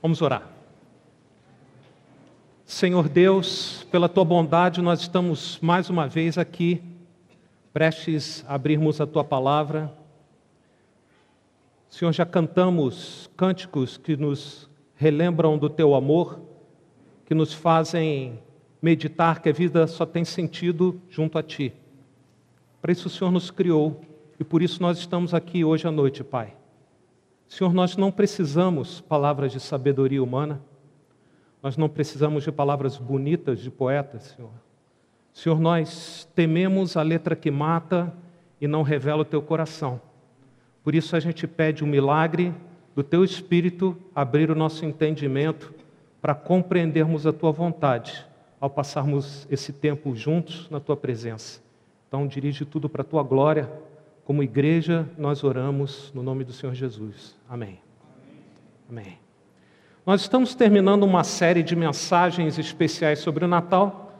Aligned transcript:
Vamos 0.00 0.22
orar. 0.22 0.48
Senhor 2.64 3.08
Deus, 3.08 3.84
pela 3.90 4.08
tua 4.08 4.24
bondade, 4.24 4.80
nós 4.80 5.00
estamos 5.00 5.58
mais 5.60 5.90
uma 5.90 6.06
vez 6.06 6.38
aqui, 6.38 6.80
prestes 7.72 8.44
a 8.46 8.54
abrirmos 8.54 9.00
a 9.00 9.06
tua 9.08 9.24
palavra. 9.24 9.92
Senhor, 11.88 12.12
já 12.12 12.24
cantamos 12.24 13.28
cânticos 13.36 13.96
que 13.96 14.16
nos 14.16 14.70
relembram 14.94 15.58
do 15.58 15.68
teu 15.68 15.96
amor, 15.96 16.40
que 17.26 17.34
nos 17.34 17.52
fazem 17.52 18.38
meditar 18.80 19.42
que 19.42 19.48
a 19.48 19.52
vida 19.52 19.86
só 19.88 20.06
tem 20.06 20.24
sentido 20.24 21.00
junto 21.08 21.38
a 21.38 21.42
ti. 21.42 21.72
Para 22.80 22.92
isso 22.92 23.08
o 23.08 23.10
Senhor 23.10 23.32
nos 23.32 23.50
criou 23.50 24.00
e 24.38 24.44
por 24.44 24.62
isso 24.62 24.80
nós 24.80 24.98
estamos 24.98 25.34
aqui 25.34 25.64
hoje 25.64 25.88
à 25.88 25.90
noite, 25.90 26.22
Pai. 26.22 26.57
Senhor, 27.48 27.72
nós 27.72 27.96
não 27.96 28.12
precisamos 28.12 29.00
palavras 29.00 29.50
de 29.50 29.58
sabedoria 29.58 30.22
humana, 30.22 30.60
nós 31.62 31.76
não 31.78 31.88
precisamos 31.88 32.44
de 32.44 32.52
palavras 32.52 32.98
bonitas 32.98 33.58
de 33.58 33.70
poetas, 33.70 34.34
Senhor. 34.36 34.50
Senhor, 35.32 35.58
nós 35.58 36.28
tememos 36.34 36.96
a 36.96 37.02
letra 37.02 37.34
que 37.34 37.50
mata 37.50 38.12
e 38.60 38.68
não 38.68 38.82
revela 38.82 39.22
o 39.22 39.24
teu 39.24 39.40
coração. 39.40 40.00
Por 40.84 40.94
isso 40.94 41.16
a 41.16 41.20
gente 41.20 41.46
pede 41.46 41.82
um 41.82 41.86
milagre 41.86 42.54
do 42.94 43.02
teu 43.02 43.24
espírito 43.24 43.96
abrir 44.14 44.50
o 44.50 44.54
nosso 44.54 44.84
entendimento 44.84 45.72
para 46.20 46.34
compreendermos 46.34 47.26
a 47.26 47.32
tua 47.32 47.50
vontade 47.50 48.26
ao 48.60 48.68
passarmos 48.68 49.46
esse 49.50 49.72
tempo 49.72 50.14
juntos 50.14 50.68
na 50.70 50.80
tua 50.80 50.96
presença. 50.96 51.62
Então, 52.08 52.26
dirige 52.26 52.64
tudo 52.64 52.88
para 52.88 53.02
a 53.02 53.04
tua 53.04 53.22
glória 53.22 53.70
como 54.28 54.42
igreja, 54.42 55.08
nós 55.16 55.42
oramos 55.42 56.12
no 56.14 56.22
nome 56.22 56.44
do 56.44 56.52
Senhor 56.52 56.74
Jesus. 56.74 57.34
Amém. 57.48 57.80
Amém. 58.86 59.18
Nós 60.04 60.20
estamos 60.20 60.54
terminando 60.54 61.04
uma 61.04 61.24
série 61.24 61.62
de 61.62 61.74
mensagens 61.74 62.58
especiais 62.58 63.20
sobre 63.20 63.46
o 63.46 63.48
Natal. 63.48 64.12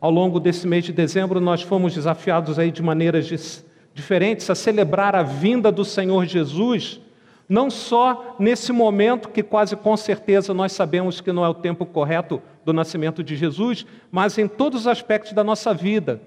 Ao 0.00 0.08
longo 0.08 0.38
desse 0.38 0.68
mês 0.68 0.84
de 0.84 0.92
dezembro, 0.92 1.40
nós 1.40 1.62
fomos 1.62 1.92
desafiados 1.92 2.60
aí 2.60 2.70
de 2.70 2.80
maneiras 2.80 3.64
diferentes 3.92 4.48
a 4.48 4.54
celebrar 4.54 5.16
a 5.16 5.24
vinda 5.24 5.72
do 5.72 5.84
Senhor 5.84 6.24
Jesus, 6.26 7.00
não 7.48 7.68
só 7.68 8.36
nesse 8.38 8.70
momento 8.70 9.30
que 9.30 9.42
quase 9.42 9.74
com 9.74 9.96
certeza 9.96 10.54
nós 10.54 10.70
sabemos 10.70 11.20
que 11.20 11.32
não 11.32 11.44
é 11.44 11.48
o 11.48 11.54
tempo 11.54 11.84
correto 11.84 12.40
do 12.64 12.72
nascimento 12.72 13.20
de 13.20 13.34
Jesus, 13.34 13.84
mas 14.12 14.38
em 14.38 14.46
todos 14.46 14.82
os 14.82 14.86
aspectos 14.86 15.32
da 15.32 15.42
nossa 15.42 15.74
vida. 15.74 16.22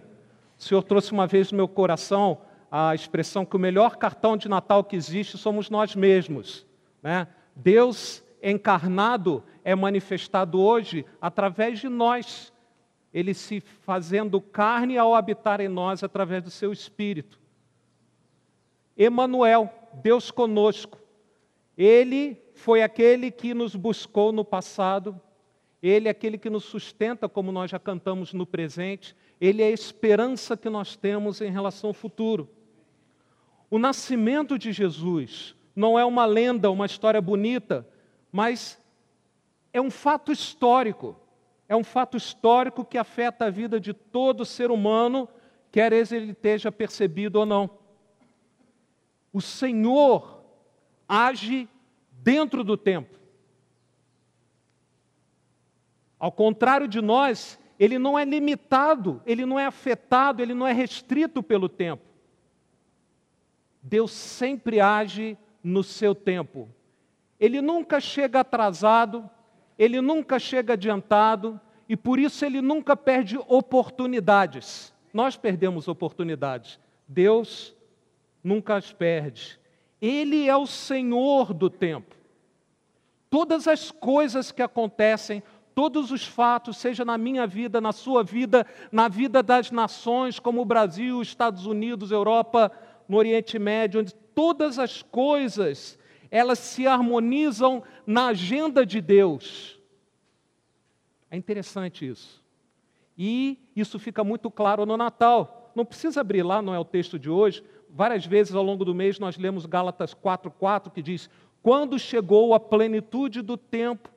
O 0.59 0.61
Senhor 0.61 0.83
trouxe 0.83 1.13
uma 1.13 1.25
vez 1.25 1.53
no 1.53 1.56
meu 1.56 1.69
coração 1.69 2.39
a 2.72 2.94
expressão 2.94 3.45
que 3.45 3.56
o 3.56 3.59
melhor 3.59 3.95
cartão 3.95 4.38
de 4.38 4.48
Natal 4.48 4.84
que 4.84 4.95
existe 4.95 5.38
somos 5.38 5.70
nós 5.70 5.95
mesmos. 5.95 6.66
Né? 7.02 7.28
Deus 7.56 8.23
encarnado 8.42 9.44
é 9.64 9.75
manifestado 9.75 10.59
hoje 10.59 11.06
através 11.22 11.80
de 11.80 11.90
nós, 11.90 12.53
ele 13.14 13.34
se 13.34 13.59
fazendo 13.59 14.40
carne 14.40 14.97
ao 14.97 15.16
habitar 15.16 15.59
em 15.59 15.67
nós 15.67 16.03
através 16.03 16.44
do 16.44 16.52
seu 16.52 16.72
Espírito. 16.72 17.40
Emanuel, 18.95 19.73
Deus 20.03 20.30
conosco. 20.30 21.00
Ele 21.78 22.38
foi 22.53 22.84
aquele 22.84 23.31
que 23.31 23.53
nos 23.53 23.75
buscou 23.75 24.31
no 24.31 24.44
passado, 24.44 25.20
ele 25.81 26.09
é 26.09 26.12
aquele 26.12 26.38
que 26.38 26.50
nos 26.50 26.66
sustenta, 26.66 27.30
como 27.30 27.52
nós 27.52 27.72
já 27.72 27.80
cantamos 27.80 28.34
no 28.34 28.45
presente, 28.45 29.16
ele 29.40 29.62
é 29.62 29.67
a 29.67 29.72
esperança 29.72 30.58
que 30.58 30.70
nós 30.70 30.97
temos 30.97 31.40
em 31.40 31.50
relação 31.50 31.90
ao 31.90 31.94
futuro. 31.94 32.50
O 33.70 33.78
nascimento 33.78 34.58
de 34.58 34.72
Jesus 34.72 35.56
não 35.75 35.98
é 35.98 36.03
uma 36.03 36.25
lenda, 36.25 36.72
uma 36.72 36.86
história 36.86 37.22
bonita, 37.22 37.88
mas 38.31 38.81
é 39.72 39.80
um 39.80 39.92
fato 39.92 40.31
histórico. 40.31 41.16
É 41.67 41.75
um 41.75 41.84
fato 41.84 42.17
histórico 42.17 42.84
que 42.84 42.97
afeta 42.97 43.45
a 43.45 43.50
vida 43.50 43.80
de 43.80 43.94
todo 43.94 44.44
ser 44.44 44.72
humano, 44.72 45.30
quer 45.72 45.94
ele 45.94 46.31
esteja 46.31 46.72
percebido 46.72 47.38
ou 47.40 47.46
não. 47.46 47.69
O 49.31 49.40
Senhor 49.40 50.44
age 51.08 51.69
dentro 52.12 52.63
do 52.63 52.75
tempo. 52.75 53.19
Ao 56.18 56.31
contrário 56.31 56.88
de 56.88 57.02
nós, 57.02 57.59
ele 57.79 57.97
não 57.97 58.19
é 58.19 58.25
limitado, 58.25 59.22
ele 59.25 59.46
não 59.46 59.58
é 59.58 59.66
afetado, 59.66 60.41
ele 60.41 60.53
não 60.53 60.68
é 60.68 60.74
restrito 60.74 61.41
pelo 61.41 61.69
tempo. 61.69 62.03
Deus 63.81 64.12
sempre 64.12 64.79
age 64.79 65.38
no 65.63 65.84
seu 65.84 66.13
tempo. 66.13 66.69
Ele 67.40 67.62
nunca 67.62 68.00
chega 68.00 68.41
atrasado, 68.41 69.29
ele 69.78 70.01
nunca 70.01 70.38
chega 70.40 70.73
adiantado 70.73 71.59
e 71.88 71.95
por 71.95 72.19
isso 72.19 72.45
ele 72.45 72.62
nunca 72.62 72.95
perde 72.95 73.38
oportunidades. 73.47 74.94
Nós 75.13 75.38
perdemos 75.38 75.88
oportunidades, 75.88 76.79
Deus 77.07 77.75
nunca 78.44 78.75
as 78.75 78.91
perde. 78.91 79.59
Ele 80.01 80.47
é 80.47 80.56
o 80.56 80.67
Senhor 80.67 81.53
do 81.53 81.69
tempo. 81.69 82.16
Todas 83.29 83.67
as 83.67 83.91
coisas 83.91 84.51
que 84.51 84.61
acontecem, 84.61 85.44
todos 85.73 86.11
os 86.11 86.25
fatos, 86.25 86.78
seja 86.78 87.06
na 87.06 87.17
minha 87.17 87.46
vida, 87.47 87.79
na 87.79 87.91
sua 87.91 88.23
vida, 88.23 88.66
na 88.91 89.07
vida 89.07 89.41
das 89.41 89.72
nações 89.72 90.40
como 90.40 90.61
o 90.61 90.66
Brasil, 90.66 91.22
Estados 91.22 91.66
Unidos, 91.66 92.11
Europa, 92.11 92.72
no 93.09 93.18
Oriente 93.18 93.58
Médio, 93.58 94.00
onde 94.00 94.14
todas 94.14 94.78
as 94.78 95.02
coisas 95.02 95.97
elas 96.31 96.59
se 96.59 96.86
harmonizam 96.86 97.84
na 98.06 98.28
agenda 98.28 98.86
de 98.86 99.02
Deus. 99.02 99.80
É 101.31 101.36
interessante 101.36 102.08
isso. 102.08 102.44
E 103.18 103.58
isso 103.75 103.97
fica 104.00 104.24
muito 104.24 104.50
claro 104.52 104.86
no 104.86 104.96
Natal. 104.96 105.72
Não 105.75 105.84
precisa 105.84 106.22
abrir 106.22 106.44
lá, 106.44 106.62
não 106.62 106.74
é 106.74 106.80
o 106.80 106.86
texto 106.86 107.18
de 107.18 107.30
hoje. 107.30 107.64
Várias 107.90 108.25
vezes 108.25 108.53
ao 108.53 108.64
longo 108.64 108.86
do 108.86 108.94
mês 108.94 109.18
nós 109.20 109.38
lemos 109.38 109.66
Gálatas 109.66 110.14
4:4 110.14 110.91
que 110.91 111.02
diz: 111.02 111.30
"Quando 111.62 111.97
chegou 111.97 112.53
a 112.53 112.59
plenitude 112.59 113.41
do 113.41 113.58
tempo, 113.58 114.09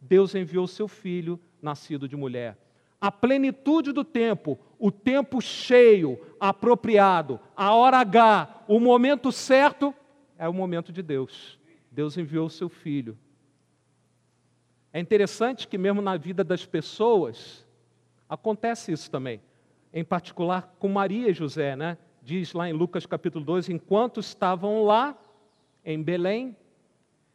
Deus 0.00 0.34
enviou 0.34 0.66
seu 0.66 0.88
filho, 0.88 1.38
nascido 1.60 2.08
de 2.08 2.16
mulher." 2.16 2.56
A 3.00 3.12
plenitude 3.12 3.92
do 3.92 4.04
tempo, 4.04 4.58
o 4.78 4.90
tempo 4.90 5.40
cheio, 5.40 6.18
apropriado, 6.40 7.38
a 7.56 7.72
hora 7.74 7.98
H, 7.98 8.64
o 8.66 8.80
momento 8.80 9.30
certo, 9.30 9.94
é 10.36 10.48
o 10.48 10.54
momento 10.54 10.92
de 10.92 11.02
Deus. 11.02 11.58
Deus 11.90 12.16
enviou 12.16 12.46
o 12.46 12.50
seu 12.50 12.68
filho. 12.68 13.16
É 14.92 15.00
interessante 15.00 15.68
que, 15.68 15.78
mesmo 15.78 16.00
na 16.00 16.16
vida 16.16 16.42
das 16.42 16.64
pessoas, 16.64 17.66
acontece 18.28 18.92
isso 18.92 19.10
também. 19.10 19.40
Em 19.92 20.04
particular 20.04 20.74
com 20.78 20.88
Maria 20.88 21.30
e 21.30 21.34
José, 21.34 21.76
né? 21.76 21.98
Diz 22.22 22.52
lá 22.52 22.68
em 22.68 22.72
Lucas 22.72 23.06
capítulo 23.06 23.44
2: 23.44 23.68
enquanto 23.68 24.20
estavam 24.20 24.84
lá, 24.84 25.16
em 25.84 26.02
Belém, 26.02 26.56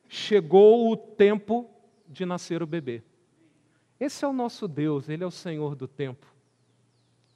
chegou 0.07 0.91
o 0.91 0.97
tempo 0.97 1.69
de 2.07 2.25
nascer 2.25 2.61
o 2.61 2.67
bebê. 2.67 3.01
Esse 4.03 4.25
é 4.25 4.27
o 4.27 4.33
nosso 4.33 4.67
Deus, 4.67 5.07
Ele 5.07 5.23
é 5.23 5.25
o 5.25 5.31
Senhor 5.31 5.75
do 5.77 5.87
tempo. 5.87 6.27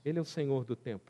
Ele 0.04 0.20
é 0.20 0.22
o 0.22 0.26
Senhor 0.26 0.66
do 0.66 0.76
tempo. 0.76 1.10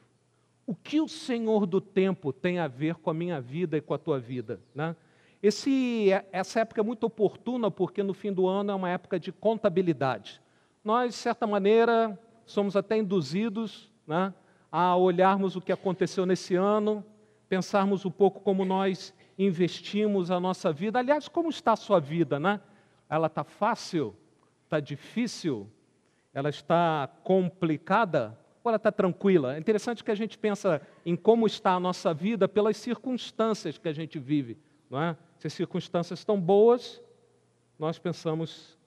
O 0.68 0.76
que 0.76 1.02
o 1.02 1.08
Senhor 1.08 1.66
do 1.66 1.82
tempo 1.82 2.32
tem 2.32 2.60
a 2.60 2.68
ver 2.68 2.94
com 2.94 3.10
a 3.10 3.14
minha 3.14 3.42
vida 3.42 3.76
e 3.76 3.82
com 3.82 3.92
a 3.92 3.98
tua 3.98 4.20
vida? 4.20 4.62
Né? 4.76 4.96
Esse, 5.42 6.10
essa 6.32 6.60
época 6.60 6.82
é 6.82 6.84
muito 6.84 7.08
oportuna 7.08 7.72
porque 7.72 8.04
no 8.04 8.14
fim 8.14 8.32
do 8.32 8.48
ano 8.48 8.72
é 8.72 8.76
uma 8.76 8.92
época 8.92 9.20
de 9.20 9.32
contabilidade. 9.32 10.40
Nós, 10.84 11.16
de 11.16 11.20
certa 11.20 11.48
maneira, 11.48 12.20
somos 12.46 12.76
até 12.76 12.96
induzidos 12.96 13.92
né, 14.06 14.32
a 14.72 14.96
olharmos 14.96 15.56
o 15.56 15.62
que 15.62 15.72
aconteceu 15.72 16.28
nesse 16.28 16.54
ano, 16.54 17.04
pensarmos 17.50 18.06
um 18.06 18.12
pouco 18.12 18.42
como 18.42 18.64
nós 18.64 19.12
investimos 19.40 20.30
a 20.30 20.40
nossa 20.40 20.72
vida. 20.72 21.00
Aliás, 21.00 21.28
como 21.28 21.50
está 21.50 21.72
a 21.72 21.78
sua 21.78 22.00
vida? 22.00 22.40
Né? 22.40 22.62
Ela 23.10 23.26
está 23.26 23.44
fácil? 23.44 24.16
Está 24.68 24.82
difícil? 24.82 25.70
Ela 26.34 26.50
está 26.50 27.10
complicada? 27.24 28.38
ou 28.68 28.70
ela 28.70 28.76
está 28.76 28.92
tranquila? 28.92 29.56
É 29.56 29.60
interessante 29.60 30.04
que 30.04 30.12
a 30.12 30.16
gente 30.16 30.38
pensa 30.38 30.82
em 31.06 31.16
como 31.16 31.48
está 31.48 31.72
a 31.72 31.80
nossa 31.80 32.14
vida 32.14 32.50
pelas 32.50 32.76
circunstâncias 32.76 33.78
que 33.78 33.88
a 33.88 33.94
gente 33.94 34.20
vive. 34.20 34.58
Não 34.90 35.02
é? 35.02 35.18
Se 35.38 35.48
as 35.48 35.54
circunstâncias 35.54 36.20
estão 36.20 36.40
boas, 36.40 37.02
nós 37.80 37.98
pensamos 37.98 38.78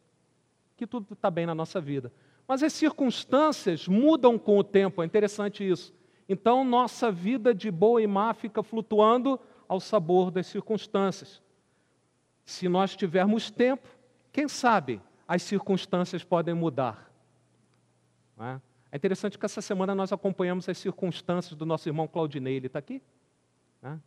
que 0.76 0.86
tudo 0.86 1.14
está 1.14 1.30
bem 1.30 1.46
na 1.46 1.54
nossa 1.54 1.80
vida. 1.80 2.12
Mas 2.46 2.62
as 2.62 2.74
circunstâncias 2.74 3.88
mudam 3.88 4.38
com 4.38 4.58
o 4.58 4.64
tempo, 4.64 5.02
é 5.02 5.06
interessante 5.06 5.66
isso. 5.66 5.94
Então, 6.28 6.62
nossa 6.62 7.10
vida 7.10 7.54
de 7.54 7.70
boa 7.70 8.02
e 8.02 8.06
má 8.06 8.34
fica 8.34 8.62
flutuando 8.62 9.40
ao 9.66 9.80
sabor 9.80 10.30
das 10.30 10.46
circunstâncias. 10.46 11.42
Se 12.44 12.68
nós 12.68 12.94
tivermos 12.94 13.50
tempo, 13.50 13.88
quem 14.32 14.46
sabe 14.46 15.00
as 15.30 15.44
circunstâncias 15.44 16.24
podem 16.24 16.52
mudar. 16.52 17.08
É? 18.36 18.60
É 18.90 18.96
interessante 18.96 19.38
que 19.38 19.46
essa 19.46 19.62
semana 19.62 19.94
nós 19.94 20.12
acompanhamos 20.12 20.68
as 20.68 20.76
circunstâncias 20.76 21.54
do 21.54 21.64
nosso 21.64 21.88
irmão 21.88 22.08
Claudinei. 22.08 22.56
Ele 22.56 22.66
está 22.66 22.80
aqui? 22.80 23.00
Né? 23.80 24.00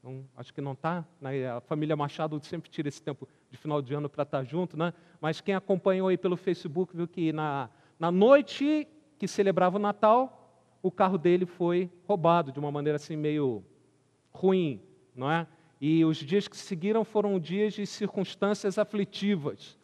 Então, 0.00 0.24
acho 0.36 0.52
que 0.52 0.60
não 0.60 0.72
está. 0.72 1.06
Né? 1.20 1.48
A 1.48 1.60
família 1.60 1.94
Machado 1.94 2.44
sempre 2.44 2.68
tira 2.68 2.88
esse 2.88 3.00
tempo 3.00 3.28
de 3.48 3.56
final 3.56 3.80
de 3.80 3.94
ano 3.94 4.08
para 4.08 4.24
estar 4.24 4.38
tá 4.38 4.44
junto, 4.44 4.76
né? 4.76 4.92
Mas 5.20 5.40
quem 5.40 5.54
acompanhou 5.54 6.08
aí 6.08 6.18
pelo 6.18 6.36
Facebook 6.36 6.96
viu 6.96 7.06
que 7.06 7.32
na, 7.32 7.70
na 7.96 8.10
noite 8.10 8.88
que 9.20 9.28
celebrava 9.28 9.76
o 9.76 9.80
Natal, 9.80 10.52
o 10.82 10.90
carro 10.90 11.16
dele 11.16 11.46
foi 11.46 11.88
roubado 12.08 12.50
de 12.50 12.58
uma 12.58 12.72
maneira 12.72 12.96
assim 12.96 13.14
meio 13.14 13.64
ruim, 14.32 14.82
não 15.14 15.30
é? 15.30 15.46
E 15.80 16.04
os 16.04 16.16
dias 16.16 16.48
que 16.48 16.56
seguiram 16.56 17.04
foram 17.04 17.38
dias 17.38 17.72
de 17.72 17.86
circunstâncias 17.86 18.78
aflitivas. 18.78 19.78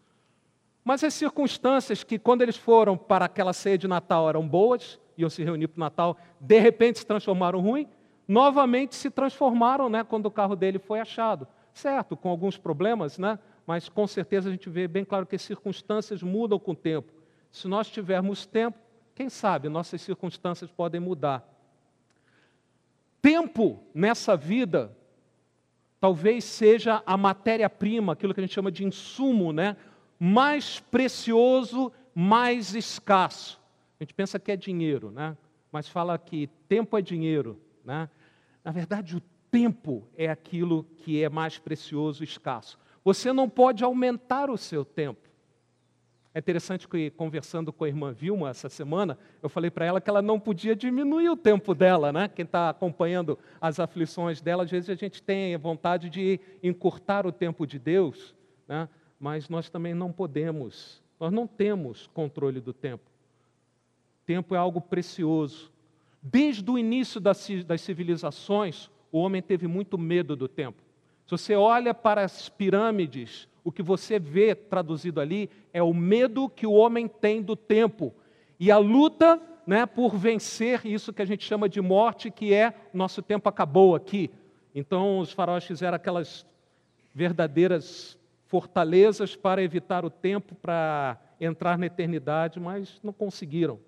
Mas 0.85 1.05
as 1.05 1.15
circunstâncias 1.15 2.03
que, 2.03 2.19
quando 2.19 2.43
eles 2.43 2.57
foram 2.57 2.97
para 2.97 3.27
aquela 3.27 3.53
ceia 3.53 3.79
de 3.79 3.87
Natal, 3.87 4.29
eram 4.29 4.47
boas, 4.47 4.99
iam 5.17 5.31
se 5.31 5.45
reunir 5.45 5.69
para 5.69 5.79
o 5.79 5.81
Natal, 5.81 6.17
de 6.41 6.59
repente 6.59 6.99
se 6.99 7.07
transformaram 7.07 7.61
ruim, 7.61 7.89
novamente 8.27 8.95
se 8.95 9.11
transformaram 9.11 9.89
né, 9.89 10.03
quando 10.03 10.27
o 10.27 10.31
carro 10.31 10.57
dele 10.57 10.79
foi 10.79 11.01
achado. 11.01 11.47
Certo, 11.73 12.17
com 12.17 12.29
alguns 12.29 12.59
problemas, 12.59 13.19
né, 13.19 13.39
mas 13.67 13.89
com 13.89 14.07
certeza 14.07 14.49
a 14.49 14.53
gente 14.53 14.69
vê 14.69 14.89
bem 14.89 15.05
claro 15.05 15.27
que 15.27 15.37
as 15.37 15.43
circunstâncias 15.43 16.23
mudam 16.23 16.59
com 16.59 16.73
o 16.73 16.77
tempo. 16.77 17.13
Se 17.51 17.69
nós 17.69 17.89
tivermos 17.89 18.45
tempo, 18.45 18.79
quem 19.15 19.29
sabe 19.29 19.69
nossas 19.69 20.01
circunstâncias 20.01 20.71
podem 20.71 21.01
mudar. 21.01 21.49
Tempo 23.21 23.81
nessa 23.95 24.37
vida 24.37 24.97
talvez 26.01 26.43
seja 26.43 27.01
a 27.07 27.17
matéria-prima, 27.17 28.15
aquilo 28.15 28.35
que 28.35 28.41
a 28.41 28.43
gente 28.43 28.55
chama 28.55 28.73
de 28.73 28.85
insumo, 28.85 29.53
né, 29.53 29.77
mais 30.25 30.79
precioso, 30.79 31.91
mais 32.15 32.77
escasso. 32.77 33.61
A 33.99 34.05
gente 34.05 34.15
pensa 34.15 34.39
que 34.39 34.53
é 34.53 34.57
dinheiro, 34.57 35.11
né? 35.11 35.37
mas 35.73 35.89
fala 35.89 36.17
que 36.17 36.49
tempo 36.69 36.97
é 36.97 37.03
dinheiro. 37.03 37.61
Né? 37.85 38.09
Na 38.63 38.71
verdade, 38.71 39.17
o 39.17 39.23
tempo 39.51 40.07
é 40.17 40.31
aquilo 40.31 40.85
que 40.99 41.21
é 41.21 41.29
mais 41.29 41.59
precioso 41.59 42.23
escasso. 42.23 42.79
Você 43.05 43.33
não 43.33 43.49
pode 43.49 43.83
aumentar 43.83 44.49
o 44.49 44.57
seu 44.57 44.85
tempo. 44.85 45.29
É 46.33 46.39
interessante 46.39 46.87
que, 46.87 47.11
conversando 47.11 47.73
com 47.73 47.83
a 47.83 47.89
irmã 47.89 48.13
Vilma 48.13 48.51
essa 48.51 48.69
semana, 48.69 49.19
eu 49.43 49.49
falei 49.49 49.73
para 49.73 49.87
ela 49.87 50.01
que 50.01 50.09
ela 50.09 50.23
não 50.23 50.39
podia 50.39 50.77
diminuir 50.77 51.31
o 51.31 51.37
tempo 51.37 51.75
dela, 51.75 52.13
né? 52.13 52.29
Quem 52.29 52.45
está 52.45 52.69
acompanhando 52.69 53.37
as 53.61 53.81
aflições 53.81 54.41
dela, 54.41 54.63
às 54.63 54.71
vezes 54.71 54.89
a 54.89 54.95
gente 54.95 55.21
tem 55.21 55.57
vontade 55.57 56.09
de 56.09 56.39
encurtar 56.63 57.27
o 57.27 57.33
tempo 57.33 57.67
de 57.67 57.77
Deus, 57.77 58.37
né? 58.69 58.89
Mas 59.23 59.49
nós 59.49 59.71
também 59.71 59.95
não 59.95 60.11
podemos, 60.11 61.01
nós 61.21 61.33
não 61.33 61.47
temos 61.47 62.11
controle 62.13 62.61
do 62.61 62.73
tempo. 62.73 63.05
Tempo 64.27 64.53
é 64.53 64.59
algo 64.59 64.81
precioso. 64.81 65.71
Desde 66.21 66.69
o 66.69 66.77
início 66.77 67.21
das 67.21 67.39
civilizações, 67.79 68.91
o 69.13 69.19
homem 69.19 69.41
teve 69.41 69.69
muito 69.69 69.97
medo 69.97 70.35
do 70.35 70.49
tempo. 70.49 70.83
Se 71.25 71.31
você 71.31 71.55
olha 71.55 71.95
para 71.95 72.25
as 72.25 72.49
pirâmides, 72.49 73.47
o 73.63 73.71
que 73.71 73.81
você 73.81 74.19
vê 74.19 74.57
traduzido 74.57 75.21
ali 75.21 75.49
é 75.73 75.81
o 75.81 75.95
medo 75.95 76.49
que 76.49 76.67
o 76.67 76.73
homem 76.73 77.07
tem 77.07 77.41
do 77.41 77.55
tempo 77.55 78.13
e 78.59 78.73
a 78.73 78.79
luta 78.79 79.41
né, 79.65 79.87
por 79.87 80.17
vencer 80.17 80.85
isso 80.85 81.13
que 81.13 81.23
a 81.23 81.25
gente 81.25 81.45
chama 81.45 81.69
de 81.69 81.81
morte, 81.81 82.29
que 82.29 82.53
é 82.53 82.75
nosso 82.93 83.23
tempo 83.23 83.49
acabou 83.49 83.95
aqui. 83.95 84.33
Então 84.75 85.21
os 85.21 85.31
faraós 85.31 85.65
fizeram 85.65 85.95
aquelas 85.95 86.45
verdadeiras 87.15 88.19
fortalezas 88.53 89.35
para 89.35 89.63
evitar 89.63 90.05
o 90.05 90.11
tempo, 90.11 90.55
para 90.55 91.19
entrar 91.41 91.79
na 91.79 91.87
eternidade, 91.87 92.61
mas 92.61 93.01
não 93.03 93.11
conseguiram. 93.11 93.81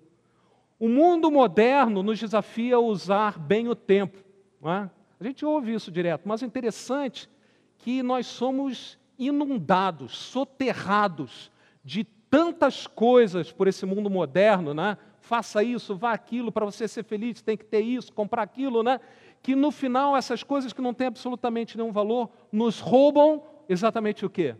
O 0.79 0.89
mundo 0.89 1.29
moderno 1.29 2.01
nos 2.01 2.19
desafia 2.19 2.77
a 2.77 2.79
usar 2.79 3.37
bem 3.37 3.67
o 3.69 3.75
tempo. 3.75 4.17
É? 4.63 4.89
A 5.19 5.23
gente 5.23 5.45
ouve 5.45 5.71
isso 5.71 5.91
direto, 5.91 6.27
mas 6.27 6.41
é 6.41 6.47
interessante 6.47 7.29
que 7.77 8.01
nós 8.01 8.25
somos 8.25 8.97
inundados, 9.19 10.17
soterrados 10.17 11.51
de 11.83 12.03
tantas 12.27 12.87
coisas 12.87 13.51
por 13.51 13.67
esse 13.67 13.85
mundo 13.85 14.09
moderno, 14.09 14.73
né? 14.73 14.97
Faça 15.19 15.61
isso, 15.61 15.95
vá 15.95 16.11
aquilo, 16.11 16.51
para 16.51 16.65
você 16.65 16.87
ser 16.87 17.03
feliz, 17.03 17.39
tem 17.39 17.55
que 17.55 17.65
ter 17.65 17.81
isso, 17.81 18.11
comprar 18.11 18.41
aquilo, 18.41 18.81
né? 18.81 18.99
Que 19.43 19.53
no 19.53 19.69
final 19.69 20.17
essas 20.17 20.41
coisas 20.41 20.73
que 20.73 20.81
não 20.81 20.91
têm 20.91 21.05
absolutamente 21.05 21.77
nenhum 21.77 21.91
valor 21.91 22.31
nos 22.51 22.79
roubam 22.79 23.43
exatamente 23.67 24.25
o 24.25 24.29
quê? 24.29 24.55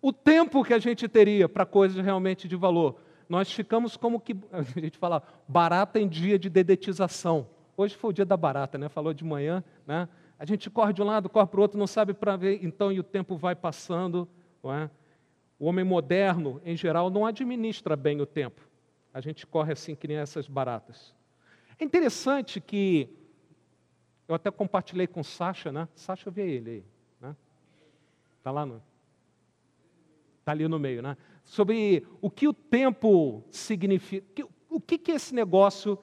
O 0.00 0.12
tempo 0.12 0.64
que 0.64 0.74
a 0.74 0.78
gente 0.78 1.08
teria 1.08 1.48
para 1.48 1.66
coisas 1.66 2.02
realmente 2.02 2.48
de 2.48 2.56
valor 2.56 3.00
nós 3.30 3.52
ficamos 3.52 3.96
como 3.96 4.18
que, 4.18 4.36
a 4.50 4.60
gente 4.62 4.98
fala, 4.98 5.22
barata 5.46 6.00
em 6.00 6.08
dia 6.08 6.36
de 6.36 6.50
dedetização. 6.50 7.46
Hoje 7.76 7.94
foi 7.94 8.10
o 8.10 8.12
dia 8.12 8.24
da 8.24 8.36
barata, 8.36 8.76
né? 8.76 8.88
Falou 8.88 9.14
de 9.14 9.24
manhã, 9.24 9.62
né? 9.86 10.08
A 10.36 10.44
gente 10.44 10.68
corre 10.68 10.92
de 10.92 11.00
um 11.00 11.04
lado, 11.04 11.28
corre 11.28 11.46
para 11.46 11.60
o 11.60 11.62
outro, 11.62 11.78
não 11.78 11.86
sabe 11.86 12.12
para 12.12 12.34
ver, 12.34 12.58
então, 12.64 12.90
e 12.90 12.98
o 12.98 13.04
tempo 13.04 13.36
vai 13.36 13.54
passando. 13.54 14.28
É? 14.64 14.90
O 15.60 15.66
homem 15.66 15.84
moderno, 15.84 16.60
em 16.64 16.76
geral, 16.76 17.08
não 17.08 17.24
administra 17.24 17.94
bem 17.94 18.20
o 18.20 18.26
tempo. 18.26 18.68
A 19.14 19.20
gente 19.20 19.46
corre 19.46 19.72
assim 19.72 19.94
que 19.94 20.08
nem 20.08 20.16
essas 20.16 20.48
baratas. 20.48 21.14
É 21.78 21.84
interessante 21.84 22.60
que 22.60 23.08
eu 24.26 24.34
até 24.34 24.50
compartilhei 24.50 25.06
com 25.06 25.22
Sasha, 25.22 25.70
né? 25.70 25.88
Sasha, 25.94 26.30
vê 26.30 26.50
ele 26.50 26.70
aí, 26.70 26.84
né? 28.40 28.44
Tá 28.44 28.50
lá 28.50 28.64
no 28.64 28.82
Está 30.40 30.52
ali 30.52 30.66
no 30.66 30.78
meio, 30.78 31.02
né? 31.02 31.16
Sobre 31.44 32.06
o 32.20 32.30
que 32.30 32.48
o 32.48 32.52
tempo 32.52 33.44
significa. 33.50 34.46
O 34.68 34.80
que 34.80 35.10
é 35.10 35.14
esse 35.14 35.34
negócio 35.34 35.98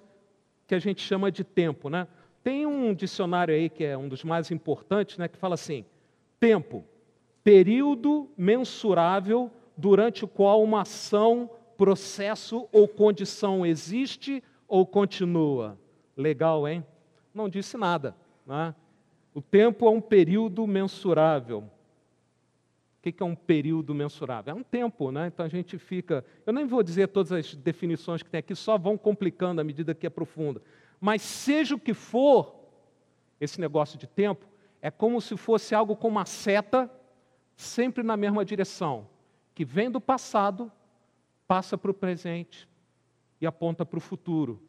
que 0.68 0.76
a 0.76 0.80
gente 0.80 1.02
chama 1.02 1.32
de 1.32 1.44
tempo, 1.44 1.90
né? 1.90 2.08
Tem 2.44 2.66
um 2.66 2.94
dicionário 2.94 3.54
aí 3.54 3.70
que 3.70 3.84
é 3.84 3.98
um 3.98 4.08
dos 4.08 4.24
mais 4.24 4.52
importantes, 4.52 5.18
né? 5.18 5.28
Que 5.28 5.38
fala 5.38 5.56
assim: 5.56 5.84
tempo, 6.40 6.86
período 7.44 8.30
mensurável 8.38 9.52
durante 9.76 10.24
o 10.24 10.28
qual 10.28 10.64
uma 10.64 10.82
ação, 10.82 11.50
processo 11.76 12.68
ou 12.72 12.88
condição 12.88 13.66
existe 13.66 14.44
ou 14.68 14.86
continua. 14.86 15.78
Legal, 16.16 16.68
hein? 16.68 16.86
Não 17.34 17.50
disse 17.50 17.78
nada. 17.78 18.16
Né? 18.46 18.74
O 19.34 19.42
tempo 19.42 19.86
é 19.86 19.90
um 19.90 20.02
período 20.02 20.66
mensurável. 20.66 21.70
O 23.10 23.14
que 23.14 23.24
é 23.24 23.26
um 23.26 23.36
período 23.36 23.94
mensurável? 23.94 24.54
É 24.54 24.56
um 24.56 24.64
tempo, 24.64 25.12
né? 25.12 25.28
Então 25.28 25.46
a 25.46 25.50
gente 25.50 25.78
fica. 25.78 26.26
Eu 26.46 26.54
nem 26.54 26.66
vou 26.66 26.84
dizer 26.84 27.08
todas 27.08 27.32
as 27.32 27.56
definições 27.56 28.22
que 28.22 28.30
tem 28.30 28.40
aqui, 28.40 28.56
só 28.56 28.78
vão 28.78 28.98
complicando 28.98 29.62
à 29.62 29.64
medida 29.64 29.96
que 29.96 30.06
é 30.06 30.10
profunda. 30.10 30.62
Mas 31.00 31.22
seja 31.22 31.76
o 31.76 31.80
que 31.80 31.94
for, 31.94 32.56
esse 33.40 33.62
negócio 33.62 33.98
de 33.98 34.08
tempo 34.08 34.46
é 34.82 34.92
como 34.92 35.22
se 35.22 35.36
fosse 35.38 35.74
algo 35.74 35.96
com 35.96 36.08
uma 36.08 36.26
seta, 36.26 36.92
sempre 37.56 38.04
na 38.04 38.18
mesma 38.18 38.46
direção, 38.46 39.08
que 39.56 39.66
vem 39.66 39.90
do 39.90 40.00
passado, 40.00 40.72
passa 41.48 41.78
para 41.78 41.92
o 41.92 41.94
presente 41.94 42.68
e 43.40 43.48
aponta 43.48 43.86
para 43.86 43.98
o 43.98 44.02
futuro. 44.02 44.62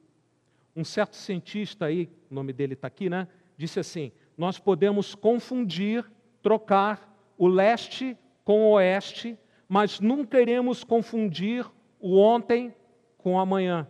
Um 0.75 0.85
certo 0.85 1.17
cientista 1.17 1.87
aí, 1.87 2.09
o 2.31 2.35
nome 2.35 2.53
dele 2.53 2.75
está 2.75 2.87
aqui, 2.87 3.11
né? 3.11 3.27
Disse 3.57 3.81
assim: 3.81 4.13
nós 4.37 4.59
podemos 4.59 5.15
confundir, 5.15 6.09
trocar 6.41 7.09
o 7.37 7.49
leste 7.49 8.17
com 8.49 8.63
o 8.63 8.71
oeste, 8.71 9.39
mas 9.69 10.01
nunca 10.01 10.41
iremos 10.41 10.83
confundir 10.83 11.71
o 12.01 12.17
ontem 12.19 12.75
com 13.19 13.35
o 13.35 13.39
amanhã. 13.39 13.87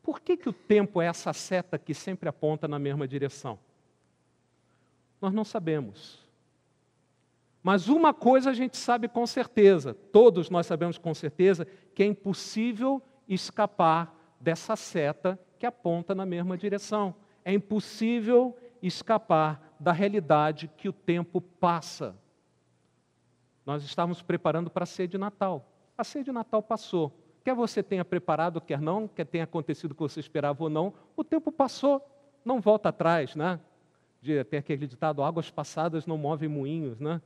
Por 0.00 0.20
que, 0.20 0.36
que 0.36 0.48
o 0.48 0.52
tempo 0.52 1.02
é 1.02 1.06
essa 1.06 1.32
seta 1.32 1.76
que 1.76 1.92
sempre 1.92 2.28
aponta 2.28 2.68
na 2.68 2.78
mesma 2.78 3.08
direção? 3.08 3.58
Nós 5.20 5.34
não 5.34 5.44
sabemos. 5.44 6.24
Mas 7.64 7.88
uma 7.88 8.14
coisa 8.14 8.50
a 8.50 8.54
gente 8.54 8.76
sabe 8.76 9.08
com 9.08 9.26
certeza, 9.26 9.92
todos 9.92 10.48
nós 10.48 10.64
sabemos 10.64 10.96
com 10.96 11.12
certeza, 11.12 11.66
que 11.96 12.04
é 12.04 12.06
impossível 12.06 13.02
escapar 13.28 14.16
dessa 14.40 14.76
seta 14.76 15.36
que 15.58 15.66
aponta 15.66 16.14
na 16.14 16.24
mesma 16.24 16.56
direção. 16.56 17.12
É 17.44 17.52
impossível 17.52 18.56
escapar 18.80 19.74
da 19.80 19.90
realidade 19.90 20.70
que 20.76 20.88
o 20.88 20.92
tempo 20.92 21.40
passa. 21.40 22.21
Nós 23.64 23.84
estávamos 23.84 24.22
preparando 24.22 24.70
para 24.70 24.84
a 24.84 24.86
ceia 24.86 25.08
de 25.08 25.18
Natal. 25.18 25.68
A 25.96 26.04
ceia 26.04 26.24
de 26.24 26.32
Natal 26.32 26.62
passou. 26.62 27.12
Quer 27.44 27.54
você 27.54 27.82
tenha 27.82 28.04
preparado, 28.04 28.60
quer 28.60 28.80
não, 28.80 29.08
quer 29.08 29.26
tenha 29.26 29.44
acontecido 29.44 29.92
o 29.92 29.94
que 29.94 30.00
você 30.00 30.20
esperava 30.20 30.62
ou 30.62 30.70
não, 30.70 30.92
o 31.16 31.24
tempo 31.24 31.50
passou. 31.50 32.00
Não 32.44 32.60
volta 32.60 32.88
atrás, 32.88 33.34
né? 33.34 33.58
Tem 34.48 34.58
aquele 34.58 34.86
ditado, 34.86 35.22
águas 35.22 35.50
passadas 35.50 36.06
não 36.06 36.16
movem 36.16 36.48
moinhos, 36.48 37.00
né? 37.00 37.20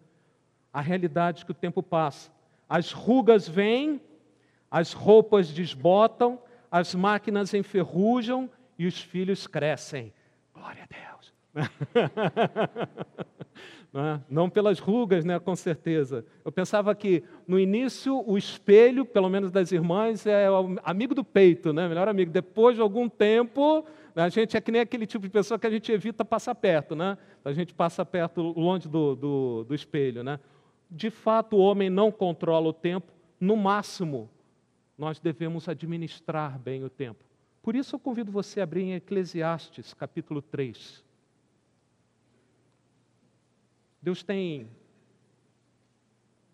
A 0.72 0.80
realidade 0.80 1.42
é 1.42 1.44
que 1.44 1.50
o 1.50 1.54
tempo 1.54 1.82
passa. 1.82 2.30
As 2.68 2.92
rugas 2.92 3.48
vêm, 3.48 4.00
as 4.70 4.92
roupas 4.92 5.48
desbotam, 5.48 6.38
as 6.70 6.94
máquinas 6.94 7.54
enferrujam 7.54 8.50
e 8.78 8.86
os 8.86 9.00
filhos 9.00 9.46
crescem. 9.46 10.12
Glória 10.54 10.84
a 10.84 10.86
Deus. 10.86 11.34
Né? 13.96 14.20
Não 14.28 14.50
pelas 14.50 14.78
rugas, 14.78 15.24
né, 15.24 15.38
com 15.38 15.56
certeza. 15.56 16.22
Eu 16.44 16.52
pensava 16.52 16.94
que 16.94 17.24
no 17.48 17.58
início 17.58 18.22
o 18.26 18.36
espelho, 18.36 19.06
pelo 19.06 19.30
menos 19.30 19.50
das 19.50 19.72
irmãs, 19.72 20.26
é 20.26 20.50
o 20.50 20.76
amigo 20.84 21.14
do 21.14 21.24
peito, 21.24 21.72
né, 21.72 21.88
melhor 21.88 22.06
amigo. 22.06 22.30
Depois 22.30 22.76
de 22.76 22.82
algum 22.82 23.08
tempo, 23.08 23.86
a 24.14 24.28
gente 24.28 24.54
é 24.54 24.60
que 24.60 24.70
nem 24.70 24.82
aquele 24.82 25.06
tipo 25.06 25.24
de 25.24 25.30
pessoa 25.30 25.58
que 25.58 25.66
a 25.66 25.70
gente 25.70 25.90
evita 25.90 26.26
passar 26.26 26.54
perto, 26.54 26.94
né? 26.94 27.16
A 27.42 27.54
gente 27.54 27.72
passa 27.72 28.04
perto, 28.04 28.42
longe 28.42 28.86
do, 28.86 29.16
do, 29.16 29.64
do 29.64 29.74
espelho, 29.74 30.22
né? 30.22 30.38
De 30.90 31.08
fato, 31.08 31.56
o 31.56 31.60
homem 31.60 31.88
não 31.88 32.12
controla 32.12 32.68
o 32.68 32.74
tempo. 32.74 33.10
No 33.40 33.56
máximo, 33.56 34.28
nós 34.98 35.18
devemos 35.18 35.70
administrar 35.70 36.58
bem 36.58 36.84
o 36.84 36.90
tempo. 36.90 37.24
Por 37.62 37.74
isso 37.74 37.96
eu 37.96 37.98
convido 37.98 38.30
você 38.30 38.60
a 38.60 38.64
abrir 38.64 38.82
em 38.82 38.92
Eclesiastes, 38.92 39.94
capítulo 39.94 40.42
3. 40.42 41.02
Deus 44.06 44.22
tem 44.22 44.70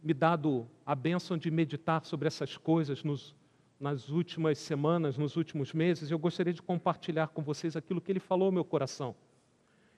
me 0.03 0.15
dado 0.15 0.67
a 0.87 0.95
bênção 0.95 1.37
de 1.37 1.51
meditar 1.51 2.03
sobre 2.03 2.27
essas 2.27 2.57
coisas 2.57 3.05
nos, 3.05 3.37
nas 3.79 4.09
últimas 4.09 4.57
semanas, 4.57 5.19
nos 5.19 5.37
últimos 5.37 5.75
meses. 5.75 6.11
Eu 6.11 6.19
gostaria 6.19 6.55
de 6.55 6.63
compartilhar 6.63 7.29
com 7.29 7.43
vocês 7.43 7.77
aquilo 7.77 8.01
que 8.01 8.11
Ele 8.11 8.21
falou 8.21 8.47
ao 8.47 8.53
meu 8.53 8.65
coração. 8.65 9.15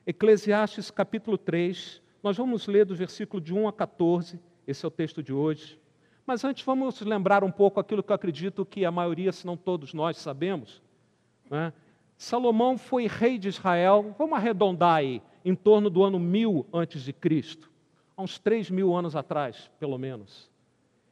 Eclesiastes 0.04 0.90
capítulo 0.90 1.38
3, 1.38 2.02
nós 2.25 2.37
vamos 2.37 2.66
ler 2.66 2.87
do 2.87 2.96
versículo 2.96 3.40
de 3.40 3.54
1 3.54 3.68
a 3.68 3.73
14, 3.73 4.40
esse 4.66 4.84
é 4.84 4.88
o 4.88 4.90
texto 4.90 5.23
de 5.23 5.32
hoje. 5.32 5.78
Mas 6.26 6.42
antes 6.42 6.64
vamos 6.64 7.00
lembrar 7.02 7.44
um 7.44 7.52
pouco 7.52 7.78
aquilo 7.78 8.02
que 8.02 8.11
eu 8.11 8.16
acredito 8.16 8.66
que 8.66 8.84
a 8.84 8.90
maioria, 8.90 9.30
se 9.30 9.46
não 9.46 9.56
todos 9.56 9.94
nós, 9.94 10.16
sabemos. 10.16 10.82
Né? 11.49 11.73
Salomão 12.16 12.78
foi 12.78 13.06
rei 13.06 13.38
de 13.38 13.49
Israel, 13.49 14.14
vamos 14.18 14.37
arredondar 14.37 14.97
aí, 14.97 15.23
em 15.44 15.54
torno 15.54 15.90
do 15.90 16.02
ano 16.02 16.18
1000 16.18 16.66
antes 16.73 17.02
de 17.02 17.12
Cristo, 17.12 17.71
há 18.16 18.23
uns 18.23 18.38
3 18.38 18.71
mil 18.71 18.94
anos 18.94 19.14
atrás, 19.14 19.71
pelo 19.78 19.99
menos. 19.99 20.50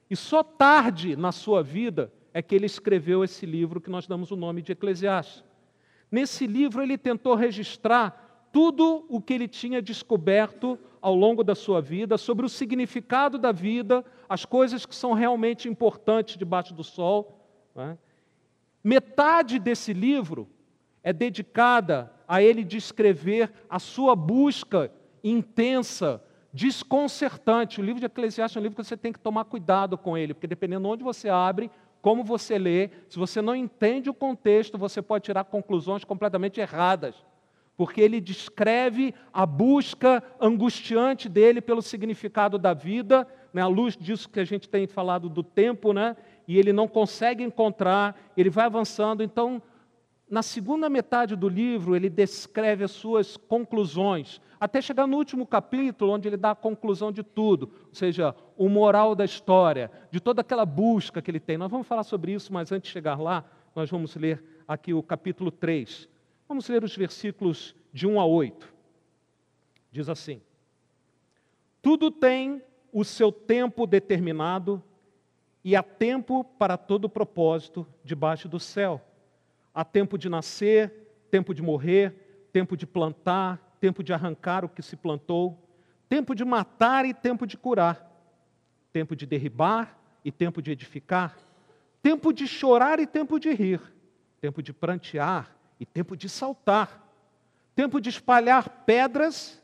E 0.08 0.16
só 0.16 0.42
tarde 0.42 1.16
na 1.16 1.32
sua 1.32 1.62
vida 1.62 2.12
é 2.32 2.40
que 2.40 2.54
ele 2.54 2.66
escreveu 2.66 3.22
esse 3.22 3.44
livro 3.44 3.80
que 3.80 3.90
nós 3.90 4.06
damos 4.06 4.30
o 4.30 4.36
nome 4.36 4.62
de 4.62 4.72
Eclesiastes. 4.72 5.44
Nesse 6.10 6.46
livro 6.46 6.82
ele 6.82 6.96
tentou 6.96 7.34
registrar 7.34 8.48
tudo 8.52 9.04
o 9.08 9.20
que 9.20 9.32
ele 9.32 9.48
tinha 9.48 9.80
descoberto 9.80 10.78
ao 11.00 11.14
longo 11.14 11.42
da 11.42 11.54
sua 11.54 11.80
vida 11.80 12.18
sobre 12.18 12.44
o 12.44 12.48
significado 12.48 13.38
da 13.38 13.50
vida, 13.50 14.04
as 14.28 14.44
coisas 14.44 14.84
que 14.84 14.94
são 14.94 15.14
realmente 15.14 15.68
importantes 15.68 16.36
debaixo 16.36 16.74
do 16.74 16.84
sol. 16.84 17.40
Né? 17.74 17.98
Metade 18.84 19.58
desse 19.58 19.92
livro 19.92 20.48
é 21.02 21.12
dedicada 21.12 22.12
a 22.26 22.42
ele 22.42 22.64
descrever 22.64 23.52
a 23.68 23.78
sua 23.78 24.14
busca 24.16 24.90
intensa, 25.22 26.22
desconcertante. 26.52 27.80
O 27.80 27.84
livro 27.84 28.00
de 28.00 28.06
Eclesiastes 28.06 28.56
é 28.56 28.60
um 28.60 28.62
livro 28.62 28.76
que 28.76 28.84
você 28.84 28.96
tem 28.96 29.12
que 29.12 29.18
tomar 29.18 29.44
cuidado 29.44 29.98
com 29.98 30.16
ele, 30.16 30.34
porque 30.34 30.46
dependendo 30.46 30.82
de 30.82 30.94
onde 30.94 31.04
você 31.04 31.28
abre, 31.28 31.70
como 32.00 32.24
você 32.24 32.58
lê, 32.58 32.90
se 33.08 33.18
você 33.18 33.40
não 33.40 33.54
entende 33.54 34.10
o 34.10 34.14
contexto, 34.14 34.76
você 34.76 35.00
pode 35.00 35.24
tirar 35.24 35.44
conclusões 35.44 36.04
completamente 36.04 36.60
erradas. 36.60 37.14
Porque 37.76 38.00
ele 38.00 38.20
descreve 38.20 39.14
a 39.32 39.46
busca 39.46 40.22
angustiante 40.40 41.28
dele 41.28 41.60
pelo 41.60 41.80
significado 41.80 42.58
da 42.58 42.74
vida, 42.74 43.26
né, 43.52 43.62
à 43.62 43.66
luz 43.66 43.96
disso 43.96 44.28
que 44.28 44.40
a 44.40 44.44
gente 44.44 44.68
tem 44.68 44.86
falado 44.86 45.28
do 45.28 45.42
tempo, 45.42 45.92
né, 45.92 46.16
e 46.46 46.58
ele 46.58 46.72
não 46.72 46.88
consegue 46.88 47.44
encontrar, 47.44 48.20
ele 48.36 48.50
vai 48.50 48.66
avançando. 48.66 49.22
Então, 49.22 49.62
na 50.32 50.42
segunda 50.42 50.88
metade 50.88 51.36
do 51.36 51.46
livro, 51.46 51.94
ele 51.94 52.08
descreve 52.08 52.82
as 52.82 52.90
suas 52.90 53.36
conclusões, 53.36 54.40
até 54.58 54.80
chegar 54.80 55.06
no 55.06 55.18
último 55.18 55.46
capítulo, 55.46 56.10
onde 56.10 56.26
ele 56.26 56.38
dá 56.38 56.52
a 56.52 56.54
conclusão 56.54 57.12
de 57.12 57.22
tudo, 57.22 57.70
ou 57.88 57.94
seja, 57.94 58.34
o 58.56 58.66
moral 58.66 59.14
da 59.14 59.26
história, 59.26 59.90
de 60.10 60.20
toda 60.20 60.40
aquela 60.40 60.64
busca 60.64 61.20
que 61.20 61.30
ele 61.30 61.38
tem. 61.38 61.58
Nós 61.58 61.70
vamos 61.70 61.86
falar 61.86 62.02
sobre 62.02 62.32
isso, 62.32 62.50
mas 62.50 62.72
antes 62.72 62.88
de 62.88 62.94
chegar 62.94 63.20
lá, 63.20 63.44
nós 63.76 63.90
vamos 63.90 64.16
ler 64.16 64.42
aqui 64.66 64.94
o 64.94 65.02
capítulo 65.02 65.50
3. 65.50 66.08
Vamos 66.48 66.66
ler 66.66 66.82
os 66.82 66.96
versículos 66.96 67.76
de 67.92 68.06
1 68.06 68.18
a 68.18 68.24
8. 68.24 68.72
Diz 69.90 70.08
assim: 70.08 70.40
Tudo 71.82 72.10
tem 72.10 72.62
o 72.90 73.04
seu 73.04 73.30
tempo 73.30 73.86
determinado 73.86 74.82
e 75.62 75.76
há 75.76 75.82
tempo 75.82 76.42
para 76.42 76.78
todo 76.78 77.06
propósito 77.06 77.86
debaixo 78.02 78.48
do 78.48 78.58
céu 78.58 78.98
Há 79.74 79.84
tempo 79.84 80.18
de 80.18 80.28
nascer, 80.28 80.90
tempo 81.30 81.54
de 81.54 81.62
morrer, 81.62 82.48
tempo 82.52 82.76
de 82.76 82.86
plantar, 82.86 83.58
tempo 83.80 84.02
de 84.02 84.12
arrancar 84.12 84.64
o 84.64 84.68
que 84.68 84.82
se 84.82 84.96
plantou, 84.96 85.58
tempo 86.08 86.34
de 86.34 86.44
matar 86.44 87.06
e 87.06 87.14
tempo 87.14 87.46
de 87.46 87.56
curar, 87.56 88.10
tempo 88.92 89.16
de 89.16 89.26
derribar 89.26 89.98
e 90.24 90.30
tempo 90.30 90.60
de 90.60 90.70
edificar, 90.70 91.36
tempo 92.02 92.32
de 92.32 92.46
chorar 92.46 93.00
e 93.00 93.06
tempo 93.06 93.40
de 93.40 93.52
rir, 93.52 93.80
tempo 94.40 94.62
de 94.62 94.72
prantear 94.72 95.56
e 95.80 95.86
tempo 95.86 96.16
de 96.16 96.28
saltar, 96.28 97.02
tempo 97.74 98.00
de 98.00 98.10
espalhar 98.10 98.68
pedras 98.84 99.62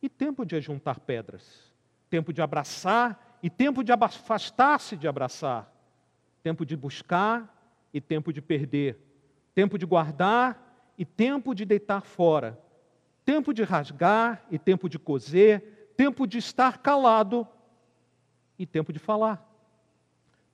e 0.00 0.08
tempo 0.08 0.46
de 0.46 0.54
ajuntar 0.54 1.00
pedras, 1.00 1.74
tempo 2.08 2.32
de 2.32 2.40
abraçar 2.40 3.38
e 3.42 3.50
tempo 3.50 3.82
de 3.82 3.92
afastar-se 3.92 4.96
de 4.96 5.08
abraçar, 5.08 5.70
tempo 6.42 6.64
de 6.64 6.76
buscar 6.76 7.52
e 7.92 8.00
tempo 8.00 8.32
de 8.32 8.40
perder, 8.40 8.98
tempo 9.56 9.78
de 9.78 9.86
guardar 9.86 10.92
e 10.98 11.04
tempo 11.06 11.54
de 11.54 11.64
deitar 11.64 12.02
fora, 12.02 12.62
tempo 13.24 13.54
de 13.54 13.62
rasgar 13.62 14.44
e 14.50 14.58
tempo 14.58 14.86
de 14.86 14.98
coser, 14.98 15.94
tempo 15.96 16.26
de 16.26 16.36
estar 16.36 16.76
calado 16.76 17.48
e 18.58 18.66
tempo 18.66 18.92
de 18.92 18.98
falar, 18.98 19.50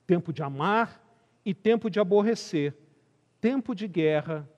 tempo 0.07 0.31
de 0.31 0.41
amar 0.41 1.03
e 1.43 1.53
tempo 1.53 1.89
de 1.89 1.99
aborrecer, 1.99 2.77
tempo 3.41 3.75
de 3.75 3.89
guerra 3.89 4.49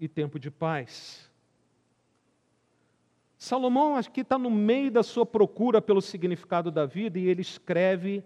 e 0.00 0.08
tempo 0.08 0.36
de 0.36 0.50
paz. 0.50 1.30
Salomão 3.38 3.94
aqui 3.94 4.22
está 4.22 4.36
no 4.36 4.50
meio 4.50 4.90
da 4.90 5.04
sua 5.04 5.24
procura 5.24 5.80
pelo 5.80 6.02
significado 6.02 6.72
da 6.72 6.86
vida 6.86 7.20
e 7.20 7.28
ele 7.28 7.42
escreve 7.42 8.24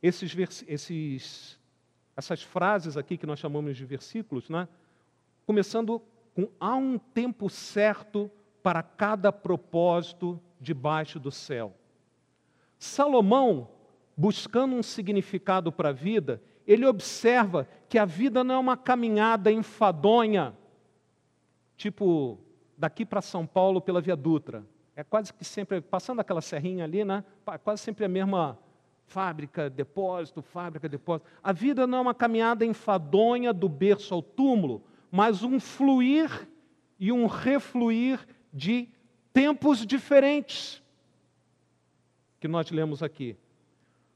esses, 0.00 0.36
esses, 0.68 1.58
essas 2.16 2.44
frases 2.44 2.96
aqui 2.96 3.16
que 3.16 3.26
nós 3.26 3.40
chamamos 3.40 3.76
de 3.76 3.84
versículos, 3.84 4.48
né? 4.48 4.68
Começando 5.50 6.00
com 6.32 6.48
há 6.60 6.76
um 6.76 6.96
tempo 6.96 7.50
certo 7.50 8.30
para 8.62 8.84
cada 8.84 9.32
propósito 9.32 10.40
debaixo 10.60 11.18
do 11.18 11.32
céu. 11.32 11.74
Salomão, 12.78 13.68
buscando 14.16 14.76
um 14.76 14.82
significado 14.82 15.72
para 15.72 15.88
a 15.88 15.92
vida, 15.92 16.40
ele 16.64 16.86
observa 16.86 17.66
que 17.88 17.98
a 17.98 18.04
vida 18.04 18.44
não 18.44 18.54
é 18.54 18.58
uma 18.58 18.76
caminhada 18.76 19.50
enfadonha, 19.50 20.56
tipo 21.76 22.38
daqui 22.78 23.04
para 23.04 23.20
São 23.20 23.44
Paulo 23.44 23.80
pela 23.80 24.00
Via 24.00 24.14
Dutra. 24.14 24.64
É 24.94 25.02
quase 25.02 25.34
que 25.34 25.44
sempre, 25.44 25.80
passando 25.80 26.20
aquela 26.20 26.40
serrinha 26.40 26.84
ali, 26.84 27.04
né? 27.04 27.24
quase 27.64 27.82
sempre 27.82 28.04
a 28.04 28.08
mesma 28.08 28.56
fábrica, 29.04 29.68
depósito, 29.68 30.42
fábrica, 30.42 30.88
depósito. 30.88 31.28
A 31.42 31.52
vida 31.52 31.88
não 31.88 31.98
é 31.98 32.00
uma 32.02 32.14
caminhada 32.14 32.64
enfadonha 32.64 33.52
do 33.52 33.68
berço 33.68 34.14
ao 34.14 34.22
túmulo, 34.22 34.84
mas 35.10 35.42
um 35.42 35.58
fluir 35.58 36.48
e 36.98 37.10
um 37.10 37.26
refluir 37.26 38.26
de 38.52 38.88
tempos 39.32 39.86
diferentes 39.86 40.82
que 42.38 42.48
nós 42.48 42.70
lemos 42.70 43.02
aqui. 43.02 43.36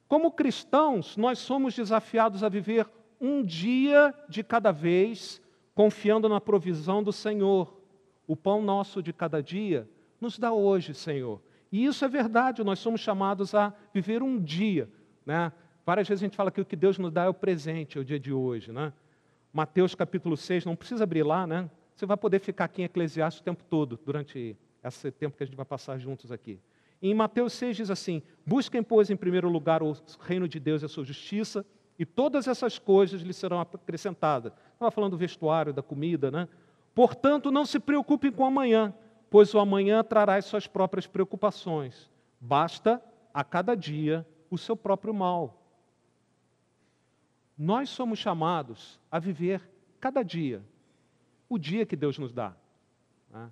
Como 0.08 0.30
cristãos, 0.30 1.16
nós 1.16 1.38
somos 1.38 1.74
desafiados 1.74 2.42
a 2.42 2.48
viver 2.48 2.88
um 3.20 3.42
dia 3.42 4.14
de 4.28 4.42
cada 4.42 4.70
vez, 4.70 5.40
confiando 5.74 6.28
na 6.28 6.40
provisão 6.40 7.02
do 7.02 7.12
Senhor. 7.12 7.80
O 8.26 8.36
pão 8.36 8.62
nosso 8.62 9.02
de 9.02 9.12
cada 9.12 9.42
dia 9.42 9.88
nos 10.20 10.38
dá 10.38 10.52
hoje, 10.52 10.94
Senhor. 10.94 11.40
E 11.70 11.84
isso 11.84 12.04
é 12.04 12.08
verdade, 12.08 12.62
nós 12.62 12.78
somos 12.78 13.00
chamados 13.00 13.54
a 13.54 13.74
viver 13.92 14.22
um 14.22 14.40
dia. 14.40 14.88
Né? 15.26 15.52
Várias 15.84 16.08
vezes 16.08 16.22
a 16.22 16.26
gente 16.26 16.36
fala 16.36 16.50
que 16.50 16.60
o 16.60 16.64
que 16.64 16.76
Deus 16.76 16.98
nos 16.98 17.12
dá 17.12 17.24
é 17.24 17.28
o 17.28 17.34
presente, 17.34 17.98
é 17.98 18.00
o 18.00 18.04
dia 18.04 18.18
de 18.18 18.32
hoje. 18.32 18.72
Né? 18.72 18.92
Mateus 19.54 19.94
capítulo 19.94 20.36
6, 20.36 20.64
não 20.64 20.74
precisa 20.74 21.04
abrir 21.04 21.22
lá, 21.22 21.46
né? 21.46 21.70
Você 21.94 22.04
vai 22.04 22.16
poder 22.16 22.40
ficar 22.40 22.64
aqui 22.64 22.82
em 22.82 22.86
Eclesiastes 22.86 23.40
o 23.40 23.44
tempo 23.44 23.62
todo, 23.62 23.96
durante 24.04 24.56
esse 24.82 25.12
tempo 25.12 25.36
que 25.36 25.44
a 25.44 25.46
gente 25.46 25.54
vai 25.54 25.64
passar 25.64 25.96
juntos 25.96 26.32
aqui. 26.32 26.58
Em 27.00 27.14
Mateus 27.14 27.52
6 27.52 27.76
diz 27.76 27.88
assim: 27.88 28.20
Busquem, 28.44 28.82
pois, 28.82 29.10
em 29.10 29.16
primeiro 29.16 29.48
lugar 29.48 29.80
o 29.80 29.94
reino 30.18 30.48
de 30.48 30.58
Deus 30.58 30.82
e 30.82 30.86
a 30.86 30.88
sua 30.88 31.04
justiça, 31.04 31.64
e 31.96 32.04
todas 32.04 32.48
essas 32.48 32.80
coisas 32.80 33.22
lhe 33.22 33.32
serão 33.32 33.60
acrescentadas. 33.60 34.52
Estava 34.72 34.90
falando 34.90 35.12
do 35.12 35.18
vestuário, 35.18 35.72
da 35.72 35.84
comida, 35.84 36.32
né? 36.32 36.48
Portanto, 36.92 37.52
não 37.52 37.64
se 37.64 37.78
preocupem 37.78 38.32
com 38.32 38.44
amanhã, 38.44 38.92
pois 39.30 39.54
o 39.54 39.60
amanhã 39.60 40.02
trará 40.02 40.34
as 40.34 40.46
suas 40.46 40.66
próprias 40.66 41.06
preocupações. 41.06 42.10
Basta 42.40 43.00
a 43.32 43.44
cada 43.44 43.76
dia 43.76 44.26
o 44.50 44.58
seu 44.58 44.76
próprio 44.76 45.14
mal. 45.14 45.63
Nós 47.56 47.88
somos 47.88 48.18
chamados 48.18 49.00
a 49.10 49.18
viver 49.18 49.68
cada 50.00 50.22
dia, 50.22 50.62
o 51.48 51.58
dia 51.58 51.86
que 51.86 51.96
Deus 51.96 52.18
nos 52.18 52.32
dá. 52.32 52.54
Né? 53.30 53.50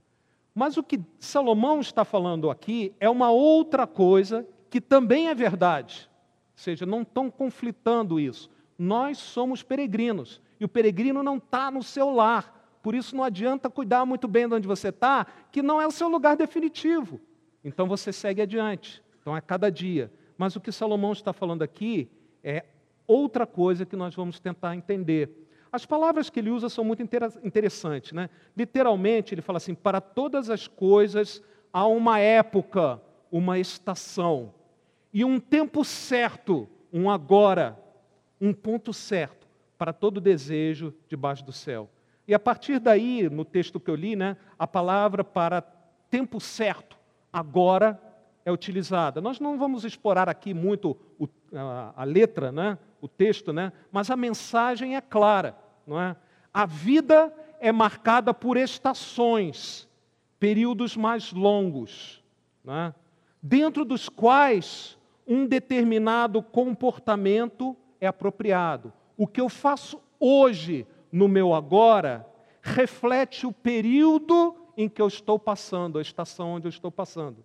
Mas 0.54 0.76
o 0.76 0.82
que 0.82 1.00
Salomão 1.18 1.80
está 1.80 2.04
falando 2.04 2.50
aqui 2.50 2.94
é 3.00 3.08
uma 3.08 3.30
outra 3.30 3.86
coisa 3.86 4.46
que 4.68 4.80
também 4.80 5.28
é 5.28 5.34
verdade. 5.34 6.10
Ou 6.54 6.58
seja, 6.58 6.84
não 6.84 7.02
estão 7.02 7.30
conflitando 7.30 8.20
isso. 8.20 8.50
Nós 8.78 9.18
somos 9.18 9.62
peregrinos 9.62 10.40
e 10.58 10.64
o 10.64 10.68
peregrino 10.68 11.22
não 11.22 11.36
está 11.36 11.70
no 11.70 11.82
seu 11.82 12.10
lar. 12.10 12.78
Por 12.82 12.94
isso 12.94 13.16
não 13.16 13.22
adianta 13.22 13.70
cuidar 13.70 14.04
muito 14.04 14.26
bem 14.26 14.48
de 14.48 14.54
onde 14.54 14.66
você 14.66 14.88
está, 14.88 15.26
que 15.50 15.62
não 15.62 15.80
é 15.80 15.86
o 15.86 15.90
seu 15.90 16.08
lugar 16.08 16.36
definitivo. 16.36 17.20
Então 17.64 17.86
você 17.86 18.12
segue 18.12 18.42
adiante. 18.42 19.02
Então 19.20 19.36
é 19.36 19.40
cada 19.40 19.70
dia. 19.70 20.12
Mas 20.36 20.56
o 20.56 20.60
que 20.60 20.72
Salomão 20.72 21.12
está 21.12 21.32
falando 21.32 21.62
aqui 21.62 22.10
é 22.42 22.64
outra 23.06 23.46
coisa 23.46 23.86
que 23.86 23.96
nós 23.96 24.14
vamos 24.14 24.38
tentar 24.40 24.74
entender. 24.74 25.48
As 25.70 25.86
palavras 25.86 26.28
que 26.28 26.38
ele 26.38 26.50
usa 26.50 26.68
são 26.68 26.84
muito 26.84 27.02
interessantes. 27.02 28.12
Né? 28.12 28.28
Literalmente, 28.56 29.34
ele 29.34 29.42
fala 29.42 29.56
assim: 29.56 29.74
para 29.74 30.00
todas 30.00 30.50
as 30.50 30.68
coisas 30.68 31.42
há 31.72 31.86
uma 31.86 32.18
época, 32.18 33.00
uma 33.30 33.58
estação, 33.58 34.52
e 35.12 35.24
um 35.24 35.40
tempo 35.40 35.84
certo, 35.84 36.68
um 36.92 37.10
agora, 37.10 37.78
um 38.40 38.52
ponto 38.52 38.92
certo 38.92 39.46
para 39.78 39.92
todo 39.92 40.20
desejo 40.20 40.94
debaixo 41.08 41.44
do 41.44 41.52
céu. 41.52 41.88
E 42.26 42.34
a 42.34 42.38
partir 42.38 42.78
daí, 42.78 43.28
no 43.28 43.44
texto 43.44 43.80
que 43.80 43.90
eu 43.90 43.94
li, 43.94 44.14
né, 44.14 44.36
a 44.58 44.66
palavra 44.66 45.24
para 45.24 45.60
tempo 46.08 46.40
certo, 46.40 46.96
agora, 47.32 48.00
é 48.44 48.52
utilizada. 48.52 49.20
Nós 49.20 49.40
não 49.40 49.58
vamos 49.58 49.84
explorar 49.84 50.28
aqui 50.28 50.52
muito 50.52 50.96
o, 51.18 51.28
a, 51.54 51.92
a, 51.96 52.04
letra, 52.04 52.50
né, 52.50 52.78
o 53.00 53.08
texto, 53.08 53.52
né, 53.52 53.72
mas 53.90 54.10
a 54.10 54.16
mensagem 54.16 54.96
é 54.96 55.00
clara. 55.00 55.56
Não 55.86 56.00
é? 56.00 56.16
A 56.52 56.66
vida 56.66 57.32
é 57.60 57.72
marcada 57.72 58.34
por 58.34 58.56
estações, 58.56 59.88
períodos 60.38 60.96
mais 60.96 61.32
longos, 61.32 62.22
é? 62.66 62.92
dentro 63.42 63.84
dos 63.84 64.08
quais 64.08 64.98
um 65.26 65.46
determinado 65.46 66.42
comportamento 66.42 67.76
é 68.00 68.06
apropriado. 68.06 68.92
O 69.16 69.26
que 69.26 69.40
eu 69.40 69.48
faço 69.48 70.00
hoje, 70.18 70.86
no 71.10 71.28
meu 71.28 71.54
agora, 71.54 72.26
reflete 72.60 73.46
o 73.46 73.52
período 73.52 74.56
em 74.76 74.88
que 74.88 75.00
eu 75.00 75.06
estou 75.06 75.38
passando, 75.38 75.98
a 75.98 76.02
estação 76.02 76.54
onde 76.54 76.66
eu 76.66 76.70
estou 76.70 76.90
passando. 76.90 77.44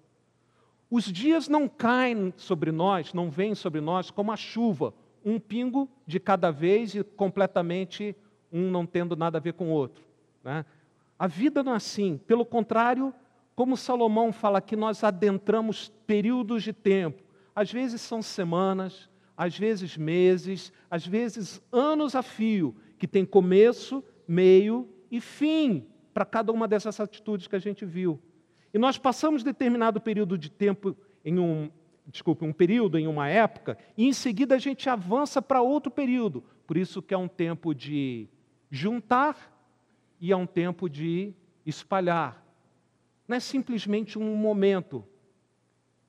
Os 0.89 1.06
dias 1.06 1.50
não 1.50 1.67
caem 1.67 2.34
sobre 2.38 2.72
nós, 2.72 3.13
não 3.13 3.29
vêm 3.29 3.53
sobre 3.53 3.82
nós 3.82 4.10
como 4.10 4.32
a 4.32 4.38
chuva, 4.38 4.94
um 5.24 5.39
pingo 5.39 5.89
de 6.06 6.20
cada 6.20 6.50
vez 6.51 6.96
e 6.96 7.03
completamente 7.03 8.15
um 8.51 8.72
não 8.72 8.86
tendo 8.86 9.15
nada 9.15 9.38
a 9.38 9.41
ver 9.41 9.53
com 9.53 9.67
o 9.67 9.74
outro. 9.74 10.03
Né? 10.44 10.65
A 11.20 11.27
vida 11.27 11.62
não 11.62 11.74
é 11.74 11.75
assim. 11.75 12.17
Pelo 12.25 12.46
contrário, 12.46 13.13
como 13.56 13.75
Salomão 13.75 14.32
fala 14.32 14.62
que 14.62 14.75
nós 14.75 15.03
adentramos 15.03 15.91
períodos 16.06 16.63
de 16.63 16.72
tempo. 16.72 17.24
Às 17.53 17.72
vezes 17.72 18.00
são 18.01 18.22
semanas, 18.22 19.10
às 19.36 19.58
vezes 19.58 19.98
meses, 19.98 20.72
às 20.89 21.06
vezes 21.06 21.62
anos 21.72 22.15
a 22.15 22.22
fio, 22.22 22.75
que 22.98 23.08
tem 23.08 23.25
começo, 23.25 24.03
meio 24.27 24.88
e 25.12 25.20
fim 25.20 25.86
para 26.13 26.25
cada 26.25 26.51
uma 26.51 26.67
dessas 26.67 27.00
atitudes 27.00 27.48
que 27.48 27.56
a 27.56 27.60
gente 27.60 27.86
viu. 27.86 28.20
E 28.77 28.79
nós 28.79 28.96
passamos 28.96 29.41
determinado 29.41 30.00
período 30.00 30.38
de 30.38 30.51
tempo 30.51 30.96
em 31.25 31.39
um, 31.39 31.72
desculpe, 32.05 32.46
um 32.46 32.53
período 32.53 33.00
em 33.00 33.07
uma 33.07 33.27
época, 33.27 33.75
e 33.98 34.05
em 34.05 34.13
seguida 34.13 34.53
a 34.53 34.60
gente 34.60 34.88
avança 34.88 35.41
para 35.41 35.63
outro 35.63 35.89
período. 35.89 36.43
Por 36.67 36.77
isso 36.77 37.01
que 37.01 37.12
é 37.12 37.17
um 37.17 37.27
tempo 37.27 37.74
de 37.74 38.29
juntar 38.69 39.51
e 40.22 40.31
é 40.31 40.38
um 40.38 40.46
tempo 40.46 40.88
de 40.88 41.34
espalhar. 41.65 42.46
Não 43.27 43.36
é 43.36 43.39
simplesmente 43.39 44.19
um 44.19 44.36
momento, 44.36 45.03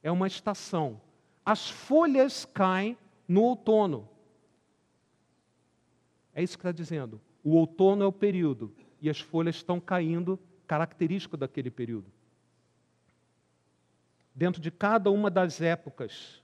é 0.02 0.12
uma 0.12 0.26
estação. 0.26 1.00
As 1.46 1.70
folhas 1.70 2.44
caem 2.44 2.98
no 3.26 3.44
outono. 3.44 4.06
É 6.34 6.42
isso 6.42 6.58
que 6.58 6.60
está 6.60 6.72
dizendo. 6.72 7.18
O 7.42 7.56
outono 7.56 8.04
é 8.04 8.06
o 8.06 8.12
período 8.12 8.74
e 9.00 9.08
as 9.08 9.18
folhas 9.18 9.56
estão 9.56 9.80
caindo, 9.80 10.38
característico 10.66 11.34
daquele 11.34 11.70
período. 11.70 12.17
Dentro 14.38 14.62
de 14.62 14.70
cada 14.70 15.10
uma 15.10 15.28
das 15.28 15.60
épocas, 15.60 16.40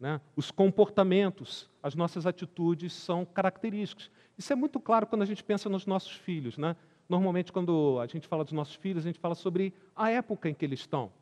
né, 0.00 0.18
os 0.34 0.50
comportamentos, 0.50 1.68
as 1.82 1.94
nossas 1.94 2.24
atitudes 2.26 2.94
são 2.94 3.22
característicos. 3.26 4.10
Isso 4.38 4.50
é 4.50 4.56
muito 4.56 4.80
claro 4.80 5.06
quando 5.06 5.20
a 5.20 5.26
gente 5.26 5.44
pensa 5.44 5.68
nos 5.68 5.84
nossos 5.84 6.12
filhos. 6.12 6.56
Né? 6.56 6.74
Normalmente, 7.06 7.52
quando 7.52 8.00
a 8.00 8.06
gente 8.06 8.26
fala 8.26 8.44
dos 8.44 8.54
nossos 8.54 8.76
filhos, 8.76 9.04
a 9.04 9.08
gente 9.08 9.18
fala 9.18 9.34
sobre 9.34 9.74
a 9.94 10.10
época 10.10 10.48
em 10.48 10.54
que 10.54 10.64
eles 10.64 10.80
estão. 10.80 11.12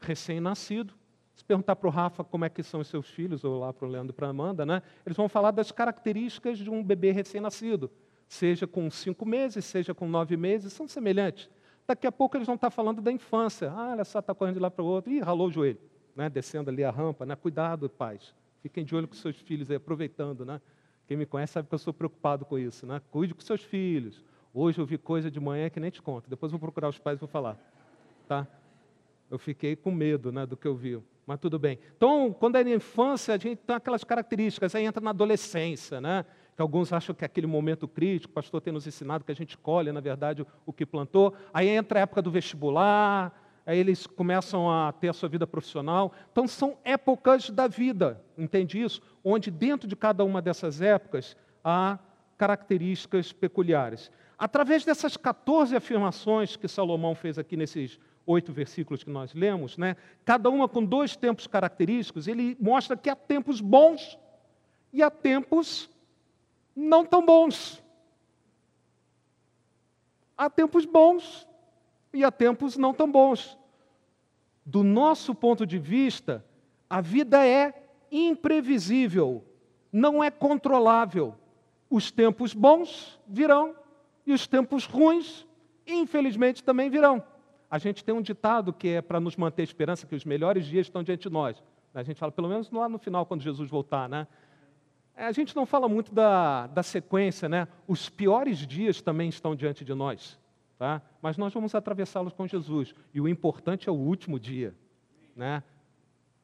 Recém-nascido. 0.00 0.92
Se 1.36 1.44
perguntar 1.44 1.76
para 1.76 1.86
o 1.86 1.90
Rafa 1.92 2.24
como 2.24 2.44
é 2.44 2.48
que 2.48 2.64
são 2.64 2.80
os 2.80 2.88
seus 2.88 3.08
filhos, 3.08 3.44
ou 3.44 3.60
lá 3.60 3.72
para 3.72 3.86
o 3.86 3.88
Leandro 3.88 4.12
e 4.12 4.16
para 4.16 4.26
a 4.26 4.30
Amanda, 4.30 4.66
né? 4.66 4.82
eles 5.06 5.16
vão 5.16 5.28
falar 5.28 5.52
das 5.52 5.70
características 5.70 6.58
de 6.58 6.68
um 6.68 6.82
bebê 6.82 7.12
recém-nascido. 7.12 7.88
Seja 8.26 8.66
com 8.66 8.90
cinco 8.90 9.24
meses, 9.24 9.64
seja 9.64 9.94
com 9.94 10.08
nove 10.08 10.36
meses, 10.36 10.72
são 10.72 10.88
semelhantes. 10.88 11.48
Daqui 11.86 12.06
a 12.06 12.12
pouco 12.12 12.36
eles 12.36 12.46
vão 12.46 12.54
estar 12.54 12.70
falando 12.70 13.02
da 13.02 13.12
infância. 13.12 13.70
Ah, 13.70 13.92
olha 13.92 14.04
só, 14.04 14.20
está 14.20 14.34
correndo 14.34 14.54
de 14.54 14.60
lá 14.60 14.70
para 14.70 14.82
o 14.82 14.86
outro. 14.86 15.12
Ih, 15.12 15.20
ralou 15.20 15.48
o 15.48 15.50
joelho. 15.50 15.78
Né? 16.16 16.30
Descendo 16.30 16.70
ali 16.70 16.82
a 16.82 16.90
rampa. 16.90 17.26
Né? 17.26 17.36
Cuidado, 17.36 17.88
pais. 17.88 18.34
Fiquem 18.62 18.84
de 18.84 18.96
olho 18.96 19.06
com 19.06 19.14
seus 19.14 19.36
filhos 19.36 19.70
aí, 19.70 19.76
aproveitando. 19.76 20.44
Né? 20.44 20.60
Quem 21.06 21.16
me 21.16 21.26
conhece 21.26 21.52
sabe 21.52 21.68
que 21.68 21.74
eu 21.74 21.78
sou 21.78 21.92
preocupado 21.92 22.44
com 22.44 22.58
isso, 22.58 22.86
né? 22.86 23.00
Cuide 23.10 23.34
com 23.34 23.40
seus 23.42 23.62
filhos. 23.62 24.22
Hoje 24.54 24.80
eu 24.80 24.86
vi 24.86 24.96
coisa 24.96 25.30
de 25.30 25.38
manhã 25.38 25.68
que 25.68 25.78
nem 25.78 25.90
te 25.90 26.00
conto. 26.00 26.30
Depois 26.30 26.50
vou 26.50 26.58
procurar 26.58 26.88
os 26.88 26.98
pais 26.98 27.18
e 27.18 27.20
vou 27.20 27.28
falar. 27.28 27.58
Tá? 28.26 28.46
Eu 29.30 29.38
fiquei 29.38 29.76
com 29.76 29.90
medo 29.90 30.32
né, 30.32 30.46
do 30.46 30.56
que 30.56 30.66
eu 30.66 30.74
vi. 30.74 30.98
Mas 31.26 31.40
tudo 31.40 31.58
bem. 31.58 31.78
Então, 31.96 32.32
quando 32.32 32.56
é 32.56 32.64
na 32.64 32.70
infância, 32.70 33.34
a 33.34 33.38
gente 33.38 33.56
tem 33.56 33.76
aquelas 33.76 34.04
características. 34.04 34.74
Aí 34.74 34.84
entra 34.84 35.02
na 35.02 35.10
adolescência, 35.10 36.00
né? 36.00 36.24
Que 36.56 36.62
alguns 36.62 36.92
acham 36.92 37.14
que 37.14 37.24
é 37.24 37.26
aquele 37.26 37.46
momento 37.46 37.88
crítico. 37.88 38.30
O 38.30 38.34
pastor 38.34 38.60
tem 38.60 38.72
nos 38.72 38.86
ensinado 38.86 39.24
que 39.24 39.32
a 39.32 39.34
gente 39.34 39.58
colhe, 39.58 39.90
na 39.90 40.00
verdade, 40.00 40.46
o 40.64 40.72
que 40.72 40.86
plantou. 40.86 41.34
Aí 41.52 41.68
entra 41.68 41.98
a 41.98 42.02
época 42.02 42.22
do 42.22 42.30
vestibular, 42.30 43.32
aí 43.66 43.78
eles 43.78 44.06
começam 44.06 44.70
a 44.70 44.92
ter 44.92 45.08
a 45.08 45.12
sua 45.12 45.28
vida 45.28 45.46
profissional. 45.46 46.12
Então, 46.30 46.46
são 46.46 46.76
épocas 46.84 47.50
da 47.50 47.66
vida, 47.66 48.22
entende 48.38 48.80
isso? 48.80 49.02
Onde 49.22 49.50
dentro 49.50 49.88
de 49.88 49.96
cada 49.96 50.24
uma 50.24 50.40
dessas 50.40 50.80
épocas 50.80 51.36
há 51.64 51.98
características 52.36 53.32
peculiares. 53.32 54.10
Através 54.38 54.84
dessas 54.84 55.16
14 55.16 55.74
afirmações 55.76 56.56
que 56.56 56.68
Salomão 56.68 57.14
fez 57.14 57.38
aqui 57.38 57.56
nesses 57.56 57.98
oito 58.26 58.52
versículos 58.52 59.04
que 59.04 59.10
nós 59.10 59.34
lemos, 59.34 59.76
né, 59.76 59.96
cada 60.24 60.48
uma 60.50 60.68
com 60.68 60.84
dois 60.84 61.14
tempos 61.14 61.46
característicos, 61.46 62.26
ele 62.26 62.56
mostra 62.60 62.96
que 62.96 63.10
há 63.10 63.16
tempos 63.16 63.60
bons 63.60 64.18
e 64.92 65.02
há 65.02 65.10
tempos 65.10 65.90
não 66.74 67.04
tão 67.04 67.24
bons. 67.24 67.82
Há 70.36 70.50
tempos 70.50 70.84
bons 70.84 71.48
e 72.12 72.24
há 72.24 72.30
tempos 72.30 72.76
não 72.76 72.92
tão 72.92 73.10
bons. 73.10 73.56
Do 74.64 74.82
nosso 74.82 75.34
ponto 75.34 75.66
de 75.66 75.78
vista, 75.78 76.44
a 76.88 77.00
vida 77.00 77.46
é 77.46 77.88
imprevisível, 78.10 79.44
não 79.92 80.22
é 80.22 80.30
controlável. 80.30 81.34
Os 81.90 82.10
tempos 82.10 82.54
bons 82.54 83.20
virão 83.26 83.76
e 84.26 84.32
os 84.32 84.46
tempos 84.46 84.86
ruins, 84.86 85.46
infelizmente, 85.86 86.64
também 86.64 86.88
virão. 86.90 87.22
A 87.70 87.78
gente 87.78 88.04
tem 88.04 88.14
um 88.14 88.22
ditado 88.22 88.72
que 88.72 88.88
é 88.88 89.02
para 89.02 89.20
nos 89.20 89.36
manter 89.36 89.62
esperança 89.62 90.06
que 90.06 90.14
os 90.14 90.24
melhores 90.24 90.64
dias 90.66 90.86
estão 90.86 91.02
diante 91.02 91.28
de 91.28 91.30
nós. 91.30 91.62
A 91.92 92.02
gente 92.02 92.18
fala, 92.18 92.32
pelo 92.32 92.48
menos 92.48 92.70
lá 92.70 92.88
no 92.88 92.98
final, 92.98 93.24
quando 93.24 93.42
Jesus 93.42 93.70
voltar, 93.70 94.08
né? 94.08 94.26
A 95.16 95.32
gente 95.32 95.54
não 95.54 95.64
fala 95.64 95.88
muito 95.88 96.12
da, 96.12 96.66
da 96.66 96.82
sequência, 96.82 97.48
né? 97.48 97.68
Os 97.86 98.08
piores 98.08 98.58
dias 98.66 99.00
também 99.00 99.28
estão 99.28 99.54
diante 99.54 99.84
de 99.84 99.94
nós 99.94 100.38
tá? 100.78 101.00
mas 101.22 101.36
nós 101.36 101.52
vamos 101.52 101.74
atravessá-los 101.74 102.32
com 102.32 102.46
Jesus. 102.46 102.94
E 103.12 103.20
o 103.20 103.28
importante 103.28 103.88
é 103.88 103.92
o 103.92 103.94
último 103.94 104.38
dia, 104.38 104.74
né? 105.34 105.62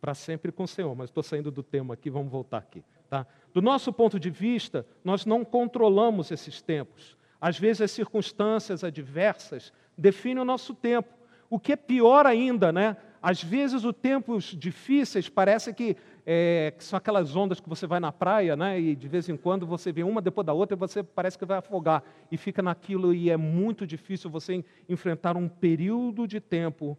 para 0.01 0.15
sempre 0.15 0.51
com 0.51 0.65
o 0.65 0.69
Senhor. 0.69 0.95
Mas 0.95 1.11
estou 1.11 1.23
saindo 1.23 1.51
do 1.51 1.63
tema 1.63 1.95
aqui, 1.95 2.09
vamos 2.09 2.33
voltar 2.33 2.59
aqui. 2.59 2.83
Tá? 3.09 3.27
Do 3.53 3.61
nosso 3.61 3.93
ponto 3.93 4.19
de 4.19 4.31
vista, 4.31 4.87
nós 5.05 5.27
não 5.27 5.45
controlamos 5.45 6.31
esses 6.31 6.63
tempos. 6.63 7.17
Às 7.41 7.59
vezes 7.59 7.83
as 7.83 7.91
circunstâncias 7.91 8.85
adversas 8.85 9.73
definem 9.97 10.43
o 10.43 10.45
nosso 10.45 10.75
tempo. 10.75 11.13
O 11.49 11.59
que 11.59 11.73
é 11.73 11.77
pior 11.77 12.27
ainda, 12.27 12.73
né? 12.73 12.97
Às 13.21 13.43
vezes 13.43 13.85
os 13.85 13.95
tempos 13.95 14.45
difíceis 14.45 15.29
parece 15.29 15.75
que 15.75 15.97
é, 16.27 16.73
que 16.77 16.85
são 16.85 16.97
aquelas 16.97 17.35
ondas 17.35 17.61
que 17.61 17.69
você 17.69 17.87
vai 17.87 18.01
na 18.01 18.13
praia, 18.13 18.57
né? 18.57 18.81
E 18.81 18.95
de 18.95 19.09
vez 19.09 19.29
em 19.29 19.37
quando 19.37 19.67
você 19.67 19.93
vê 19.93 20.03
uma 20.03 20.21
depois 20.21 20.47
da 20.47 20.53
outra 20.53 20.77
e 20.77 20.79
você 20.79 21.03
parece 21.03 21.39
que 21.39 21.45
vai 21.45 21.59
afogar 21.59 22.03
e 22.31 22.37
fica 22.37 22.63
naquilo 22.63 23.15
e 23.15 23.31
é 23.31 23.37
muito 23.37 23.87
difícil 23.87 24.31
você 24.31 24.65
enfrentar 24.89 25.37
um 25.37 25.49
período 25.49 26.27
de 26.27 26.41
tempo 26.41 26.99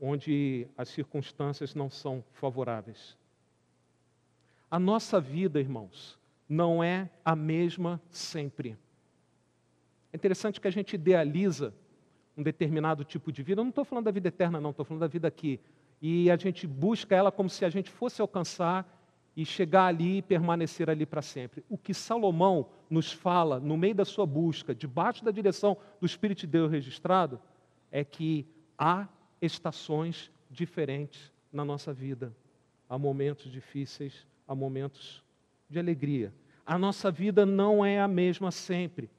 onde 0.00 0.66
as 0.76 0.88
circunstâncias 0.88 1.74
não 1.74 1.90
são 1.90 2.22
favoráveis. 2.32 3.16
A 4.70 4.78
nossa 4.78 5.20
vida, 5.20 5.60
irmãos, 5.60 6.18
não 6.48 6.82
é 6.82 7.08
a 7.24 7.34
mesma 7.34 8.00
sempre. 8.10 8.76
É 10.12 10.16
interessante 10.16 10.60
que 10.60 10.68
a 10.68 10.72
gente 10.72 10.94
idealiza 10.94 11.72
um 12.36 12.42
determinado 12.42 13.04
tipo 13.04 13.32
de 13.32 13.42
vida. 13.42 13.60
Eu 13.60 13.64
não 13.64 13.70
estou 13.70 13.84
falando 13.84 14.04
da 14.04 14.10
vida 14.10 14.28
eterna, 14.28 14.60
não, 14.60 14.70
estou 14.70 14.84
falando 14.84 15.00
da 15.00 15.06
vida 15.06 15.26
aqui. 15.26 15.58
E 16.00 16.30
a 16.30 16.36
gente 16.36 16.66
busca 16.66 17.14
ela 17.14 17.32
como 17.32 17.48
se 17.48 17.64
a 17.64 17.70
gente 17.70 17.90
fosse 17.90 18.20
alcançar 18.20 18.86
e 19.36 19.44
chegar 19.44 19.86
ali 19.86 20.18
e 20.18 20.22
permanecer 20.22 20.88
ali 20.88 21.04
para 21.04 21.20
sempre. 21.20 21.62
O 21.68 21.76
que 21.76 21.92
Salomão 21.92 22.68
nos 22.88 23.12
fala 23.12 23.60
no 23.60 23.76
meio 23.76 23.94
da 23.94 24.04
sua 24.04 24.24
busca, 24.24 24.74
debaixo 24.74 25.24
da 25.24 25.30
direção 25.30 25.76
do 26.00 26.06
Espírito 26.06 26.40
de 26.40 26.46
Deus 26.46 26.70
registrado, 26.70 27.40
é 27.90 28.02
que 28.02 28.46
há 28.78 29.06
estações 29.40 30.30
diferentes 30.50 31.32
na 31.52 31.64
nossa 31.64 31.92
vida. 31.92 32.34
Há 32.88 32.98
momentos 32.98 33.50
difíceis, 33.50 34.26
há 34.48 34.54
momentos 34.54 35.22
de 35.68 35.78
alegria. 35.78 36.32
A 36.64 36.78
nossa 36.78 37.10
vida 37.10 37.44
não 37.44 37.84
é 37.84 38.00
a 38.00 38.08
mesma 38.08 38.50
sempre. 38.50 39.10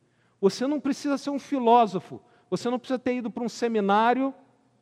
Você 0.42 0.66
não 0.66 0.80
precisa 0.80 1.18
ser 1.18 1.30
um 1.30 1.40
filósofo, 1.40 2.22
você 2.50 2.70
não 2.70 2.80
precisa 2.80 3.00
ter 3.00 3.16
ido 3.16 3.30
para 3.30 3.44
um 3.44 3.50
seminário, 3.50 4.34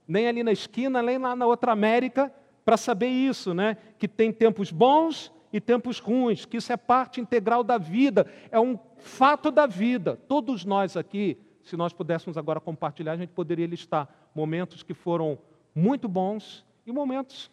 nem 0.07 0.27
ali 0.27 0.43
na 0.43 0.51
esquina, 0.51 1.01
nem 1.01 1.17
lá 1.17 1.35
na 1.35 1.45
outra 1.45 1.71
América, 1.71 2.31
para 2.63 2.77
saber 2.77 3.07
isso, 3.07 3.53
né? 3.53 3.77
Que 3.97 4.07
tem 4.07 4.31
tempos 4.31 4.71
bons 4.71 5.31
e 5.53 5.61
tempos 5.61 5.99
ruins, 5.99 6.45
que 6.45 6.57
isso 6.57 6.73
é 6.73 6.77
parte 6.77 7.21
integral 7.21 7.63
da 7.63 7.77
vida, 7.77 8.27
é 8.51 8.59
um 8.59 8.77
fato 8.97 9.51
da 9.51 9.65
vida. 9.65 10.19
Todos 10.27 10.65
nós 10.65 10.97
aqui, 10.97 11.37
se 11.63 11.77
nós 11.77 11.93
pudéssemos 11.93 12.37
agora 12.37 12.59
compartilhar, 12.59 13.13
a 13.13 13.17
gente 13.17 13.29
poderia 13.29 13.65
listar 13.65 14.09
momentos 14.33 14.83
que 14.83 14.93
foram 14.93 15.37
muito 15.73 16.07
bons 16.07 16.65
e 16.85 16.91
momentos 16.91 17.49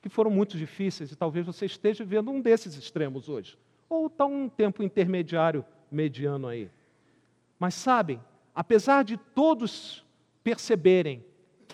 que 0.00 0.08
foram 0.08 0.30
muito 0.30 0.56
difíceis, 0.58 1.10
e 1.12 1.16
talvez 1.16 1.46
você 1.46 1.64
esteja 1.64 2.04
vivendo 2.04 2.30
um 2.30 2.40
desses 2.40 2.76
extremos 2.76 3.28
hoje, 3.28 3.56
ou 3.88 4.06
está 4.06 4.26
um 4.26 4.48
tempo 4.50 4.82
intermediário, 4.82 5.64
mediano 5.90 6.46
aí. 6.46 6.70
Mas 7.58 7.74
sabem, 7.74 8.20
apesar 8.54 9.02
de 9.02 9.16
todos 9.16 10.04
perceberem 10.42 11.24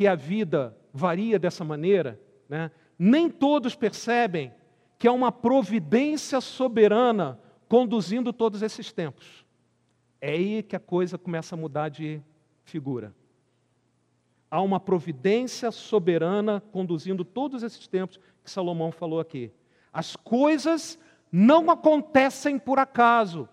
que 0.01 0.07
a 0.07 0.15
vida 0.15 0.75
varia 0.95 1.39
dessa 1.39 1.63
maneira, 1.63 2.19
né, 2.49 2.71
nem 2.99 3.29
todos 3.29 3.75
percebem 3.75 4.51
que 4.99 5.07
é 5.07 5.11
uma 5.11 5.31
providência 5.31 6.41
soberana 6.41 7.39
conduzindo 7.69 8.33
todos 8.33 8.63
esses 8.63 8.91
tempos. 8.93 9.45
É 10.19 10.31
aí 10.31 10.63
que 10.63 10.75
a 10.75 10.81
coisa 10.81 11.19
começa 11.19 11.55
a 11.55 11.59
mudar 11.59 11.91
de 11.91 12.19
figura. 12.65 13.15
Há 14.51 14.63
uma 14.63 14.81
providência 14.81 15.71
soberana 15.71 16.63
conduzindo 16.73 17.23
todos 17.23 17.63
esses 17.63 17.87
tempos 17.87 18.19
que 18.43 18.51
Salomão 18.51 18.91
falou 18.91 19.21
aqui. 19.21 19.53
As 19.93 20.17
coisas 20.17 20.99
não 21.31 21.71
acontecem 21.71 22.59
por 22.59 22.79
acaso. 22.79 23.47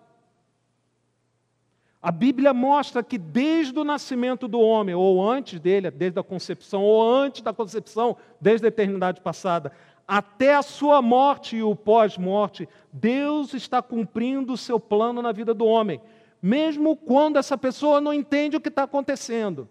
A 2.08 2.12
Bíblia 2.12 2.54
mostra 2.54 3.04
que 3.04 3.18
desde 3.18 3.78
o 3.78 3.84
nascimento 3.84 4.48
do 4.48 4.62
homem, 4.62 4.96
ou 4.96 5.30
antes 5.30 5.60
dele, 5.60 5.92
desde 5.92 6.18
a 6.18 6.24
concepção, 6.24 6.82
ou 6.82 7.04
antes 7.04 7.42
da 7.42 7.52
concepção, 7.52 8.16
desde 8.40 8.66
a 8.66 8.70
eternidade 8.70 9.20
passada, 9.20 9.74
até 10.08 10.56
a 10.56 10.62
sua 10.62 11.02
morte 11.02 11.58
e 11.58 11.64
o 11.64 11.76
pós-morte, 11.76 12.66
Deus 12.94 13.54
está 13.54 13.82
cumprindo 13.82 14.54
o 14.54 14.58
seu 14.58 14.80
plano 14.80 15.22
na 15.22 15.34
vida 15.34 15.54
do 15.54 15.66
homem, 15.66 16.00
mesmo 16.42 16.96
quando 16.96 17.36
essa 17.36 17.58
pessoa 17.58 18.00
não 18.00 18.14
entende 18.14 18.56
o 18.56 18.62
que 18.62 18.70
está 18.70 18.84
acontecendo. 18.84 19.68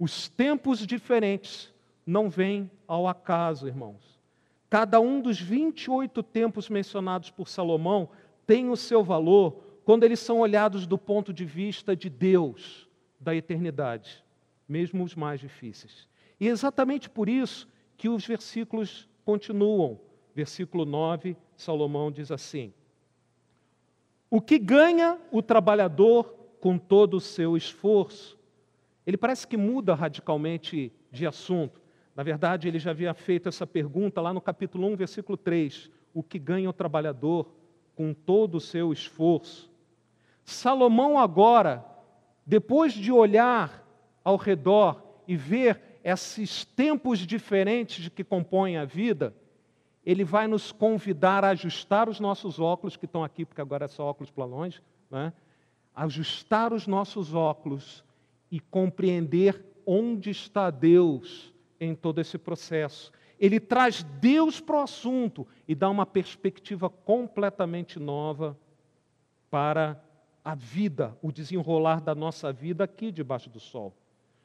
Os 0.00 0.28
tempos 0.28 0.84
diferentes 0.84 1.72
não 2.04 2.28
vêm 2.28 2.68
ao 2.88 3.06
acaso, 3.06 3.68
irmãos. 3.68 4.20
Cada 4.68 4.98
um 4.98 5.20
dos 5.20 5.40
28 5.40 6.22
tempos 6.24 6.68
mencionados 6.68 7.30
por 7.30 7.46
Salomão 7.46 8.08
têm 8.46 8.70
o 8.70 8.76
seu 8.76 9.02
valor 9.02 9.62
quando 9.84 10.04
eles 10.04 10.20
são 10.20 10.40
olhados 10.40 10.86
do 10.86 10.96
ponto 10.96 11.32
de 11.32 11.44
vista 11.44 11.96
de 11.96 12.08
Deus, 12.08 12.88
da 13.18 13.34
eternidade, 13.34 14.24
mesmo 14.68 15.04
os 15.04 15.14
mais 15.14 15.40
difíceis. 15.40 16.08
E 16.38 16.48
é 16.48 16.50
exatamente 16.50 17.08
por 17.08 17.28
isso 17.28 17.68
que 17.96 18.08
os 18.08 18.26
versículos 18.26 19.08
continuam. 19.24 20.00
Versículo 20.34 20.84
9, 20.84 21.36
Salomão 21.56 22.10
diz 22.10 22.30
assim: 22.30 22.72
O 24.30 24.40
que 24.40 24.58
ganha 24.58 25.18
o 25.30 25.42
trabalhador 25.42 26.34
com 26.60 26.78
todo 26.78 27.18
o 27.18 27.20
seu 27.20 27.56
esforço? 27.56 28.38
Ele 29.06 29.16
parece 29.16 29.46
que 29.46 29.56
muda 29.56 29.94
radicalmente 29.94 30.92
de 31.10 31.26
assunto. 31.26 31.80
Na 32.14 32.22
verdade, 32.22 32.68
ele 32.68 32.78
já 32.78 32.90
havia 32.90 33.12
feito 33.14 33.48
essa 33.48 33.66
pergunta 33.66 34.20
lá 34.20 34.32
no 34.32 34.40
capítulo 34.40 34.86
1, 34.88 34.96
versículo 34.96 35.36
3. 35.36 35.90
O 36.14 36.22
que 36.22 36.38
ganha 36.38 36.68
o 36.68 36.72
trabalhador 36.72 37.46
com 37.94 38.12
todo 38.12 38.56
o 38.56 38.60
seu 38.60 38.92
esforço. 38.92 39.70
Salomão, 40.44 41.18
agora, 41.18 41.84
depois 42.46 42.92
de 42.92 43.12
olhar 43.12 43.86
ao 44.24 44.36
redor 44.36 45.02
e 45.26 45.36
ver 45.36 45.80
esses 46.04 46.64
tempos 46.64 47.20
diferentes 47.20 48.08
que 48.08 48.24
compõem 48.24 48.76
a 48.76 48.84
vida, 48.84 49.34
ele 50.04 50.24
vai 50.24 50.48
nos 50.48 50.72
convidar 50.72 51.44
a 51.44 51.50
ajustar 51.50 52.08
os 52.08 52.18
nossos 52.18 52.58
óculos, 52.58 52.96
que 52.96 53.04
estão 53.04 53.22
aqui, 53.22 53.44
porque 53.44 53.60
agora 53.60 53.84
é 53.84 53.88
só 53.88 54.04
óculos 54.04 54.30
para 54.30 54.44
longe, 54.44 54.82
né? 55.10 55.32
ajustar 55.94 56.72
os 56.72 56.86
nossos 56.86 57.34
óculos 57.34 58.04
e 58.50 58.58
compreender 58.58 59.64
onde 59.86 60.30
está 60.30 60.70
Deus 60.70 61.52
em 61.78 61.94
todo 61.94 62.20
esse 62.20 62.38
processo 62.38 63.12
ele 63.42 63.58
traz 63.58 64.04
Deus 64.04 64.60
para 64.60 64.76
o 64.76 64.82
assunto 64.82 65.44
e 65.66 65.74
dá 65.74 65.90
uma 65.90 66.06
perspectiva 66.06 66.88
completamente 66.88 67.98
nova 67.98 68.56
para 69.50 70.00
a 70.44 70.54
vida, 70.54 71.18
o 71.20 71.32
desenrolar 71.32 72.00
da 72.00 72.14
nossa 72.14 72.52
vida 72.52 72.84
aqui 72.84 73.10
debaixo 73.10 73.50
do 73.50 73.58
sol. 73.58 73.92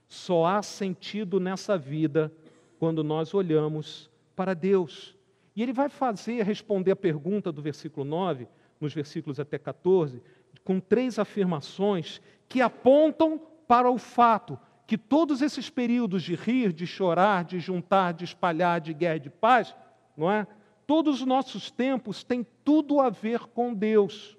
Só 0.08 0.48
há 0.48 0.64
sentido 0.64 1.40
nessa 1.40 1.78
vida 1.78 2.34
quando 2.80 3.04
nós 3.04 3.36
olhamos 3.36 4.10
para 4.36 4.56
Deus. 4.56 5.16
E 5.56 5.62
ele 5.62 5.74
vai 5.74 5.90
fazer, 5.90 6.42
responder 6.44 6.90
a 6.90 6.96
pergunta 6.96 7.52
do 7.52 7.62
versículo 7.62 8.04
9, 8.04 8.48
nos 8.82 8.96
versículos 8.96 9.40
até 9.40 9.60
14, 9.60 10.24
com 10.64 10.80
três 10.80 11.20
afirmações 11.20 12.20
que 12.50 12.62
apontam 12.62 13.40
para 13.68 13.92
o 13.92 14.00
fato 14.00 14.58
que 14.88 14.97
todos 14.97 15.41
esses 15.41 15.69
períodos 15.69 16.23
de 16.23 16.34
rir, 16.34 16.71
de 16.71 16.88
chorar, 16.88 17.43
de 17.43 17.60
juntar, 17.60 18.13
de 18.13 18.23
espalhar, 18.23 18.80
de 18.80 18.93
guerra, 18.93 19.19
de 19.19 19.30
paz, 19.30 19.76
não 20.15 20.32
é? 20.32 20.47
Todos 20.88 21.19
os 21.19 21.28
nossos 21.28 21.69
tempos 21.69 22.23
têm 22.23 22.47
tudo 22.63 23.02
a 23.02 23.10
ver 23.10 23.39
com 23.47 23.73
Deus. 23.73 24.38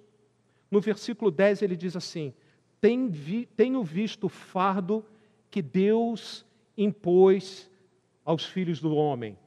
No 0.71 0.81
versículo 0.81 1.31
10 1.31 1.61
ele 1.61 1.77
diz 1.77 1.95
assim: 1.95 2.33
Tenho 2.81 3.83
visto 3.83 4.25
o 4.25 4.29
fardo 4.31 5.05
que 5.51 5.61
Deus 5.61 6.47
impôs 6.79 7.71
aos 8.25 8.47
filhos 8.47 8.81
do 8.81 8.95
homem. 8.95 9.39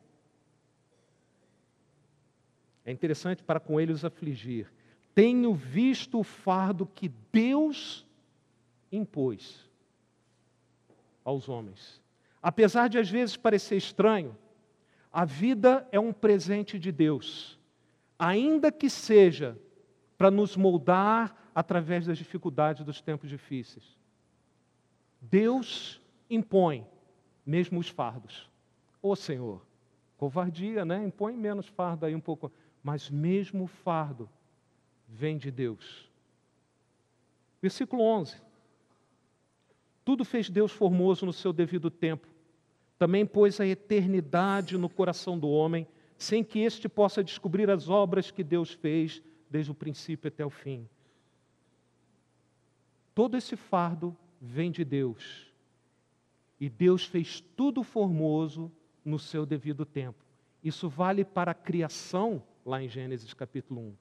É 2.86 2.92
interessante 2.92 3.42
para 3.42 3.60
com 3.60 3.82
eles 3.82 4.06
afligir. 4.06 4.72
Tenho 5.16 5.56
visto 5.56 6.20
o 6.20 6.24
fardo 6.24 6.86
que 6.86 7.12
Deus 7.32 8.06
impôs 8.92 9.71
aos 11.24 11.48
homens. 11.48 12.02
Apesar 12.42 12.88
de 12.88 12.98
às 12.98 13.10
vezes 13.10 13.38
parecer 13.38 13.78
estranho, 13.78 14.36
a 15.12 15.26
vida 15.26 15.88
é 15.92 16.00
um 16.00 16.14
presente 16.14 16.80
de 16.80 16.92
Deus, 16.92 17.60
ainda 18.18 18.72
que 18.72 18.90
seja 18.90 19.58
para 20.18 20.32
nos 20.32 20.56
moldar 20.56 21.52
através 21.54 22.06
das 22.06 22.18
dificuldades 22.18 22.86
dos 22.86 23.02
tempos 23.02 23.30
difíceis. 23.30 23.98
Deus 25.22 26.02
impõe 26.30 26.88
mesmo 27.46 27.80
os 27.80 27.90
fardos. 27.90 28.50
Ô 29.02 29.16
Senhor, 29.16 29.66
covardia, 30.18 30.86
né? 30.86 31.04
Impõe 31.04 31.36
menos 31.36 31.68
fardo 31.68 32.06
aí 32.06 32.16
um 32.16 32.20
pouco, 32.20 32.52
mas 32.84 33.10
mesmo 33.10 33.66
o 33.66 33.68
fardo 33.68 34.30
vem 35.08 35.38
de 35.38 35.52
Deus. 35.52 36.10
Versículo 37.62 38.04
11. 38.04 38.42
Tudo 40.04 40.26
fez 40.26 40.50
Deus 40.50 40.72
formoso 40.72 41.26
no 41.26 41.34
seu 41.34 41.54
devido 41.54 41.90
tempo. 41.90 42.28
Também 42.98 43.26
pôs 43.26 43.60
a 43.60 43.66
eternidade 43.66 44.78
no 44.78 44.90
coração 44.90 45.38
do 45.38 45.50
homem, 45.50 45.88
sem 46.18 46.44
que 46.44 46.60
este 46.60 46.88
possa 46.88 47.24
descobrir 47.24 47.70
as 47.70 47.90
obras 47.90 48.30
que 48.30 48.44
Deus 48.44 48.72
fez 48.72 49.22
desde 49.50 49.72
o 49.72 49.76
princípio 49.76 50.28
até 50.28 50.46
o 50.46 50.50
fim. 50.50 50.88
Todo 53.14 53.36
esse 53.36 53.56
fardo 53.56 54.16
vem 54.40 54.72
de 54.72 54.86
Deus. 54.86 55.52
E 56.60 56.70
Deus 56.70 57.06
fez 57.06 57.42
tudo 57.56 57.84
formoso 57.84 58.72
no 59.04 59.18
seu 59.18 59.46
devido 59.46 59.86
tempo. 59.86 60.24
Isso 60.64 60.88
vale 60.88 61.26
para 61.26 61.52
a 61.52 61.56
criação, 61.56 62.42
lá 62.64 62.82
em 62.82 62.88
Gênesis 62.88 63.34
capítulo 63.34 63.82
1. 63.82 63.94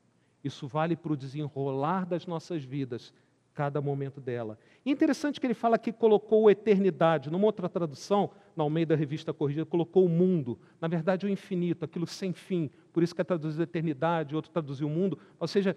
Isso 0.44 0.68
vale 0.68 0.94
para 0.94 1.12
o 1.12 1.16
desenrolar 1.16 2.04
das 2.04 2.26
nossas 2.26 2.62
vidas 2.62 3.14
cada 3.54 3.80
momento 3.80 4.20
dela. 4.20 4.58
E 4.84 4.90
interessante 4.90 5.40
que 5.40 5.46
ele 5.46 5.54
fala 5.54 5.78
que 5.78 5.92
colocou 5.92 6.50
eternidade. 6.50 7.30
Numa 7.30 7.46
outra 7.46 7.68
tradução, 7.68 8.30
na 8.56 8.64
Almeida 8.64 8.96
Revista 8.96 9.32
Corrigida, 9.32 9.66
colocou 9.66 10.04
o 10.04 10.08
mundo. 10.08 10.58
Na 10.80 10.88
verdade, 10.88 11.26
o 11.26 11.28
infinito, 11.28 11.84
aquilo 11.84 12.06
sem 12.06 12.32
fim. 12.32 12.70
Por 12.92 13.02
isso 13.02 13.14
que 13.14 13.20
é 13.20 13.24
traduzido 13.24 13.62
eternidade, 13.62 14.36
outro 14.36 14.50
traduziu 14.50 14.86
o 14.86 14.90
mundo. 14.90 15.18
Ou 15.38 15.46
seja, 15.46 15.76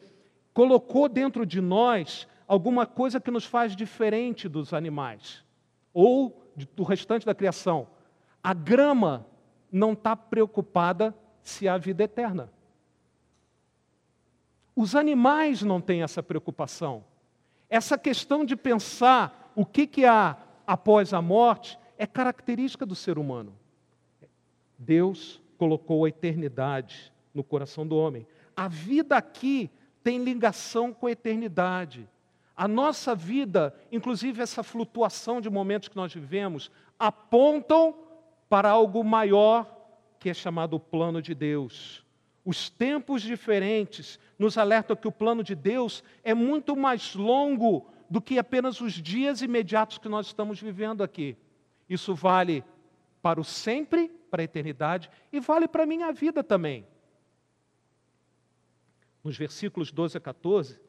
colocou 0.53 1.09
dentro 1.09 1.45
de 1.45 1.59
nós 1.59 2.27
alguma 2.47 2.85
coisa 2.85 3.19
que 3.19 3.31
nos 3.31 3.45
faz 3.45 3.75
diferente 3.75 4.47
dos 4.47 4.73
animais 4.73 5.43
ou 5.93 6.43
do 6.75 6.83
restante 6.83 7.25
da 7.25 7.35
criação. 7.35 7.87
A 8.43 8.53
grama 8.53 9.25
não 9.71 9.93
está 9.93 10.15
preocupada 10.15 11.15
se 11.41 11.67
há 11.67 11.77
vida 11.77 12.03
eterna. 12.03 12.51
Os 14.75 14.95
animais 14.95 15.61
não 15.61 15.79
têm 15.79 16.01
essa 16.01 16.23
preocupação. 16.23 17.03
Essa 17.73 17.97
questão 17.97 18.45
de 18.45 18.55
pensar 18.55 19.51
o 19.55 19.65
que, 19.65 19.87
que 19.87 20.05
há 20.05 20.37
após 20.67 21.11
a 21.11 21.23
morte 21.23 21.75
é 21.97 22.05
característica 22.05 22.85
do 22.85 22.93
ser 22.93 23.17
humano. 23.17 23.51
Deus 24.77 25.41
colocou 25.57 26.05
a 26.05 26.09
eternidade 26.09 27.11
no 27.33 27.43
coração 27.43 27.87
do 27.87 27.97
homem. 27.97 28.27
A 28.55 28.67
vida 28.67 29.17
aqui 29.17 29.71
tem 30.03 30.23
ligação 30.23 30.93
com 30.93 31.07
a 31.07 31.11
eternidade. 31.13 32.07
A 32.55 32.67
nossa 32.67 33.15
vida, 33.15 33.75
inclusive 33.91 34.39
essa 34.39 34.61
flutuação 34.61 35.41
de 35.41 35.49
momentos 35.49 35.89
que 35.89 35.95
nós 35.95 36.13
vivemos, 36.13 36.69
apontam 36.99 37.95
para 38.47 38.69
algo 38.69 39.03
maior 39.03 39.65
que 40.19 40.29
é 40.29 40.33
chamado 40.35 40.75
o 40.75 40.79
plano 40.79 41.23
de 41.23 41.33
Deus. 41.33 42.02
Os 42.45 42.69
tempos 42.69 43.21
diferentes 43.21 44.19
nos 44.37 44.57
alertam 44.57 44.95
que 44.95 45.07
o 45.07 45.11
plano 45.11 45.43
de 45.43 45.55
Deus 45.55 46.03
é 46.23 46.33
muito 46.33 46.75
mais 46.75 47.15
longo 47.15 47.89
do 48.09 48.21
que 48.21 48.37
apenas 48.37 48.81
os 48.81 48.93
dias 48.93 49.41
imediatos 49.41 49.97
que 49.97 50.09
nós 50.09 50.27
estamos 50.27 50.59
vivendo 50.59 51.01
aqui. 51.01 51.37
Isso 51.89 52.13
vale 52.13 52.63
para 53.21 53.39
o 53.39 53.43
sempre, 53.43 54.09
para 54.29 54.41
a 54.41 54.43
eternidade, 54.43 55.09
e 55.31 55.39
vale 55.39 55.67
para 55.67 55.83
a 55.83 55.85
minha 55.85 56.11
vida 56.11 56.43
também. 56.43 56.85
Nos 59.23 59.37
versículos 59.37 59.91
12 59.91 60.17
a 60.17 60.19
14, 60.19 60.81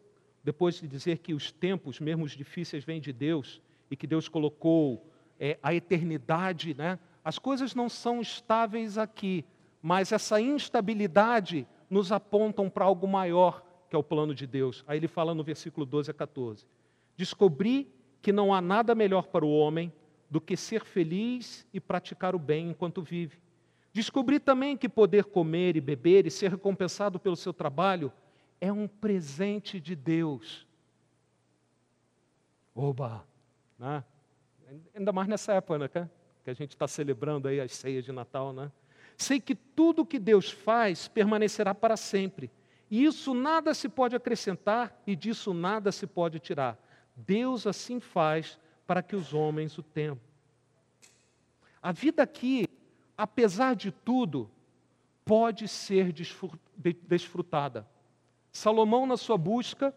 depois 0.43 0.81
de 0.81 0.89
dizer 0.89 1.19
que 1.19 1.33
os 1.33 1.53
tempos, 1.53 2.01
mesmo 2.01 2.25
os 2.25 2.33
difíceis, 2.33 2.85
vêm 2.85 3.01
de 3.01 3.13
Deus 3.13 3.63
e 3.89 3.97
que 3.97 4.07
Deus 4.07 4.29
colocou 4.29 5.09
é, 5.39 5.59
a 5.63 5.73
eternidade, 5.73 6.75
né? 6.75 6.99
as 7.25 7.39
coisas 7.39 7.75
não 7.75 7.89
são 7.89 8.21
estáveis 8.21 8.99
aqui, 8.99 9.45
mas 9.85 10.13
essa 10.13 10.41
instabilidade 10.41 11.69
nos 11.91 12.11
apontam 12.11 12.71
para 12.71 12.87
algo 12.87 13.07
maior, 13.07 13.63
que 13.91 13.95
é 13.95 13.99
o 13.99 14.03
plano 14.03 14.35
de 14.35 14.47
Deus. 14.47 14.83
Aí 14.87 14.97
ele 14.97 15.07
fala 15.07 15.35
no 15.35 15.45
versículo 15.45 15.85
12 15.85 16.11
a 16.11 16.15
14: 16.15 16.65
Descobri 17.19 17.93
que 18.23 18.33
não 18.33 18.55
há 18.55 18.63
nada 18.63 18.95
melhor 18.95 19.27
para 19.27 19.45
o 19.45 19.55
homem 19.55 19.93
do 20.31 20.41
que 20.41 20.57
ser 20.57 20.87
feliz 20.87 21.67
e 21.71 21.79
praticar 21.79 22.35
o 22.35 22.39
bem 22.39 22.71
enquanto 22.71 23.03
vive. 23.03 23.37
Descobri 23.93 24.41
também 24.41 24.75
que 24.75 24.89
poder 24.89 25.27
comer 25.27 25.77
e 25.77 25.83
beber 25.83 26.27
e 26.27 26.31
ser 26.31 26.51
recompensado 26.51 27.21
pelo 27.21 27.37
seu 27.37 27.53
trabalho 27.53 28.11
é 28.63 28.73
um 28.73 28.89
presente 28.89 29.79
de 29.79 29.95
Deus. 29.95 30.67
Oba! 32.75 33.23
Né? 33.79 34.03
Ainda 34.95 35.13
mais 35.13 35.29
nessa 35.29 35.53
época, 35.53 35.79
né? 35.79 36.09
que 36.43 36.49
a 36.49 36.55
gente 36.55 36.71
está 36.71 36.89
celebrando 36.89 37.49
aí 37.49 37.61
as 37.61 37.73
ceias 37.73 38.03
de 38.03 38.13
Natal, 38.13 38.51
né? 38.51 38.73
Sei 39.17 39.41
que 39.41 39.55
tudo 39.55 40.05
que 40.05 40.19
Deus 40.19 40.51
faz 40.51 41.09
permanecerá 41.09 41.75
para 41.75 41.97
sempre. 41.97 42.51
E 42.91 43.05
isso 43.05 43.35
nada 43.35 43.75
se 43.75 43.89
pode 43.89 44.15
acrescentar 44.15 45.01
e 45.07 45.17
disso 45.17 45.55
nada 45.55 45.91
se 45.91 46.07
pode 46.07 46.39
tirar. 46.39 46.79
Deus 47.17 47.67
assim 47.67 48.01
faz 48.01 48.59
para 48.87 49.03
que 49.03 49.17
os 49.17 49.33
homens 49.33 49.79
o 49.79 49.83
temam. 49.83 50.21
A 51.83 51.93
vida 51.93 52.23
aqui, 52.23 52.67
apesar 53.17 53.75
de 53.75 53.91
tudo, 53.91 54.51
pode 55.25 55.69
ser 55.69 56.13
desfrutada. 57.07 57.87
Salomão, 58.53 59.07
na 59.07 59.17
sua 59.17 59.37
busca, 59.37 59.95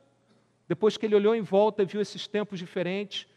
depois 0.67 0.97
que 0.97 1.05
ele 1.05 1.15
olhou 1.15 1.35
em 1.35 1.41
volta 1.41 1.83
e 1.83 1.85
viu 1.85 2.01
esses 2.01 2.27
tempos 2.27 2.59
diferentes, 2.59 3.27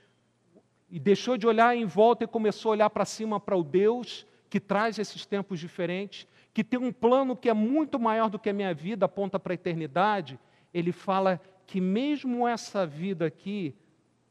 e 0.90 0.98
deixou 0.98 1.36
de 1.36 1.46
olhar 1.46 1.76
em 1.76 1.84
volta 1.84 2.24
e 2.24 2.26
começou 2.26 2.70
a 2.70 2.72
olhar 2.72 2.90
para 2.90 3.04
cima 3.04 3.38
para 3.38 3.56
o 3.56 3.62
Deus 3.62 4.26
que 4.50 4.58
traz 4.60 4.98
esses 4.98 5.24
tempos 5.24 5.60
diferentes, 5.60 6.26
que 6.52 6.64
tem 6.64 6.78
um 6.78 6.92
plano 6.92 7.36
que 7.36 7.48
é 7.48 7.54
muito 7.54 7.98
maior 7.98 8.28
do 8.28 8.38
que 8.38 8.50
a 8.50 8.52
minha 8.52 8.74
vida, 8.74 9.06
aponta 9.06 9.38
para 9.38 9.52
a 9.52 9.54
eternidade, 9.54 10.38
ele 10.74 10.90
fala 10.90 11.40
que 11.66 11.80
mesmo 11.80 12.46
essa 12.46 12.84
vida 12.84 13.24
aqui 13.26 13.74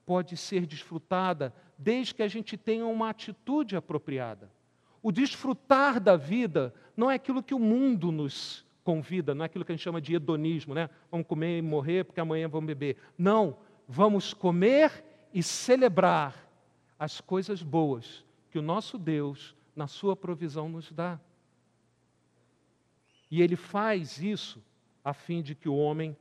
pode 0.05 0.36
ser 0.36 0.65
desfrutada 0.65 1.53
desde 1.77 2.13
que 2.13 2.21
a 2.21 2.27
gente 2.27 2.58
tenha 2.58 2.86
uma 2.86 3.10
atitude 3.10 3.77
apropriada. 3.77 4.51
O 5.01 5.12
desfrutar 5.12 6.01
da 6.01 6.17
vida 6.17 6.73
não 6.97 7.10
é 7.10 7.15
aquilo 7.15 7.41
que 7.41 7.53
o 7.53 7.60
mundo 7.60 8.12
nos 8.12 8.65
convida, 8.84 9.34
não 9.34 9.43
é 9.43 9.45
aquilo 9.45 9.63
que 9.63 9.71
a 9.71 9.75
gente 9.75 9.84
chama 9.84 10.01
de 10.01 10.13
hedonismo, 10.13 10.73
né? 10.73 10.89
Vamos 11.10 11.27
comer 11.27 11.60
e 11.60 11.62
morrer 11.62 12.03
porque 12.03 12.19
amanhã 12.19 12.49
vamos 12.49 12.67
beber. 12.67 12.97
Não, 13.17 13.58
vamos 13.88 14.34
comer 14.34 15.05
e 15.34 15.41
celebrar 15.41 16.36
as 16.97 17.21
coisas 17.21 17.63
boas 17.63 18.25
que 18.51 18.60
o 18.60 18.62
nosso 18.62 18.97
Deus, 18.97 19.55
na 19.80 19.88
sua 19.88 20.13
provisão, 20.13 20.68
nos 20.68 20.92
dá. 20.92 21.18
E 23.32 23.42
ele 23.42 23.56
faz 23.56 24.22
isso 24.22 24.62
a 25.02 25.13
fim 25.13 25.42
de 25.42 25.56
que 25.56 25.70
o 25.70 25.78
homem 25.78 26.18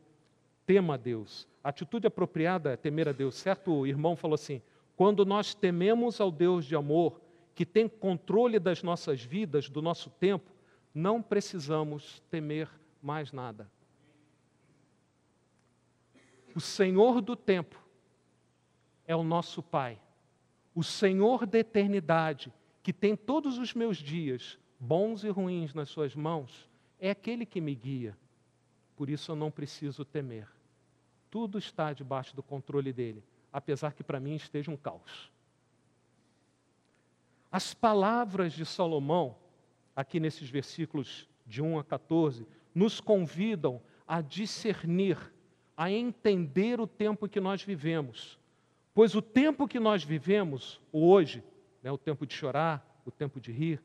tema 0.65 0.95
a 0.95 0.97
Deus. 0.97 1.49
A 1.65 1.71
atitude 1.71 2.07
apropriada 2.07 2.71
é 2.71 2.77
temer 2.77 3.09
a 3.09 3.13
Deus. 3.13 3.35
Certo 3.35 3.85
irmão 3.85 4.15
falou 4.15 4.37
assim: 4.37 4.63
quando 4.95 5.27
nós 5.27 5.57
tememos 5.57 6.21
ao 6.21 6.31
Deus 6.31 6.67
de 6.67 6.77
amor, 6.77 7.21
que 7.53 7.67
tem 7.67 7.89
controle 7.89 8.61
das 8.61 8.81
nossas 8.85 9.25
vidas, 9.25 9.69
do 9.69 9.83
nosso 9.83 10.09
tempo, 10.09 10.53
não 10.95 11.21
precisamos 11.21 12.23
temer 12.31 12.71
mais 13.03 13.33
nada. 13.33 13.69
O 16.55 16.61
Senhor 16.61 17.21
do 17.21 17.35
tempo 17.35 17.85
é 19.05 19.17
o 19.17 19.25
nosso 19.25 19.65
Pai. 19.65 20.01
O 20.77 20.85
Senhor 20.85 21.45
da 21.45 21.59
eternidade, 21.59 22.53
que 22.89 22.93
tem 22.93 23.15
todos 23.15 23.59
os 23.59 23.75
meus 23.75 23.99
dias, 23.99 24.59
bons 24.81 25.23
e 25.23 25.29
ruins, 25.29 25.75
nas 25.75 25.91
Suas 25.91 26.17
mãos, 26.17 26.67
é 26.99 27.11
aquele 27.11 27.45
que 27.45 27.61
me 27.61 27.75
guia. 27.75 28.17
Por 28.97 29.11
isso 29.11 29.31
eu 29.31 29.37
não 29.37 29.51
preciso 29.51 30.07
temer. 30.07 30.49
Tudo 31.31 31.59
está 31.59 31.93
debaixo 31.93 32.35
do 32.35 32.43
controle 32.43 32.91
dele 32.91 33.23
apesar 33.53 33.93
que 33.93 34.03
para 34.03 34.21
mim 34.21 34.35
esteja 34.35 34.71
um 34.71 34.77
caos. 34.77 35.31
As 37.51 37.73
palavras 37.75 38.53
de 38.53 38.65
Salomão, 38.65 39.37
aqui 39.97 40.21
nesses 40.21 40.49
versículos 40.49 41.29
de 41.47 41.63
1 41.63 41.79
a 41.79 41.85
14, 41.85 42.47
nos 42.75 43.01
convidam 43.01 43.83
a 44.07 44.21
discernir, 44.21 45.19
a 45.77 45.91
entender 45.91 46.81
o 46.81 46.87
tempo 46.87 47.29
que 47.29 47.41
nós 47.41 47.63
vivemos. 47.63 48.39
Pois 48.95 49.15
o 49.15 49.23
tempo 49.23 49.67
que 49.67 49.81
nós 49.81 50.05
vivemos 50.05 50.81
hoje, 50.93 51.43
né, 51.83 51.91
o 51.91 51.99
tempo 51.99 52.27
de 52.27 52.35
chorar, 52.35 53.03
o 53.05 53.11
tempo 53.11 53.41
de 53.41 53.53
rir, 53.53 53.83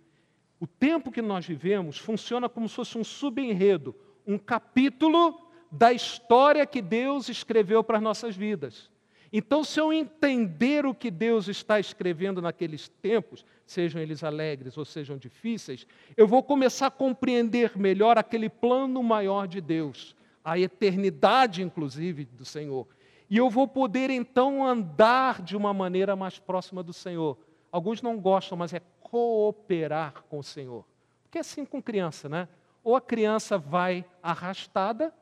o 0.60 0.68
tempo 0.68 1.12
que 1.12 1.22
nós 1.22 1.46
vivemos 1.46 1.98
funciona 1.98 2.48
como 2.48 2.70
se 2.70 2.76
fosse 2.76 2.98
um 2.98 3.04
subenredo, 3.04 3.96
um 4.26 4.38
capítulo 4.38 5.40
da 5.72 5.92
história 5.92 6.66
que 6.66 6.82
Deus 6.82 7.30
escreveu 7.30 7.84
para 7.84 7.98
as 7.98 8.04
nossas 8.04 8.36
vidas. 8.36 8.92
Então, 9.36 9.64
se 9.64 9.80
eu 9.80 9.92
entender 9.92 10.86
o 10.86 10.94
que 10.94 11.10
Deus 11.10 11.48
está 11.48 11.80
escrevendo 11.80 12.40
naqueles 12.40 12.88
tempos, 12.88 13.44
sejam 13.66 14.00
eles 14.00 14.24
alegres 14.24 14.78
ou 14.78 14.86
sejam 14.86 15.18
difíceis, 15.18 15.88
eu 16.16 16.28
vou 16.28 16.44
começar 16.44 16.88
a 16.88 16.92
compreender 16.92 17.76
melhor 17.76 18.16
aquele 18.16 18.48
plano 18.48 19.02
maior 19.02 19.48
de 19.48 19.60
Deus, 19.60 20.16
a 20.46 20.60
eternidade, 20.60 21.64
inclusive, 21.64 22.26
do 22.26 22.46
Senhor. 22.46 22.88
E 23.28 23.38
eu 23.38 23.50
vou 23.50 23.68
poder 23.68 24.12
então 24.12 24.64
andar 24.64 25.42
de 25.42 25.58
uma 25.58 25.74
maneira 25.74 26.16
mais 26.16 26.38
próxima 26.38 26.84
do 26.84 26.94
Senhor. 26.94 27.36
Alguns 27.74 28.02
não 28.02 28.18
gostam, 28.18 28.58
mas 28.58 28.74
é 28.74 28.82
cooperar 29.02 30.24
com 30.30 30.40
o 30.40 30.44
Senhor. 30.44 30.86
Porque 31.24 31.40
é 31.40 31.42
assim 31.42 31.66
com 31.66 31.82
criança, 31.82 32.30
né? 32.30 32.48
Ou 32.82 32.96
a 32.96 33.02
criança 33.02 33.58
vai 33.58 34.06
arrastada, 34.22 35.14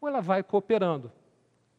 ou 0.00 0.08
ela 0.08 0.22
vai 0.22 0.42
cooperando. 0.42 1.12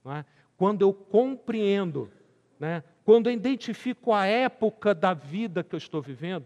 É? 0.06 0.26
quando 0.64 0.82
eu 0.82 0.94
compreendo, 0.94 2.12
né, 2.60 2.84
quando 3.04 3.28
eu 3.28 3.34
identifico 3.34 4.14
a 4.14 4.26
época 4.26 4.94
da 4.94 5.14
vida 5.14 5.64
que 5.64 5.76
eu 5.76 5.78
estou 5.78 6.02
vivendo, 6.02 6.46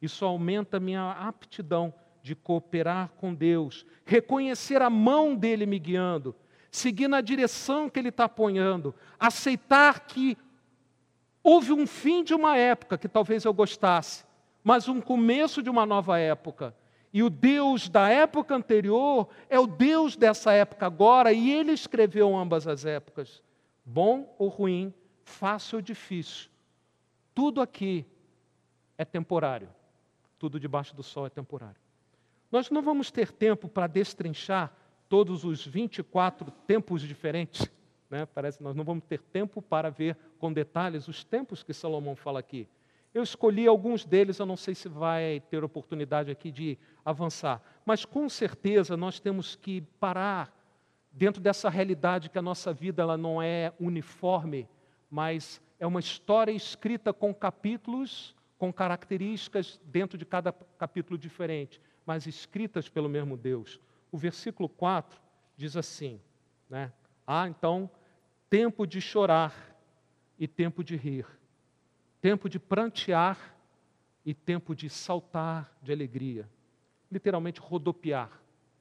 isso 0.00 0.24
aumenta 0.24 0.78
a 0.78 0.80
minha 0.80 1.10
aptidão 1.10 1.92
de 2.22 2.34
cooperar 2.34 3.10
com 3.18 3.34
Deus, 3.34 3.84
reconhecer 4.04 4.80
a 4.80 4.88
mão 4.88 5.34
dele 5.34 5.66
me 5.66 5.78
guiando, 5.78 6.34
seguir 6.70 7.08
na 7.08 7.20
direção 7.20 7.90
que 7.90 7.98
ele 7.98 8.08
está 8.08 8.24
apoiando, 8.24 8.94
aceitar 9.18 10.00
que 10.06 10.38
houve 11.42 11.72
um 11.72 11.86
fim 11.86 12.22
de 12.22 12.34
uma 12.34 12.56
época 12.56 12.98
que 12.98 13.08
talvez 13.08 13.44
eu 13.44 13.52
gostasse, 13.52 14.24
mas 14.62 14.88
um 14.88 15.00
começo 15.00 15.62
de 15.62 15.70
uma 15.70 15.86
nova 15.86 16.18
época. 16.18 16.74
E 17.12 17.22
o 17.22 17.30
Deus 17.30 17.88
da 17.88 18.08
época 18.08 18.54
anterior 18.54 19.28
é 19.48 19.58
o 19.58 19.66
Deus 19.66 20.16
dessa 20.16 20.52
época 20.52 20.86
agora, 20.86 21.32
e 21.32 21.50
ele 21.50 21.72
escreveu 21.72 22.36
ambas 22.36 22.68
as 22.68 22.84
épocas. 22.84 23.42
Bom 23.84 24.34
ou 24.38 24.48
ruim, 24.48 24.94
fácil 25.24 25.76
ou 25.76 25.82
difícil. 25.82 26.48
Tudo 27.34 27.60
aqui 27.60 28.06
é 28.96 29.04
temporário. 29.04 29.68
Tudo 30.38 30.60
debaixo 30.60 30.94
do 30.94 31.02
sol 31.02 31.26
é 31.26 31.30
temporário. 31.30 31.80
Nós 32.50 32.70
não 32.70 32.82
vamos 32.82 33.10
ter 33.10 33.32
tempo 33.32 33.68
para 33.68 33.86
destrinchar 33.86 34.72
todos 35.08 35.44
os 35.44 35.66
24 35.66 36.50
tempos 36.66 37.02
diferentes 37.02 37.68
Né? 38.10 38.26
Parece 38.26 38.58
que 38.58 38.64
nós 38.64 38.74
não 38.74 38.82
vamos 38.82 39.04
ter 39.04 39.22
tempo 39.22 39.62
para 39.62 39.88
ver 39.88 40.16
com 40.40 40.52
detalhes 40.52 41.06
os 41.06 41.22
tempos 41.22 41.62
que 41.62 41.74
Salomão 41.74 42.16
fala 42.16 42.40
aqui. 42.40 42.66
Eu 43.12 43.22
escolhi 43.22 43.66
alguns 43.66 44.04
deles, 44.04 44.38
eu 44.38 44.46
não 44.46 44.56
sei 44.56 44.74
se 44.74 44.88
vai 44.88 45.42
ter 45.50 45.62
oportunidade 45.62 46.30
aqui 46.30 46.50
de 46.50 46.78
avançar, 47.04 47.60
mas 47.84 48.04
com 48.04 48.28
certeza 48.28 48.96
nós 48.96 49.20
temos 49.20 49.54
que 49.54 49.82
parar 50.00 50.56
dentro 51.12 51.42
dessa 51.42 51.68
realidade 51.68 52.30
que 52.30 52.38
a 52.38 52.42
nossa 52.42 52.72
vida 52.72 53.02
ela 53.02 53.16
não 53.16 53.42
é 53.42 53.72
uniforme, 53.78 54.66
mas 55.10 55.60
é 55.78 55.86
uma 55.86 56.00
história 56.00 56.52
escrita 56.52 57.12
com 57.12 57.34
capítulos, 57.34 58.34
com 58.56 58.72
características 58.72 59.80
dentro 59.84 60.16
de 60.16 60.24
cada 60.24 60.52
capítulo 60.78 61.18
diferente, 61.18 61.80
mas 62.06 62.26
escritas 62.26 62.88
pelo 62.88 63.08
mesmo 63.08 63.36
Deus. 63.36 63.80
O 64.10 64.16
versículo 64.16 64.68
4 64.68 65.20
diz 65.56 65.76
assim, 65.76 66.20
né? 66.68 66.92
Ah, 67.26 67.48
então, 67.48 67.90
tempo 68.48 68.86
de 68.86 69.00
chorar 69.00 69.69
e 70.40 70.48
tempo 70.48 70.82
de 70.82 70.96
rir 70.96 71.26
tempo 72.20 72.48
de 72.48 72.58
prantear 72.58 73.56
e 74.24 74.34
tempo 74.34 74.74
de 74.74 74.90
saltar 74.90 75.72
de 75.82 75.92
alegria. 75.92 76.48
Literalmente 77.10 77.60
rodopiar, 77.60 78.30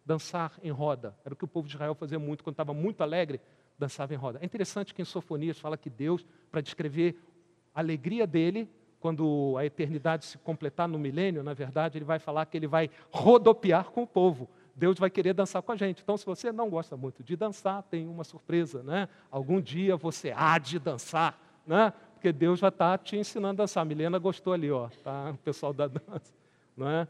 dançar 0.06 0.54
em 0.62 0.69
roda. 0.69 1.15
Era 1.24 1.34
o 1.34 1.38
que 1.38 1.45
o 1.45 1.48
povo 1.48 1.67
de 1.67 1.74
Israel 1.76 1.95
fazia 1.95 2.19
muito 2.19 2.43
quando 2.43 2.56
estava 2.56 2.74
muito 2.74 3.02
alegre, 3.02 3.39
dançava 3.78 4.13
em 4.13 4.17
roda. 4.17 4.39
É 4.41 4.45
interessante 4.45 4.93
que 4.93 5.02
em 5.02 5.06
Sofonias 5.06 5.58
fala 5.58 5.78
que 5.78 5.89
Deus, 5.89 6.26
para 6.52 6.62
descrever 6.62 7.17
a 7.74 7.80
alegria 7.80 8.28
dele, 8.28 8.69
quando 9.00 9.56
a 9.58 9.65
eternidade 9.65 10.26
se 10.26 10.38
completar 10.38 10.88
no 10.88 11.00
milênio, 11.00 11.41
na 11.41 11.54
verdade, 11.54 11.98
ele 11.98 12.06
vai 12.06 12.19
falar 12.19 12.45
que 12.45 12.58
ele 12.58 12.67
vai 12.67 12.89
rodopiar 13.10 13.86
com 13.91 14.04
o 14.04 14.08
povo. 14.08 14.50
Deus 14.76 15.00
vai 15.00 15.10
querer 15.10 15.34
dançar 15.34 15.62
com 15.62 15.72
a 15.72 15.76
gente. 15.78 16.02
Então, 16.04 16.17
se 16.17 16.26
você 16.26 16.52
não 16.52 16.69
gosta 16.69 16.98
muito 16.98 17.24
de 17.24 17.36
dançar, 17.38 17.82
tem 17.84 18.08
uma 18.08 18.26
surpresa, 18.26 18.84
né? 18.84 19.08
Algum 19.32 19.62
dia 19.62 19.95
você 19.95 20.34
há 20.36 20.58
de 20.58 20.78
dançar, 20.78 21.39
né? 21.70 21.94
porque 22.16 22.34
Deus 22.34 22.60
já 22.60 22.70
está 22.70 22.98
te 22.98 23.16
ensinando 23.16 23.62
a 23.62 23.64
dançar. 23.64 23.84
A 23.84 23.86
Milena 23.86 24.18
gostou 24.18 24.54
ali, 24.54 24.72
ó, 24.72 24.90
tá? 25.04 25.32
o 25.32 25.38
pessoal 25.38 25.72
da 25.72 25.88
dança, 25.88 26.34
não 26.76 26.90
é? 26.90 27.08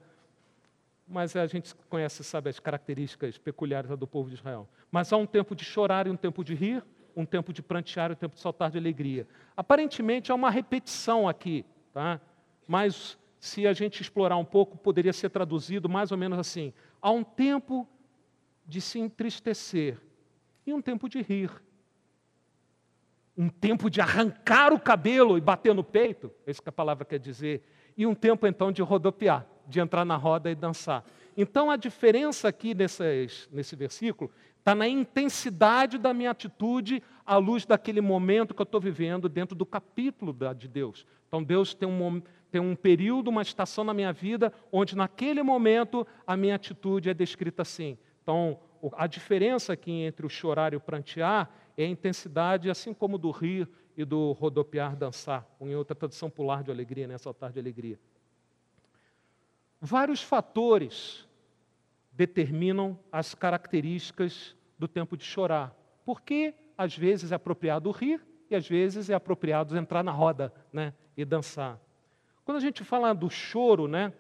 Mas 1.07 1.35
a 1.35 1.47
gente 1.47 1.73
conhece, 1.89 2.23
sabe, 2.23 2.49
as 2.49 2.59
características 2.59 3.37
peculiares 3.37 3.89
do 3.97 4.05
povo 4.05 4.29
de 4.29 4.35
Israel. 4.35 4.67
Mas 4.91 5.11
há 5.13 5.17
um 5.17 5.25
tempo 5.25 5.55
de 5.55 5.63
chorar 5.63 6.05
e 6.05 6.09
um 6.09 6.17
tempo 6.17 6.43
de 6.43 6.53
rir, 6.53 6.83
um 7.15 7.25
tempo 7.25 7.53
de 7.53 7.63
prantear 7.63 8.11
e 8.11 8.13
um 8.13 8.17
tempo 8.17 8.35
de 8.35 8.41
saltar 8.41 8.69
de 8.69 8.77
alegria. 8.77 9.25
Aparentemente 9.55 10.31
há 10.31 10.35
uma 10.35 10.51
repetição 10.51 11.27
aqui, 11.27 11.65
tá? 11.93 12.19
Mas 12.67 13.17
se 13.39 13.65
a 13.65 13.71
gente 13.71 14.01
explorar 14.01 14.35
um 14.35 14.45
pouco, 14.45 14.77
poderia 14.77 15.13
ser 15.13 15.29
traduzido 15.29 15.87
mais 15.87 16.11
ou 16.11 16.17
menos 16.17 16.37
assim: 16.37 16.73
há 17.01 17.09
um 17.09 17.23
tempo 17.23 17.87
de 18.67 18.81
se 18.81 18.99
entristecer 18.99 19.97
e 20.67 20.73
um 20.73 20.81
tempo 20.81 21.07
de 21.09 21.21
rir 21.21 21.49
um 23.39 23.47
tempo 23.47 23.89
de 23.89 24.01
arrancar 24.01 24.73
o 24.73 24.79
cabelo 24.79 25.37
e 25.37 25.41
bater 25.41 25.73
no 25.73 25.81
peito, 25.81 26.29
é 26.45 26.51
isso 26.51 26.61
que 26.61 26.67
a 26.67 26.73
palavra 26.73 27.05
quer 27.05 27.17
dizer, 27.17 27.63
e 27.95 28.05
um 28.05 28.13
tempo 28.13 28.45
então 28.45 28.69
de 28.69 28.81
rodopiar, 28.81 29.47
de 29.65 29.79
entrar 29.79 30.03
na 30.03 30.17
roda 30.17 30.51
e 30.51 30.55
dançar. 30.55 31.05
Então 31.37 31.71
a 31.71 31.77
diferença 31.77 32.49
aqui 32.49 32.75
nesses, 32.75 33.47
nesse 33.49 33.77
versículo 33.77 34.29
está 34.57 34.75
na 34.75 34.89
intensidade 34.89 35.97
da 35.97 36.13
minha 36.13 36.31
atitude 36.31 37.01
à 37.25 37.37
luz 37.37 37.65
daquele 37.65 38.01
momento 38.01 38.53
que 38.53 38.61
eu 38.61 38.65
estou 38.65 38.81
vivendo 38.81 39.29
dentro 39.29 39.55
do 39.55 39.65
capítulo 39.65 40.33
da, 40.33 40.51
de 40.51 40.67
Deus. 40.67 41.05
Então 41.29 41.41
Deus 41.41 41.73
tem 41.73 41.87
um, 41.87 42.21
tem 42.51 42.59
um 42.59 42.75
período, 42.75 43.29
uma 43.29 43.41
estação 43.41 43.85
na 43.85 43.93
minha 43.93 44.11
vida, 44.11 44.51
onde 44.69 44.97
naquele 44.97 45.41
momento 45.41 46.05
a 46.27 46.35
minha 46.35 46.55
atitude 46.55 47.09
é 47.09 47.13
descrita 47.13 47.61
assim. 47.61 47.97
Então 48.21 48.59
a 48.97 49.07
diferença 49.07 49.71
aqui 49.71 49.91
entre 49.91 50.25
o 50.25 50.29
chorar 50.29 50.73
e 50.73 50.75
o 50.75 50.81
prantear 50.81 51.49
é 51.81 51.85
a 51.85 51.87
intensidade, 51.87 52.69
assim 52.69 52.93
como 52.93 53.17
do 53.17 53.31
rir 53.31 53.67
e 53.95 54.03
do 54.03 54.33
rodopiar, 54.33 54.97
dançar, 54.97 55.47
ou 55.57 55.67
em 55.69 55.75
outra 55.75 55.95
tradução, 55.95 56.29
pular 56.29 56.61
de 56.61 56.69
alegria, 56.69 57.07
né? 57.07 57.17
saltar 57.17 57.53
de 57.53 57.59
alegria. 57.59 57.97
Vários 59.79 60.21
fatores 60.21 61.25
determinam 62.11 62.99
as 63.09 63.33
características 63.33 64.57
do 64.77 64.89
tempo 64.89 65.15
de 65.15 65.23
chorar. 65.23 65.73
Porque 66.03 66.53
às 66.77 66.97
vezes 66.97 67.31
é 67.31 67.35
apropriado 67.35 67.89
rir 67.91 68.21
e 68.49 68.55
às 68.55 68.67
vezes 68.67 69.09
é 69.09 69.13
apropriado 69.13 69.77
entrar 69.77 70.03
na 70.03 70.11
roda 70.11 70.53
né? 70.73 70.93
e 71.15 71.23
dançar. 71.23 71.79
Quando 72.43 72.57
a 72.57 72.61
gente 72.61 72.83
fala 72.83 73.13
do 73.13 73.29
choro, 73.29 73.87
né? 73.87 74.11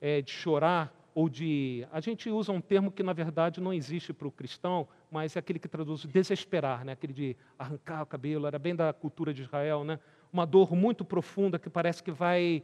É, 0.00 0.22
de 0.22 0.30
chorar, 0.30 0.94
ou 1.18 1.28
de. 1.28 1.84
A 1.90 1.98
gente 1.98 2.30
usa 2.30 2.52
um 2.52 2.60
termo 2.60 2.92
que 2.92 3.02
na 3.02 3.12
verdade 3.12 3.60
não 3.60 3.72
existe 3.72 4.12
para 4.12 4.28
o 4.28 4.30
cristão, 4.30 4.86
mas 5.10 5.36
é 5.36 5.38
aquele 5.38 5.58
que 5.58 5.68
traduz 5.68 6.04
desesperar, 6.04 6.84
né? 6.84 6.92
aquele 6.92 7.12
de 7.12 7.36
arrancar 7.58 8.02
o 8.02 8.06
cabelo, 8.06 8.46
era 8.46 8.58
bem 8.58 8.74
da 8.74 8.92
cultura 8.92 9.32
de 9.32 9.42
Israel, 9.42 9.84
né? 9.84 9.98
uma 10.32 10.44
dor 10.44 10.74
muito 10.74 11.04
profunda 11.04 11.58
que 11.58 11.70
parece 11.70 12.02
que 12.02 12.10
vai. 12.10 12.62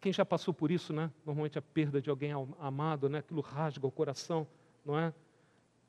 Quem 0.00 0.12
já 0.12 0.24
passou 0.24 0.54
por 0.54 0.70
isso, 0.70 0.92
né? 0.92 1.10
Normalmente 1.26 1.58
a 1.58 1.62
perda 1.62 2.00
de 2.00 2.08
alguém 2.08 2.32
amado, 2.58 3.08
né? 3.08 3.18
Aquilo 3.18 3.42
rasga 3.42 3.86
o 3.86 3.90
coração, 3.90 4.46
não 4.84 4.98
é? 4.98 5.12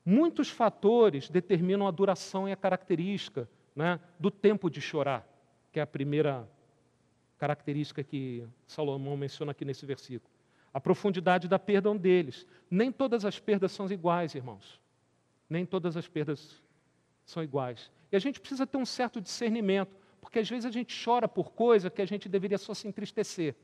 Muitos 0.04 0.50
fatores 0.50 1.30
determinam 1.30 1.86
a 1.86 1.90
duração 1.90 2.48
e 2.48 2.52
a 2.52 2.56
característica 2.56 3.48
né, 3.74 4.00
do 4.18 4.30
tempo 4.30 4.68
de 4.68 4.80
chorar, 4.80 5.26
que 5.72 5.78
é 5.78 5.82
a 5.82 5.86
primeira 5.86 6.46
característica 7.38 8.02
que 8.02 8.46
Salomão 8.66 9.16
menciona 9.16 9.52
aqui 9.52 9.64
nesse 9.64 9.86
versículo. 9.86 10.30
A 10.74 10.80
profundidade 10.80 11.48
da 11.48 11.58
perda 11.58 11.88
é 11.88 11.92
um 11.92 11.96
deles. 11.96 12.46
Nem 12.70 12.90
todas 12.90 13.24
as 13.24 13.38
perdas 13.38 13.72
são 13.72 13.86
iguais, 13.90 14.34
irmãos. 14.34 14.80
Nem 15.52 15.66
todas 15.66 15.96
as 15.96 16.08
perdas 16.08 16.62
são 17.24 17.42
iguais. 17.42 17.90
E 18.10 18.16
a 18.16 18.18
gente 18.18 18.40
precisa 18.40 18.66
ter 18.66 18.78
um 18.78 18.86
certo 18.86 19.20
discernimento, 19.20 19.94
porque 20.20 20.38
às 20.38 20.48
vezes 20.48 20.64
a 20.64 20.70
gente 20.70 20.94
chora 21.04 21.28
por 21.28 21.52
coisa 21.52 21.90
que 21.90 22.00
a 22.00 22.06
gente 22.06 22.28
deveria 22.28 22.58
só 22.58 22.72
se 22.72 22.88
entristecer. 22.88 23.54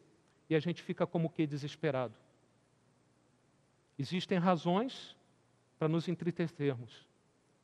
E 0.51 0.55
a 0.55 0.61
gente 0.61 0.83
fica 0.83 1.07
como 1.07 1.31
que 1.31 1.46
desesperado. 1.46 2.14
Existem 3.98 4.38
razões 4.38 5.16
para 5.79 5.88
nos 5.88 6.09
entristecermos. 6.09 7.07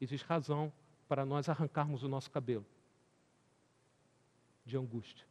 Existe 0.00 0.26
razão 0.26 0.72
para 1.06 1.24
nós 1.26 1.48
arrancarmos 1.48 2.02
o 2.02 2.08
nosso 2.08 2.30
cabelo 2.30 2.64
de 4.64 4.76
angústia 4.76 5.26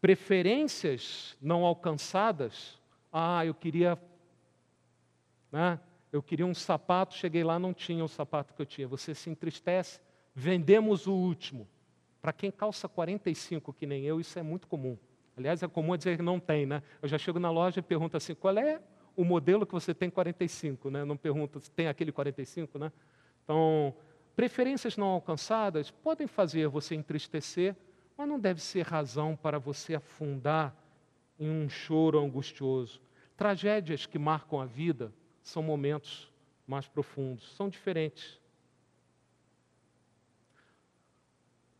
preferências 0.00 1.36
não 1.40 1.64
alcançadas. 1.64 2.78
Ah, 3.12 3.44
eu 3.44 3.54
queria, 3.54 4.00
né? 5.50 5.80
Eu 6.12 6.22
queria 6.22 6.46
um 6.46 6.54
sapato, 6.54 7.14
cheguei 7.14 7.44
lá 7.44 7.58
não 7.58 7.74
tinha 7.74 8.04
o 8.04 8.08
sapato 8.08 8.54
que 8.54 8.62
eu 8.62 8.66
tinha. 8.66 8.88
Você 8.88 9.14
se 9.14 9.28
entristece. 9.28 10.00
Vendemos 10.34 11.06
o 11.06 11.12
último. 11.12 11.68
Para 12.20 12.32
quem 12.32 12.50
calça 12.50 12.88
45 12.88 13.72
que 13.72 13.86
nem 13.86 14.04
eu, 14.04 14.20
isso 14.20 14.38
é 14.38 14.42
muito 14.42 14.66
comum. 14.66 14.96
Aliás, 15.36 15.62
é 15.62 15.68
comum 15.68 15.96
dizer 15.96 16.16
que 16.16 16.22
não 16.22 16.40
tem, 16.40 16.66
né? 16.66 16.82
Eu 17.00 17.08
já 17.08 17.18
chego 17.18 17.38
na 17.38 17.50
loja 17.50 17.80
e 17.80 17.82
pergunto 17.82 18.16
assim: 18.16 18.34
qual 18.34 18.56
é 18.58 18.80
o 19.14 19.24
modelo 19.24 19.66
que 19.66 19.72
você 19.72 19.94
tem 19.94 20.10
45, 20.10 20.90
né? 20.90 21.04
Não 21.04 21.16
pergunto 21.16 21.60
se 21.60 21.70
tem 21.70 21.86
aquele 21.86 22.10
45, 22.10 22.78
né? 22.78 22.92
Então, 23.44 23.94
preferências 24.34 24.96
não 24.96 25.06
alcançadas 25.06 25.90
podem 25.90 26.26
fazer 26.26 26.68
você 26.68 26.94
entristecer 26.94 27.76
mas 28.18 28.28
não 28.28 28.40
deve 28.40 28.60
ser 28.60 28.84
razão 28.84 29.36
para 29.36 29.60
você 29.60 29.94
afundar 29.94 30.74
em 31.38 31.48
um 31.48 31.68
choro 31.68 32.18
angustioso. 32.18 33.00
Tragédias 33.36 34.06
que 34.06 34.18
marcam 34.18 34.60
a 34.60 34.66
vida 34.66 35.12
são 35.48 35.62
momentos 35.62 36.30
mais 36.66 36.86
profundos, 36.86 37.50
são 37.56 37.68
diferentes. 37.68 38.38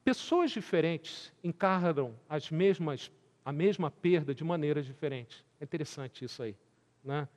Pessoas 0.02 0.50
diferentes 0.50 1.30
encarnam 1.44 2.18
as 2.28 2.50
mesmas, 2.50 3.12
a 3.44 3.52
mesma 3.52 3.90
perda 3.90 4.34
de 4.34 4.42
maneiras 4.42 4.86
diferentes. 4.86 5.44
É 5.60 5.64
interessante 5.64 6.24
isso 6.24 6.42
aí. 6.42 6.56
Né? 7.04 7.28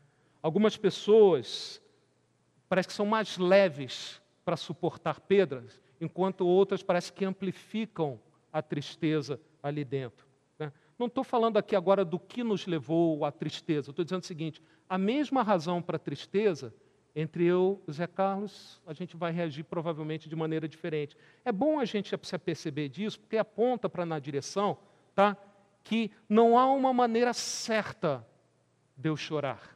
Algumas 0.41 0.77
pessoas 0.77 1.81
parece 2.69 2.87
que 2.87 2.93
são 2.93 3.05
mais 3.05 3.37
leves 3.37 4.21
para 4.45 4.55
suportar 4.55 5.19
pedras, 5.19 5.81
enquanto 5.99 6.47
outras 6.47 6.81
parece 6.81 7.11
que 7.11 7.25
amplificam 7.25 8.17
a 8.53 8.61
tristeza 8.61 9.37
ali 9.61 9.83
dentro. 9.83 10.30
Não 11.01 11.07
estou 11.07 11.23
falando 11.23 11.57
aqui 11.57 11.75
agora 11.75 12.05
do 12.05 12.19
que 12.19 12.43
nos 12.43 12.67
levou 12.67 13.25
à 13.25 13.31
tristeza, 13.31 13.89
estou 13.89 14.05
dizendo 14.05 14.21
o 14.21 14.25
seguinte: 14.27 14.61
a 14.87 14.99
mesma 14.99 15.41
razão 15.41 15.81
para 15.81 15.95
a 15.95 15.99
tristeza, 15.99 16.71
entre 17.15 17.43
eu 17.43 17.81
e 17.87 17.91
Zé 17.91 18.05
Carlos, 18.05 18.79
a 18.85 18.93
gente 18.93 19.17
vai 19.17 19.31
reagir 19.31 19.63
provavelmente 19.63 20.29
de 20.29 20.35
maneira 20.35 20.67
diferente. 20.67 21.17
É 21.43 21.51
bom 21.51 21.79
a 21.79 21.85
gente 21.85 22.15
se 22.21 22.37
perceber 22.37 22.87
disso, 22.87 23.19
porque 23.19 23.35
aponta 23.35 23.89
para 23.89 24.05
na 24.05 24.19
direção 24.19 24.77
tá, 25.15 25.35
que 25.83 26.11
não 26.29 26.55
há 26.55 26.71
uma 26.71 26.93
maneira 26.93 27.33
certa 27.33 28.23
de 28.95 29.09
eu 29.09 29.17
chorar. 29.17 29.75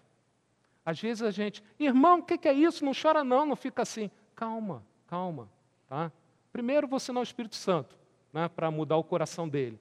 Às 0.86 1.02
vezes 1.02 1.24
a 1.24 1.32
gente, 1.32 1.64
irmão, 1.80 2.20
o 2.20 2.24
que 2.24 2.47
é 2.47 2.54
isso? 2.54 2.86
Não 2.86 2.91
chora 2.93 3.24
não, 3.24 3.47
não 3.47 3.56
fica 3.56 3.82
assim. 3.82 4.12
Calma, 4.36 4.86
calma. 5.08 5.49
Tá? 5.88 6.12
Primeiro 6.54 6.88
você 6.88 7.12
não 7.12 7.22
é 7.22 7.24
o 7.24 7.26
Espírito 7.26 7.56
Santo 7.56 7.97
né, 8.32 8.47
para 8.47 8.70
mudar 8.70 8.97
o 8.97 9.04
coração 9.04 9.49
dele. 9.49 9.80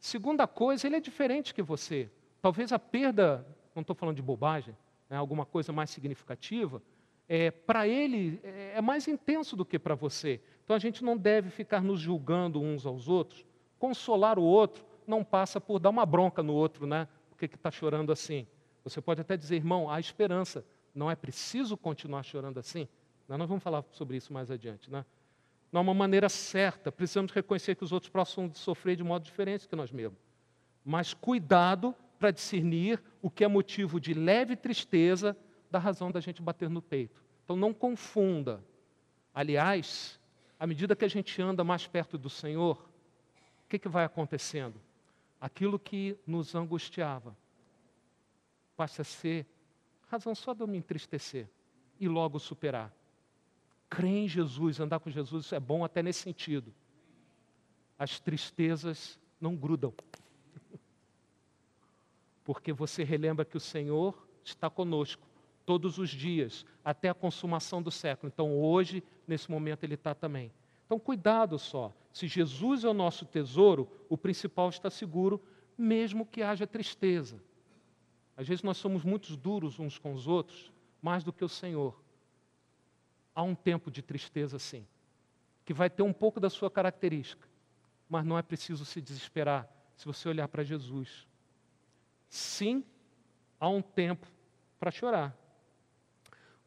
Segunda 0.00 0.46
coisa, 0.46 0.86
ele 0.86 0.96
é 0.96 1.00
diferente 1.00 1.54
que 1.54 1.62
você. 1.62 2.10
Talvez 2.40 2.72
a 2.72 2.78
perda, 2.78 3.46
não 3.74 3.82
estou 3.82 3.94
falando 3.94 4.16
de 4.16 4.22
bobagem, 4.22 4.74
né, 5.10 5.16
alguma 5.16 5.44
coisa 5.44 5.72
mais 5.72 5.90
significativa, 5.90 6.82
é, 7.28 7.50
para 7.50 7.86
ele 7.86 8.40
é, 8.42 8.72
é 8.76 8.80
mais 8.80 9.06
intenso 9.06 9.54
do 9.54 9.64
que 9.64 9.78
para 9.78 9.94
você. 9.94 10.40
Então 10.64 10.74
a 10.74 10.78
gente 10.78 11.04
não 11.04 11.16
deve 11.16 11.50
ficar 11.50 11.82
nos 11.82 12.00
julgando 12.00 12.60
uns 12.60 12.86
aos 12.86 13.08
outros. 13.08 13.44
Consolar 13.78 14.38
o 14.38 14.42
outro 14.42 14.84
não 15.06 15.22
passa 15.22 15.60
por 15.60 15.78
dar 15.78 15.90
uma 15.90 16.06
bronca 16.06 16.42
no 16.42 16.54
outro, 16.54 16.86
né? 16.86 17.06
Por 17.28 17.36
que 17.36 17.44
está 17.44 17.70
chorando 17.70 18.10
assim? 18.10 18.46
Você 18.82 19.00
pode 19.00 19.20
até 19.20 19.36
dizer, 19.36 19.56
irmão, 19.56 19.90
há 19.90 20.00
esperança. 20.00 20.64
Não 20.94 21.10
é 21.10 21.14
preciso 21.14 21.76
continuar 21.76 22.22
chorando 22.22 22.58
assim? 22.58 22.88
Nós 23.28 23.48
vamos 23.48 23.62
falar 23.62 23.84
sobre 23.92 24.16
isso 24.16 24.32
mais 24.32 24.50
adiante, 24.50 24.90
né? 24.90 25.04
Não 25.72 25.80
é 25.80 25.82
uma 25.82 25.94
maneira 25.94 26.28
certa. 26.28 26.90
Precisamos 26.90 27.32
reconhecer 27.32 27.74
que 27.74 27.84
os 27.84 27.92
outros 27.92 28.10
possam 28.10 28.52
sofrer 28.54 28.96
de 28.96 29.04
modo 29.04 29.24
diferente 29.24 29.68
que 29.68 29.76
nós 29.76 29.92
mesmos. 29.92 30.18
Mas 30.84 31.14
cuidado 31.14 31.94
para 32.18 32.30
discernir 32.30 33.02
o 33.22 33.30
que 33.30 33.44
é 33.44 33.48
motivo 33.48 34.00
de 34.00 34.12
leve 34.12 34.56
tristeza 34.56 35.36
da 35.70 35.78
razão 35.78 36.10
da 36.10 36.20
gente 36.20 36.42
bater 36.42 36.68
no 36.68 36.82
peito. 36.82 37.22
Então 37.44 37.56
não 37.56 37.72
confunda. 37.72 38.64
Aliás, 39.32 40.20
à 40.58 40.66
medida 40.66 40.96
que 40.96 41.04
a 41.04 41.08
gente 41.08 41.40
anda 41.40 41.62
mais 41.62 41.86
perto 41.86 42.18
do 42.18 42.28
Senhor, 42.28 42.76
o 43.64 43.68
que, 43.68 43.78
que 43.78 43.88
vai 43.88 44.04
acontecendo? 44.04 44.80
Aquilo 45.40 45.78
que 45.78 46.18
nos 46.26 46.54
angustiava 46.54 47.36
passa 48.76 49.02
a 49.02 49.04
ser 49.04 49.46
razão 50.08 50.34
só 50.34 50.52
de 50.52 50.62
eu 50.62 50.66
me 50.66 50.76
entristecer 50.76 51.48
e 51.98 52.08
logo 52.08 52.38
superar. 52.38 52.92
Crer 53.90 54.24
em 54.24 54.28
Jesus, 54.28 54.78
andar 54.78 55.00
com 55.00 55.10
Jesus 55.10 55.52
é 55.52 55.58
bom 55.58 55.84
até 55.84 56.00
nesse 56.02 56.20
sentido. 56.20 56.72
As 57.98 58.20
tristezas 58.20 59.18
não 59.40 59.56
grudam. 59.56 59.92
Porque 62.44 62.72
você 62.72 63.02
relembra 63.02 63.44
que 63.44 63.56
o 63.56 63.60
Senhor 63.60 64.26
está 64.44 64.70
conosco 64.70 65.28
todos 65.66 65.98
os 65.98 66.10
dias, 66.10 66.64
até 66.84 67.08
a 67.08 67.14
consumação 67.14 67.82
do 67.82 67.90
século. 67.90 68.30
Então, 68.32 68.58
hoje, 68.58 69.02
nesse 69.26 69.50
momento, 69.50 69.84
Ele 69.84 69.94
está 69.94 70.14
também. 70.14 70.52
Então, 70.86 70.98
cuidado 70.98 71.58
só. 71.58 71.92
Se 72.12 72.26
Jesus 72.26 72.84
é 72.84 72.88
o 72.88 72.94
nosso 72.94 73.24
tesouro, 73.24 73.88
o 74.08 74.16
principal 74.16 74.68
está 74.68 74.88
seguro, 74.88 75.40
mesmo 75.76 76.26
que 76.26 76.42
haja 76.42 76.66
tristeza. 76.66 77.42
Às 78.36 78.48
vezes 78.48 78.62
nós 78.62 78.76
somos 78.76 79.04
muito 79.04 79.36
duros 79.36 79.78
uns 79.78 79.98
com 79.98 80.12
os 80.12 80.26
outros, 80.26 80.72
mais 81.02 81.22
do 81.22 81.32
que 81.32 81.44
o 81.44 81.48
Senhor. 81.48 81.94
Há 83.34 83.42
um 83.42 83.54
tempo 83.54 83.90
de 83.90 84.02
tristeza, 84.02 84.58
sim, 84.58 84.86
que 85.64 85.72
vai 85.72 85.88
ter 85.88 86.02
um 86.02 86.12
pouco 86.12 86.40
da 86.40 86.50
sua 86.50 86.70
característica, 86.70 87.48
mas 88.08 88.24
não 88.24 88.36
é 88.36 88.42
preciso 88.42 88.84
se 88.84 89.00
desesperar 89.00 89.68
se 89.96 90.06
você 90.06 90.28
olhar 90.28 90.48
para 90.48 90.64
Jesus. 90.64 91.26
Sim, 92.28 92.84
há 93.58 93.68
um 93.68 93.82
tempo 93.82 94.26
para 94.78 94.90
chorar, 94.90 95.36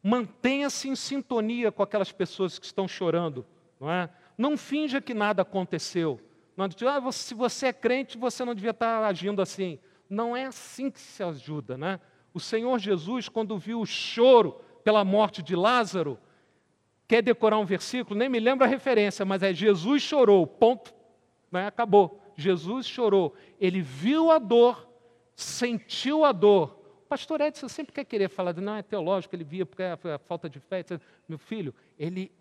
Mantenha-se 0.06 0.86
em 0.86 0.94
sintonia 0.94 1.72
com 1.72 1.82
aquelas 1.82 2.12
pessoas 2.12 2.58
que 2.58 2.66
estão 2.66 2.86
chorando. 2.86 3.46
Não, 3.80 3.90
é? 3.90 4.10
não 4.36 4.54
finja 4.54 5.00
que 5.00 5.14
nada 5.14 5.40
aconteceu. 5.40 6.20
Não 6.54 6.66
ah, 6.66 7.10
se 7.10 7.32
você 7.32 7.68
é 7.68 7.72
crente, 7.72 8.18
você 8.18 8.44
não 8.44 8.54
devia 8.54 8.72
estar 8.72 9.02
agindo 9.02 9.40
assim. 9.40 9.78
Não 10.06 10.36
é 10.36 10.44
assim 10.44 10.90
que 10.90 11.00
se 11.00 11.22
ajuda. 11.22 11.78
Né? 11.78 11.98
O 12.34 12.38
Senhor 12.38 12.78
Jesus, 12.78 13.30
quando 13.30 13.56
viu 13.56 13.80
o 13.80 13.86
choro 13.86 14.60
pela 14.84 15.06
morte 15.06 15.42
de 15.42 15.56
Lázaro, 15.56 16.18
quer 17.06 17.22
decorar 17.22 17.58
um 17.58 17.64
versículo? 17.64 18.18
Nem 18.18 18.28
me 18.28 18.40
lembro 18.40 18.64
a 18.64 18.68
referência, 18.68 19.24
mas 19.24 19.42
é 19.42 19.52
Jesus 19.52 20.02
chorou, 20.02 20.46
ponto. 20.46 20.94
Né? 21.50 21.66
Acabou. 21.66 22.20
Jesus 22.36 22.86
chorou. 22.86 23.34
Ele 23.60 23.80
viu 23.80 24.30
a 24.30 24.38
dor, 24.38 24.88
sentiu 25.34 26.24
a 26.24 26.32
dor, 26.32 26.84
pastor 27.14 27.40
Edson 27.40 27.68
sempre 27.68 27.92
quer 27.92 28.04
querer 28.04 28.28
falar, 28.28 28.50
de, 28.50 28.60
não, 28.60 28.74
é 28.74 28.82
teológico, 28.82 29.36
ele 29.36 29.44
via 29.44 29.64
porque 29.64 29.84
é 29.84 29.92
a 29.92 30.18
falta 30.18 30.50
de 30.50 30.58
fé. 30.58 30.84
Meu 31.28 31.38
filho, 31.38 31.72
ele 31.96 32.32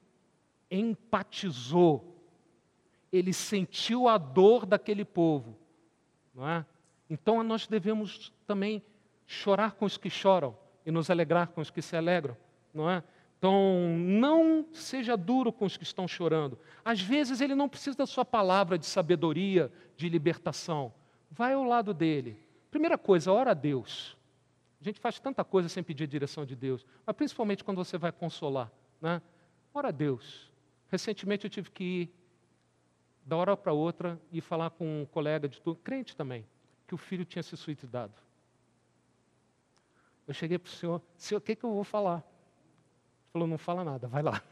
empatizou, 0.71 2.19
ele 3.11 3.31
sentiu 3.33 4.07
a 4.07 4.17
dor 4.17 4.65
daquele 4.65 5.05
povo. 5.05 5.55
Não 6.33 6.49
é? 6.49 6.65
Então 7.07 7.43
nós 7.43 7.67
devemos 7.67 8.33
também 8.47 8.81
chorar 9.27 9.73
com 9.73 9.85
os 9.85 9.95
que 9.95 10.09
choram 10.09 10.57
e 10.83 10.89
nos 10.89 11.11
alegrar 11.11 11.49
com 11.49 11.61
os 11.61 11.69
que 11.69 11.79
se 11.79 11.95
alegram. 11.95 12.35
Não 12.73 12.89
é? 12.89 13.03
Então, 13.43 13.97
não 13.99 14.65
seja 14.71 15.17
duro 15.17 15.51
com 15.51 15.65
os 15.65 15.75
que 15.75 15.83
estão 15.83 16.07
chorando. 16.07 16.57
Às 16.85 17.01
vezes 17.01 17.41
ele 17.41 17.53
não 17.53 17.67
precisa 17.67 17.97
da 17.97 18.05
sua 18.05 18.23
palavra 18.23 18.77
de 18.77 18.85
sabedoria, 18.85 19.69
de 19.97 20.07
libertação. 20.07 20.93
Vai 21.29 21.51
ao 21.51 21.65
lado 21.65 21.93
dele. 21.93 22.39
Primeira 22.71 22.97
coisa, 22.97 23.33
ora 23.33 23.51
a 23.51 23.53
Deus. 23.53 24.15
A 24.79 24.83
gente 24.85 24.97
faz 24.97 25.19
tanta 25.19 25.43
coisa 25.43 25.67
sem 25.67 25.83
pedir 25.83 26.05
a 26.05 26.07
direção 26.07 26.45
de 26.45 26.55
Deus, 26.55 26.85
mas 27.05 27.13
principalmente 27.17 27.65
quando 27.65 27.83
você 27.83 27.97
vai 27.97 28.13
consolar. 28.13 28.71
Né? 29.01 29.21
Ora 29.73 29.89
a 29.89 29.91
Deus. 29.91 30.49
Recentemente 30.87 31.43
eu 31.43 31.49
tive 31.49 31.69
que 31.69 31.83
ir, 31.83 32.15
da 33.25 33.35
hora 33.35 33.57
para 33.57 33.73
outra, 33.73 34.17
e 34.31 34.39
falar 34.39 34.69
com 34.69 35.01
um 35.01 35.05
colega 35.05 35.49
de 35.49 35.59
tudo, 35.59 35.75
crente 35.83 36.15
também, 36.15 36.45
que 36.87 36.95
o 36.95 36.97
filho 36.97 37.25
tinha 37.25 37.43
se 37.43 37.57
suicidado. 37.57 38.13
Eu 40.25 40.33
cheguei 40.33 40.57
para 40.57 40.69
o 40.69 40.71
senhor, 40.71 41.01
senhor, 41.17 41.39
o 41.39 41.41
que, 41.41 41.57
que 41.57 41.65
eu 41.65 41.73
vou 41.73 41.83
falar? 41.83 42.23
Falou, 43.33 43.47
não 43.47 43.57
fala 43.57 43.83
nada, 43.83 44.07
vai 44.07 44.21
lá. 44.21 44.43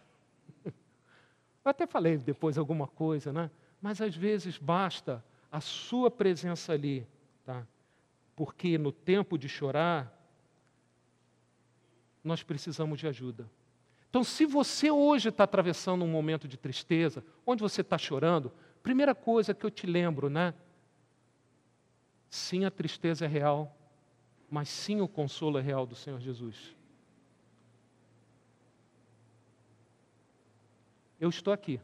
Eu 0.66 1.70
até 1.70 1.86
falei 1.86 2.18
depois 2.18 2.58
alguma 2.58 2.88
coisa, 2.88 3.32
né? 3.32 3.52
Mas 3.80 4.02
às 4.02 4.16
vezes 4.16 4.58
basta 4.58 5.24
a 5.52 5.62
sua 5.62 6.10
presença 6.10 6.74
ali, 6.74 7.08
tá? 7.46 7.66
Porque 8.36 8.80
no 8.80 8.92
tempo 8.92 9.38
de 9.38 9.48
chorar, 9.48 10.12
nós 12.24 12.42
precisamos 12.42 13.00
de 13.00 13.08
ajuda. 13.08 13.48
Então, 14.10 14.24
se 14.24 14.48
você 14.48 14.90
hoje 14.90 15.30
está 15.30 15.44
atravessando 15.44 16.04
um 16.04 16.08
momento 16.08 16.48
de 16.48 16.58
tristeza, 16.58 17.24
onde 17.46 17.62
você 17.62 17.82
está 17.82 18.00
chorando, 18.00 18.52
primeira 18.82 19.14
coisa 19.14 19.54
que 19.54 19.64
eu 19.64 19.70
te 19.70 19.86
lembro, 19.86 20.28
né? 20.28 20.56
Sim, 22.32 22.66
a 22.66 22.72
tristeza 22.72 23.26
é 23.26 23.28
real, 23.28 23.78
mas 24.50 24.70
sim 24.70 25.02
o 25.02 25.08
consolo 25.08 25.60
é 25.60 25.62
real 25.62 25.86
do 25.86 25.96
Senhor 25.96 26.20
Jesus. 26.20 26.76
Eu 31.22 31.30
estou 31.30 31.54
aqui. 31.54 31.80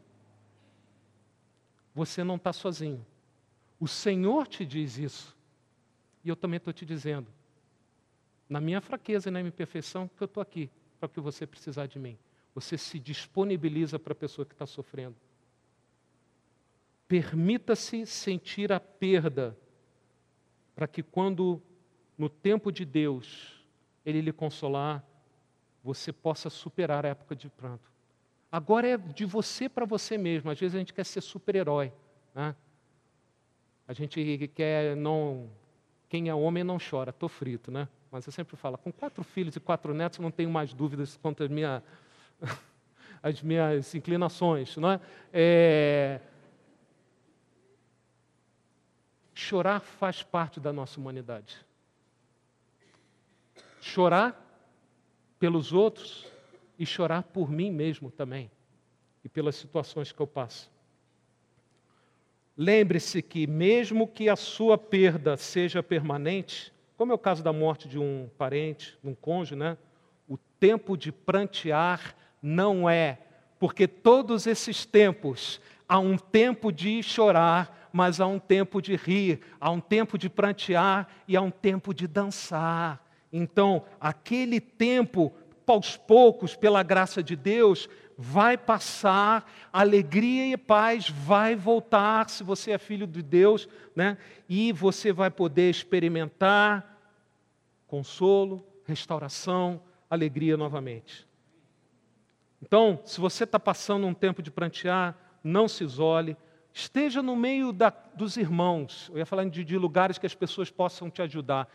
Você 1.94 2.22
não 2.22 2.36
está 2.36 2.52
sozinho. 2.52 3.06
O 3.80 3.88
Senhor 3.88 4.46
te 4.46 4.66
diz 4.66 4.98
isso. 4.98 5.34
E 6.22 6.28
eu 6.28 6.36
também 6.36 6.58
estou 6.58 6.74
te 6.74 6.84
dizendo 6.84 7.32
na 8.48 8.60
minha 8.60 8.80
fraqueza 8.80 9.28
e 9.28 9.32
na 9.32 9.40
minha 9.40 9.48
imperfeição, 9.48 10.08
que 10.08 10.22
eu 10.22 10.26
estou 10.26 10.40
aqui 10.40 10.70
para 10.98 11.08
que 11.08 11.20
você 11.20 11.46
precisar 11.46 11.86
de 11.86 11.98
mim. 11.98 12.18
Você 12.54 12.78
se 12.78 12.98
disponibiliza 12.98 13.98
para 13.98 14.12
a 14.12 14.16
pessoa 14.16 14.46
que 14.46 14.54
está 14.54 14.66
sofrendo. 14.66 15.16
Permita-se 17.06 18.06
sentir 18.06 18.72
a 18.72 18.80
perda, 18.80 19.56
para 20.74 20.88
que 20.88 21.02
quando, 21.02 21.62
no 22.16 22.28
tempo 22.28 22.72
de 22.72 22.84
Deus, 22.84 23.64
Ele 24.04 24.20
lhe 24.20 24.32
consolar, 24.32 25.04
você 25.82 26.12
possa 26.12 26.50
superar 26.50 27.04
a 27.04 27.10
época 27.10 27.36
de 27.36 27.48
pranto. 27.48 27.90
Agora 28.50 28.88
é 28.88 28.96
de 28.96 29.24
você 29.24 29.68
para 29.68 29.84
você 29.84 30.16
mesmo. 30.16 30.50
Às 30.50 30.58
vezes 30.58 30.74
a 30.74 30.78
gente 30.78 30.94
quer 30.94 31.04
ser 31.04 31.20
super-herói. 31.20 31.92
Né? 32.34 32.54
A 33.86 33.92
gente 33.92 34.48
quer 34.54 34.96
não. 34.96 35.50
Quem 36.08 36.28
é 36.28 36.34
homem 36.34 36.64
não 36.64 36.78
chora, 36.78 37.10
estou 37.10 37.28
frito, 37.28 37.70
né? 37.70 37.86
Mas 38.10 38.26
eu 38.26 38.32
sempre 38.32 38.56
falo, 38.56 38.78
com 38.78 38.90
quatro 38.90 39.22
filhos 39.22 39.54
e 39.56 39.60
quatro 39.60 39.92
netos, 39.92 40.18
não 40.18 40.30
tenho 40.30 40.48
mais 40.48 40.72
dúvidas 40.72 41.18
quanto 41.18 41.42
às 41.42 41.50
minha, 41.50 41.82
as 43.22 43.42
minhas 43.42 43.94
inclinações. 43.94 44.76
Não 44.78 44.92
é? 44.92 45.00
é... 45.30 46.20
Chorar 49.34 49.80
faz 49.80 50.22
parte 50.22 50.58
da 50.58 50.72
nossa 50.72 50.98
humanidade. 50.98 51.64
Chorar 53.80 54.42
pelos 55.38 55.72
outros 55.72 56.26
e 56.78 56.86
chorar 56.86 57.24
por 57.24 57.50
mim 57.50 57.70
mesmo 57.70 58.10
também 58.10 58.50
e 59.24 59.28
pelas 59.28 59.56
situações 59.56 60.12
que 60.12 60.20
eu 60.20 60.26
passo. 60.26 60.70
Lembre-se 62.56 63.22
que, 63.22 63.46
mesmo 63.46 64.06
que 64.06 64.28
a 64.28 64.36
sua 64.36 64.76
perda 64.76 65.36
seja 65.36 65.82
permanente, 65.82 66.72
como 66.96 67.12
é 67.12 67.14
o 67.14 67.18
caso 67.18 67.42
da 67.42 67.52
morte 67.52 67.88
de 67.88 67.98
um 67.98 68.28
parente, 68.36 68.98
de 69.02 69.08
um 69.08 69.14
cônjuge, 69.14 69.54
né? 69.54 69.78
O 70.28 70.36
tempo 70.58 70.96
de 70.96 71.12
prantear 71.12 72.16
não 72.42 72.90
é, 72.90 73.18
porque 73.58 73.86
todos 73.86 74.46
esses 74.46 74.84
tempos 74.84 75.60
há 75.88 75.98
um 75.98 76.18
tempo 76.18 76.72
de 76.72 77.02
chorar, 77.02 77.88
mas 77.92 78.20
há 78.20 78.26
um 78.26 78.38
tempo 78.38 78.82
de 78.82 78.96
rir, 78.96 79.40
há 79.60 79.70
um 79.70 79.80
tempo 79.80 80.18
de 80.18 80.28
prantear 80.28 81.08
e 81.26 81.36
há 81.36 81.40
um 81.40 81.50
tempo 81.50 81.94
de 81.94 82.06
dançar. 82.06 83.04
Então, 83.32 83.84
aquele 84.00 84.60
tempo, 84.60 85.32
aos 85.72 85.96
poucos, 85.96 86.56
pela 86.56 86.82
graça 86.82 87.22
de 87.22 87.36
Deus, 87.36 87.88
vai 88.16 88.58
passar, 88.58 89.50
alegria 89.72 90.52
e 90.52 90.56
paz 90.56 91.08
vai 91.08 91.54
voltar, 91.54 92.28
se 92.28 92.42
você 92.42 92.72
é 92.72 92.78
filho 92.78 93.06
de 93.06 93.22
Deus, 93.22 93.68
né? 93.94 94.18
e 94.48 94.72
você 94.72 95.12
vai 95.12 95.30
poder 95.30 95.70
experimentar 95.70 96.96
consolo, 97.86 98.66
restauração, 98.84 99.80
alegria 100.10 100.56
novamente. 100.56 101.26
Então, 102.60 103.00
se 103.04 103.20
você 103.20 103.44
está 103.44 103.58
passando 103.58 104.06
um 104.06 104.14
tempo 104.14 104.42
de 104.42 104.50
prantear, 104.50 105.16
não 105.44 105.68
se 105.68 105.84
isole, 105.84 106.36
esteja 106.72 107.22
no 107.22 107.36
meio 107.36 107.72
da, 107.72 107.90
dos 108.14 108.36
irmãos. 108.36 109.08
Eu 109.12 109.18
ia 109.18 109.26
falar 109.26 109.44
de, 109.48 109.64
de 109.64 109.78
lugares 109.78 110.18
que 110.18 110.26
as 110.26 110.34
pessoas 110.34 110.70
possam 110.70 111.10
te 111.10 111.22
ajudar. 111.22 111.68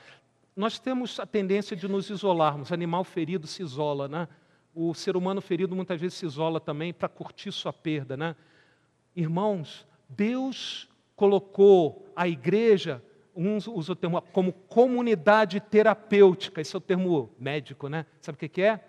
Nós 0.55 0.79
temos 0.79 1.19
a 1.19 1.25
tendência 1.25 1.75
de 1.75 1.87
nos 1.87 2.09
isolarmos. 2.09 2.71
Animal 2.71 3.03
ferido 3.03 3.47
se 3.47 3.63
isola, 3.63 4.07
né? 4.07 4.27
O 4.73 4.93
ser 4.93 5.15
humano 5.15 5.41
ferido 5.41 5.75
muitas 5.75 5.99
vezes 5.99 6.17
se 6.17 6.25
isola 6.25 6.59
também 6.59 6.93
para 6.93 7.09
curtir 7.09 7.51
sua 7.51 7.73
perda, 7.73 8.15
né? 8.15 8.35
Irmãos, 9.15 9.87
Deus 10.09 10.89
colocou 11.15 12.11
a 12.15 12.27
igreja, 12.27 13.03
uns 13.35 13.67
usam 13.67 13.93
o 13.93 13.95
termo 13.95 14.21
como 14.31 14.53
comunidade 14.53 15.59
terapêutica, 15.59 16.61
esse 16.61 16.75
é 16.75 16.77
o 16.77 16.81
termo 16.81 17.31
médico, 17.39 17.87
né? 17.87 18.05
Sabe 18.21 18.35
o 18.35 18.49
que 18.49 18.61
é? 18.61 18.83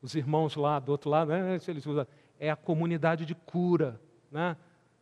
Os 0.00 0.14
irmãos 0.14 0.56
lá 0.56 0.78
do 0.78 0.92
outro 0.92 1.10
lado, 1.10 1.30
né? 1.30 1.58
Eles 1.68 1.86
usam, 1.86 2.06
é 2.38 2.50
a 2.50 2.56
comunidade 2.56 3.26
de 3.26 3.34
cura, 3.34 4.00
né? 4.30 4.56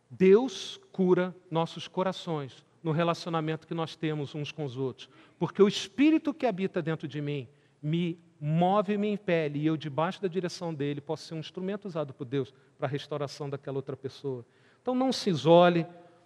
Deus 0.09 0.79
cura 0.91 1.35
nossos 1.51 1.87
corações 1.87 2.65
no 2.83 2.91
relacionamento 2.91 3.67
que 3.67 3.73
nós 3.73 3.95
temos 3.95 4.35
uns 4.35 4.51
com 4.51 4.63
os 4.63 4.77
outros, 4.77 5.09
porque 5.37 5.61
o 5.61 5.67
Espírito 5.67 6.33
que 6.33 6.45
habita 6.45 6.81
dentro 6.81 7.07
de 7.07 7.21
mim 7.21 7.47
me 7.81 8.19
move 8.39 8.93
e 8.93 8.97
me 8.97 9.09
impele, 9.09 9.59
e 9.59 9.65
eu, 9.65 9.75
debaixo 9.75 10.21
da 10.21 10.27
direção 10.27 10.73
dele, 10.73 11.01
posso 11.01 11.25
ser 11.25 11.33
um 11.33 11.39
instrumento 11.39 11.85
usado 11.85 12.13
por 12.13 12.25
Deus 12.25 12.53
para 12.77 12.87
a 12.87 12.89
restauração 12.89 13.49
daquela 13.49 13.77
outra 13.77 13.97
pessoa. 13.97 14.45
Então 14.81 14.93
não 14.93 15.11
se 15.11 15.29
isole, 15.29 15.85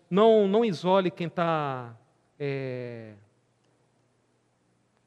não, 0.09 0.47
não 0.47 0.65
isole 0.65 1.09
quem 1.09 1.27
está 1.27 1.95
é, 2.37 3.13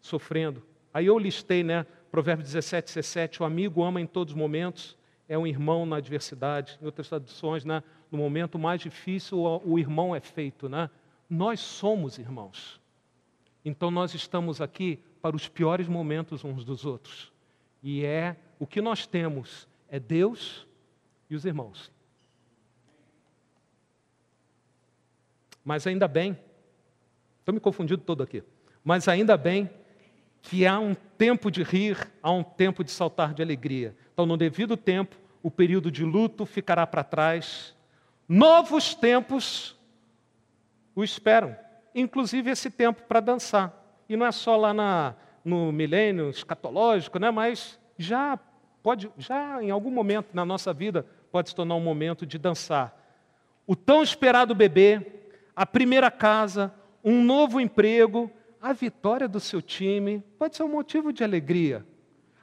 sofrendo. 0.01 0.63
Aí 0.93 1.07
eu 1.07 1.19
listei, 1.19 1.63
né? 1.63 1.87
Provérbios 2.11 2.53
17, 2.53 2.87
17, 2.87 3.43
o 3.43 3.45
amigo 3.45 3.83
ama 3.83 4.01
em 4.01 4.07
todos 4.07 4.33
os 4.33 4.39
momentos, 4.39 4.97
é 5.29 5.37
um 5.37 5.47
irmão 5.47 5.85
na 5.85 5.97
adversidade. 5.97 6.79
Em 6.81 6.87
outras 6.87 7.09
traduções, 7.09 7.65
né? 7.65 7.83
no 8.11 8.19
momento 8.19 8.59
mais 8.59 8.81
difícil, 8.81 9.39
o 9.43 9.79
irmão 9.79 10.15
é 10.15 10.21
feito. 10.21 10.69
Né? 10.69 10.89
Nós 11.29 11.61
somos 11.61 12.19
irmãos. 12.19 12.81
Então 13.65 13.91
nós 13.91 14.15
estamos 14.15 14.61
aqui 14.61 15.03
para 15.23 15.35
os 15.35 15.49
piores 15.49 15.89
momentos 15.89 16.45
uns 16.45 16.65
dos 16.65 16.85
outros. 16.85 17.33
E 17.83 18.05
é 18.05 18.37
o 18.59 18.67
que 18.67 18.81
nós 18.81 19.07
temos 19.07 19.67
é 19.89 19.99
Deus 19.99 20.67
e 21.31 21.35
os 21.35 21.45
irmãos. 21.45 21.91
Mas 25.65 25.87
ainda 25.87 26.07
bem, 26.07 26.39
estou 27.39 27.55
me 27.55 27.61
confundindo 27.61 28.03
todo 28.03 28.23
aqui, 28.23 28.43
mas 28.85 29.09
ainda 29.09 29.37
bem 29.37 29.71
que 30.43 30.67
há 30.67 30.79
um 30.79 30.95
tempo 30.95 31.51
de 31.51 31.63
rir, 31.63 31.97
há 32.23 32.31
um 32.31 32.43
tempo 32.43 32.85
de 32.85 32.91
saltar 32.91 33.33
de 33.33 33.43
alegria. 33.43 33.97
Então, 34.13 34.27
no 34.27 34.37
devido 34.37 34.77
tempo, 34.77 35.17
o 35.43 35.51
período 35.51 35.91
de 35.91 36.05
luto 36.05 36.45
ficará 36.45 36.87
para 36.87 37.03
trás, 37.03 37.75
novos 38.29 38.95
tempos 38.95 39.75
o 40.95 41.03
esperam, 41.03 41.57
inclusive 41.95 42.51
esse 42.51 42.71
tempo 42.71 43.03
para 43.03 43.21
dançar. 43.21 43.73
E 44.09 44.17
não 44.17 44.27
é 44.27 44.33
só 44.33 44.57
lá 44.57 44.73
na, 44.73 45.15
no 45.45 45.73
milênio 45.73 46.31
escatológico, 46.31 47.19
né? 47.19 47.31
mas 47.31 47.79
já 47.99 48.39
pode, 48.83 49.11
já 49.17 49.63
em 49.63 49.71
algum 49.71 49.91
momento 49.91 50.29
na 50.33 50.45
nossa 50.45 50.73
vida, 50.73 51.07
pode 51.31 51.49
se 51.49 51.55
tornar 51.55 51.75
um 51.75 51.81
momento 51.81 52.27
de 52.27 52.39
dançar. 52.39 52.97
O 53.67 53.75
tão 53.75 54.03
esperado 54.03 54.55
bebê, 54.55 55.01
a 55.57 55.65
primeira 55.65 56.11
casa, 56.11 56.73
um 57.03 57.23
novo 57.23 57.61
emprego, 57.61 58.31
a 58.61 58.73
vitória 58.73 59.29
do 59.29 59.41
seu 59.41 59.61
time 59.61 60.23
pode 60.39 60.57
ser 60.57 60.63
um 60.63 60.69
motivo 60.69 61.13
de 61.13 61.25
alegria. 61.25 61.85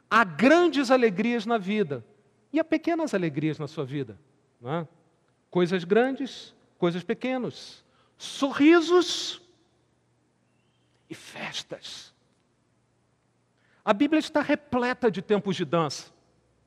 Há 0.09 0.23
grandes 0.23 0.91
alegrias 0.91 1.45
na 1.45 1.57
vida 1.57 2.05
e 2.51 2.59
há 2.59 2.63
pequenas 2.63 3.13
alegrias 3.13 3.57
na 3.57 3.67
sua 3.67 3.85
vida. 3.85 4.19
É? 4.63 4.85
Coisas 5.49 5.83
grandes, 5.83 6.53
coisas 6.77 7.03
pequenas, 7.03 7.80
sorrisos 8.23 9.41
e 11.09 11.15
festas. 11.15 12.13
A 13.83 13.93
Bíblia 13.93 14.19
está 14.19 14.41
repleta 14.41 15.09
de 15.09 15.21
tempos 15.21 15.55
de 15.55 15.65
dança, 15.65 16.11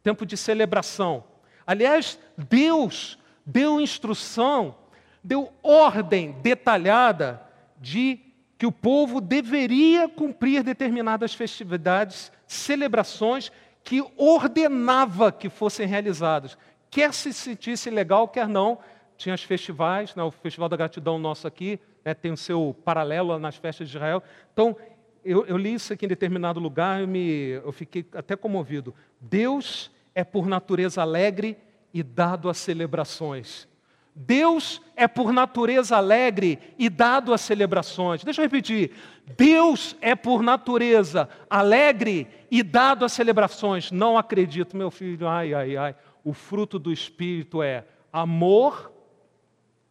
tempo 0.03 0.27
de 0.27 0.37
celebração. 0.37 1.25
Aliás, 1.67 2.19
Deus 2.37 3.19
deu 3.47 3.81
instrução 3.81 4.77
deu 5.25 5.51
ordem 5.63 6.33
detalhada 6.43 7.41
de 7.81 8.21
que 8.59 8.67
o 8.67 8.73
povo 8.73 9.23
deveria 9.23 10.07
cumprir 10.07 10.63
determinadas 10.63 11.33
festividades, 11.35 12.31
celebrações 12.47 13.51
que 13.83 14.05
ordenava 14.19 15.33
que 15.33 15.49
fossem 15.49 15.87
realizadas. 15.87 16.59
Quer 16.91 17.13
se 17.15 17.33
sentisse 17.33 17.89
legal, 17.89 18.29
quer 18.29 18.47
não. 18.47 18.79
Tinha 19.25 19.35
os 19.35 19.43
festivais, 19.43 20.15
né, 20.15 20.23
o 20.23 20.31
Festival 20.31 20.69
da 20.69 20.77
Gratidão 20.77 21.19
nosso 21.19 21.47
aqui, 21.47 21.81
né, 22.05 22.13
tem 22.13 22.31
o 22.31 22.37
seu 22.37 22.77
paralelo 22.85 23.39
nas 23.39 23.57
festas 23.57 23.89
de 23.89 23.97
Israel. 23.97 24.23
Então, 24.53 24.77
eu, 25.25 25.47
eu, 25.47 25.57
li 25.57 25.73
isso 25.73 25.95
aqui 25.95 26.05
em 26.05 26.09
determinado 26.09 26.61
lugar, 26.61 27.01
eu, 27.01 27.09
me, 27.09 27.53
eu 27.53 27.73
fiquei 27.73 28.05
até 28.13 28.37
comovido. 28.37 28.95
Deus 29.19 29.91
é 30.15 30.23
por 30.23 30.47
natureza 30.47 31.01
alegre 31.01 31.57
e 31.95 32.03
dado 32.03 32.51
a 32.51 32.53
celebrações. 32.53 33.67
Deus 34.15 34.83
é 34.95 35.09
por 35.09 35.33
natureza 35.33 35.97
alegre 35.97 36.59
e 36.79 36.91
dado 36.91 37.33
às 37.33 37.41
celebrações. 37.41 38.23
Deixa 38.23 38.43
eu 38.43 38.45
repetir. 38.45 38.91
Deus 39.39 39.97
é 40.03 40.15
por 40.15 40.43
natureza 40.43 41.31
alegre 41.49 42.29
e 42.51 42.63
dado 42.63 43.07
às 43.07 43.13
celebrações. 43.13 43.91
Não 43.91 44.19
acredito, 44.19 44.77
meu 44.77 44.91
filho, 44.91 45.27
ai, 45.27 45.55
ai, 45.55 45.79
ai. 45.79 45.97
O 46.23 46.35
fruto 46.35 46.79
do 46.79 46.93
Espírito 46.93 47.63
é 47.63 47.87
amor, 48.13 48.94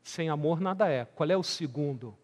sem 0.03 0.29
amor 0.29 0.59
nada 0.59 0.87
é. 0.89 1.05
Qual 1.05 1.29
é 1.29 1.37
o 1.37 1.43
segundo? 1.43 2.15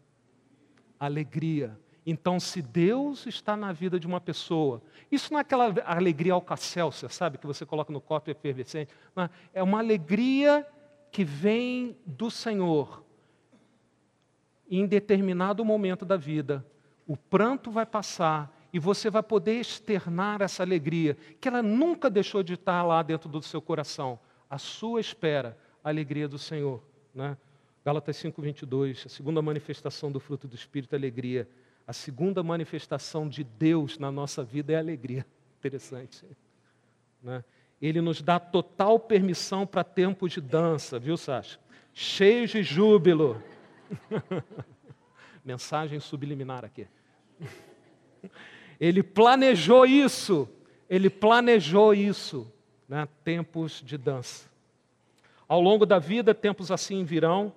Alegria. 1.00 1.80
Então, 2.06 2.40
se 2.40 2.62
Deus 2.62 3.26
está 3.26 3.56
na 3.56 3.72
vida 3.72 4.00
de 4.00 4.06
uma 4.06 4.20
pessoa, 4.20 4.82
isso 5.12 5.32
não 5.32 5.40
é 5.40 5.42
aquela 5.42 5.74
alegria 5.86 6.34
alcacélcia, 6.34 7.08
sabe, 7.10 7.38
que 7.38 7.48
você 7.48 7.66
coloca 7.66 7.94
no 7.94 8.02
copo 8.02 8.30
efervescente. 8.30 8.94
Não, 9.16 9.30
é 9.54 9.64
uma 9.64 9.80
alegria 9.80 10.68
que 11.12 11.24
vem 11.24 11.96
do 12.06 12.30
Senhor, 12.30 13.04
em 14.70 14.86
determinado 14.86 15.66
momento 15.66 16.06
da 16.06 16.16
vida, 16.16 16.64
o 17.08 17.18
pranto 17.18 17.72
vai 17.72 17.86
passar 17.86 18.56
e 18.72 18.78
você 18.78 19.10
vai 19.10 19.24
poder 19.24 19.60
externar 19.60 20.42
essa 20.42 20.62
alegria, 20.62 21.18
que 21.42 21.48
ela 21.48 21.64
nunca 21.64 22.08
deixou 22.08 22.44
de 22.44 22.54
estar 22.54 22.84
lá 22.84 23.02
dentro 23.02 23.28
do 23.28 23.42
seu 23.42 23.60
coração. 23.60 24.20
A 24.48 24.60
sua 24.60 25.00
espera, 25.00 25.58
a 25.84 25.90
alegria 25.90 26.28
do 26.28 26.38
Senhor. 26.38 26.84
Né? 27.14 27.36
Gálatas 27.84 28.18
5,22, 28.18 29.06
a 29.06 29.10
segunda 29.10 29.42
manifestação 29.42 30.12
do 30.12 30.20
fruto 30.20 30.48
do 30.48 30.56
Espírito 30.56 30.94
é 30.94 30.98
alegria. 30.98 31.48
A 31.88 31.94
segunda 31.94 32.44
manifestação 32.44 33.28
de 33.28 33.44
Deus 33.44 33.98
na 33.98 34.12
nossa 34.12 34.44
vida 34.44 34.74
é 34.74 34.76
alegria. 34.76 35.26
Interessante. 35.60 36.26
Né? 37.24 37.44
Ele 37.82 38.02
nos 38.02 38.22
dá 38.22 38.40
total 38.40 39.00
permissão 39.00 39.66
para 39.66 39.84
tempos 39.84 40.34
de 40.34 40.42
dança, 40.42 41.00
viu, 41.00 41.16
Sasha? 41.16 41.60
Cheios 41.94 42.52
de 42.52 42.62
júbilo. 42.62 43.42
Mensagem 45.44 46.00
subliminar 46.00 46.66
aqui. 46.66 46.86
Ele 48.80 49.02
planejou 49.02 49.86
isso. 49.86 50.48
Ele 50.90 51.10
planejou 51.10 51.94
isso. 51.94 52.52
Né? 52.88 53.08
Tempos 53.24 53.82
de 53.84 53.98
dança. 53.98 54.50
Ao 55.48 55.62
longo 55.62 55.86
da 55.86 55.98
vida, 55.98 56.36
tempos 56.36 56.72
assim 56.72 57.04
virão. 57.04 57.54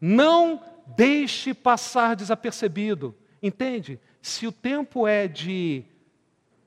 Não 0.00 0.62
deixe 0.96 1.52
passar 1.52 2.16
desapercebido. 2.16 3.14
Entende? 3.42 4.00
Se 4.22 4.46
o 4.46 4.52
tempo 4.52 5.06
é 5.06 5.26
de 5.28 5.84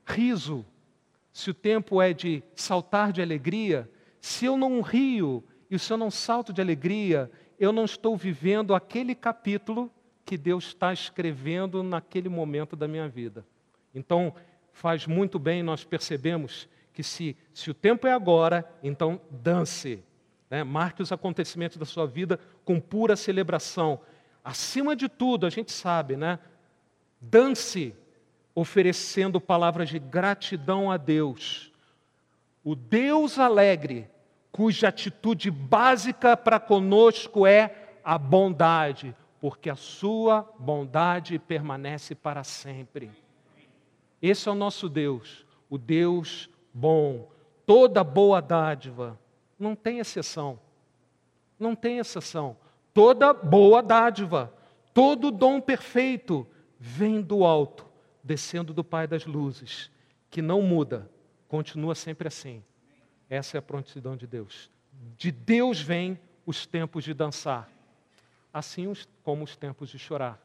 riso, 0.06 0.64
se 1.32 1.50
o 1.50 1.54
tempo 1.54 2.00
é 2.00 2.12
de 2.12 2.42
saltar 2.54 3.12
de 3.12 3.20
alegria, 3.20 3.90
se 4.20 4.44
eu 4.44 4.56
não 4.56 4.80
rio 4.80 5.42
e 5.70 5.78
se 5.78 5.92
eu 5.92 5.96
não 5.96 6.10
salto 6.10 6.52
de 6.52 6.60
alegria, 6.60 7.30
eu 7.58 7.72
não 7.72 7.84
estou 7.84 8.16
vivendo 8.16 8.74
aquele 8.74 9.14
capítulo 9.14 9.90
que 10.24 10.38
Deus 10.38 10.66
está 10.68 10.92
escrevendo 10.92 11.82
naquele 11.82 12.28
momento 12.28 12.74
da 12.74 12.88
minha 12.88 13.08
vida. 13.08 13.44
Então, 13.94 14.34
faz 14.72 15.06
muito 15.06 15.38
bem 15.38 15.62
nós 15.62 15.84
percebemos 15.84 16.68
que 16.92 17.02
se, 17.02 17.36
se 17.52 17.70
o 17.70 17.74
tempo 17.74 18.06
é 18.06 18.12
agora, 18.12 18.68
então 18.82 19.20
dance. 19.30 20.02
Né? 20.54 20.62
Marque 20.62 21.02
os 21.02 21.10
acontecimentos 21.10 21.76
da 21.76 21.84
sua 21.84 22.06
vida 22.06 22.38
com 22.64 22.78
pura 22.78 23.16
celebração. 23.16 23.98
Acima 24.44 24.94
de 24.94 25.08
tudo, 25.08 25.46
a 25.46 25.50
gente 25.50 25.72
sabe, 25.72 26.16
né? 26.16 26.38
Dance 27.20 27.92
oferecendo 28.54 29.40
palavras 29.40 29.88
de 29.88 29.98
gratidão 29.98 30.92
a 30.92 30.96
Deus. 30.96 31.72
O 32.62 32.76
Deus 32.76 33.36
alegre, 33.36 34.08
cuja 34.52 34.90
atitude 34.90 35.50
básica 35.50 36.36
para 36.36 36.60
conosco 36.60 37.48
é 37.48 37.96
a 38.04 38.16
bondade, 38.16 39.12
porque 39.40 39.68
a 39.68 39.74
sua 39.74 40.48
bondade 40.56 41.36
permanece 41.36 42.14
para 42.14 42.44
sempre. 42.44 43.10
Esse 44.22 44.48
é 44.48 44.52
o 44.52 44.54
nosso 44.54 44.88
Deus, 44.88 45.44
o 45.68 45.76
Deus 45.76 46.48
bom. 46.72 47.28
toda 47.66 48.04
boa 48.04 48.40
dádiva. 48.40 49.18
Não 49.58 49.74
tem 49.74 49.98
exceção. 49.98 50.58
Não 51.58 51.74
tem 51.74 51.98
exceção. 51.98 52.56
Toda 52.92 53.32
boa 53.32 53.82
dádiva, 53.82 54.52
todo 54.92 55.30
dom 55.30 55.60
perfeito 55.60 56.46
vem 56.78 57.20
do 57.20 57.44
alto, 57.44 57.86
descendo 58.22 58.72
do 58.72 58.84
Pai 58.84 59.06
das 59.06 59.26
luzes, 59.26 59.90
que 60.30 60.42
não 60.42 60.62
muda, 60.62 61.10
continua 61.48 61.94
sempre 61.94 62.28
assim. 62.28 62.62
Essa 63.28 63.56
é 63.56 63.58
a 63.58 63.62
prontidão 63.62 64.16
de 64.16 64.26
Deus. 64.26 64.70
De 65.16 65.30
Deus 65.30 65.80
vem 65.80 66.18
os 66.46 66.66
tempos 66.66 67.04
de 67.04 67.14
dançar, 67.14 67.70
assim 68.52 68.92
como 69.22 69.44
os 69.44 69.56
tempos 69.56 69.88
de 69.88 69.98
chorar. 69.98 70.40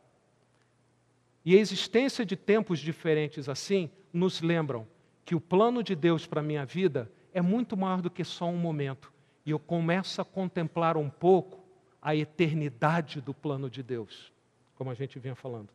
E 1.44 1.56
a 1.56 1.60
existência 1.60 2.26
de 2.26 2.36
tempos 2.36 2.80
diferentes 2.80 3.50
assim 3.50 3.90
nos 4.12 4.42
lembram 4.42 4.88
que 5.26 5.36
o 5.36 5.42
plano 5.42 5.84
de 5.84 5.96
Deus 5.96 6.26
para 6.26 6.42
a 6.42 6.44
minha 6.44 6.66
vida 6.66 7.12
é 7.34 7.42
muito 7.42 7.76
maior 7.78 8.02
do 8.02 8.10
que 8.10 8.24
só 8.24 8.46
um 8.46 8.58
momento. 8.58 9.12
E 9.46 9.52
eu 9.52 9.60
começo 9.60 10.22
a 10.22 10.26
contemplar 10.26 10.98
um 10.98 11.10
pouco 11.10 11.60
a 12.02 12.16
eternidade 12.16 13.22
do 13.22 13.34
plano 13.34 13.70
de 13.70 13.84
Deus, 13.84 14.32
como 14.76 14.90
a 14.90 14.94
gente 14.94 15.20
vinha 15.20 15.36
falando. 15.36 15.70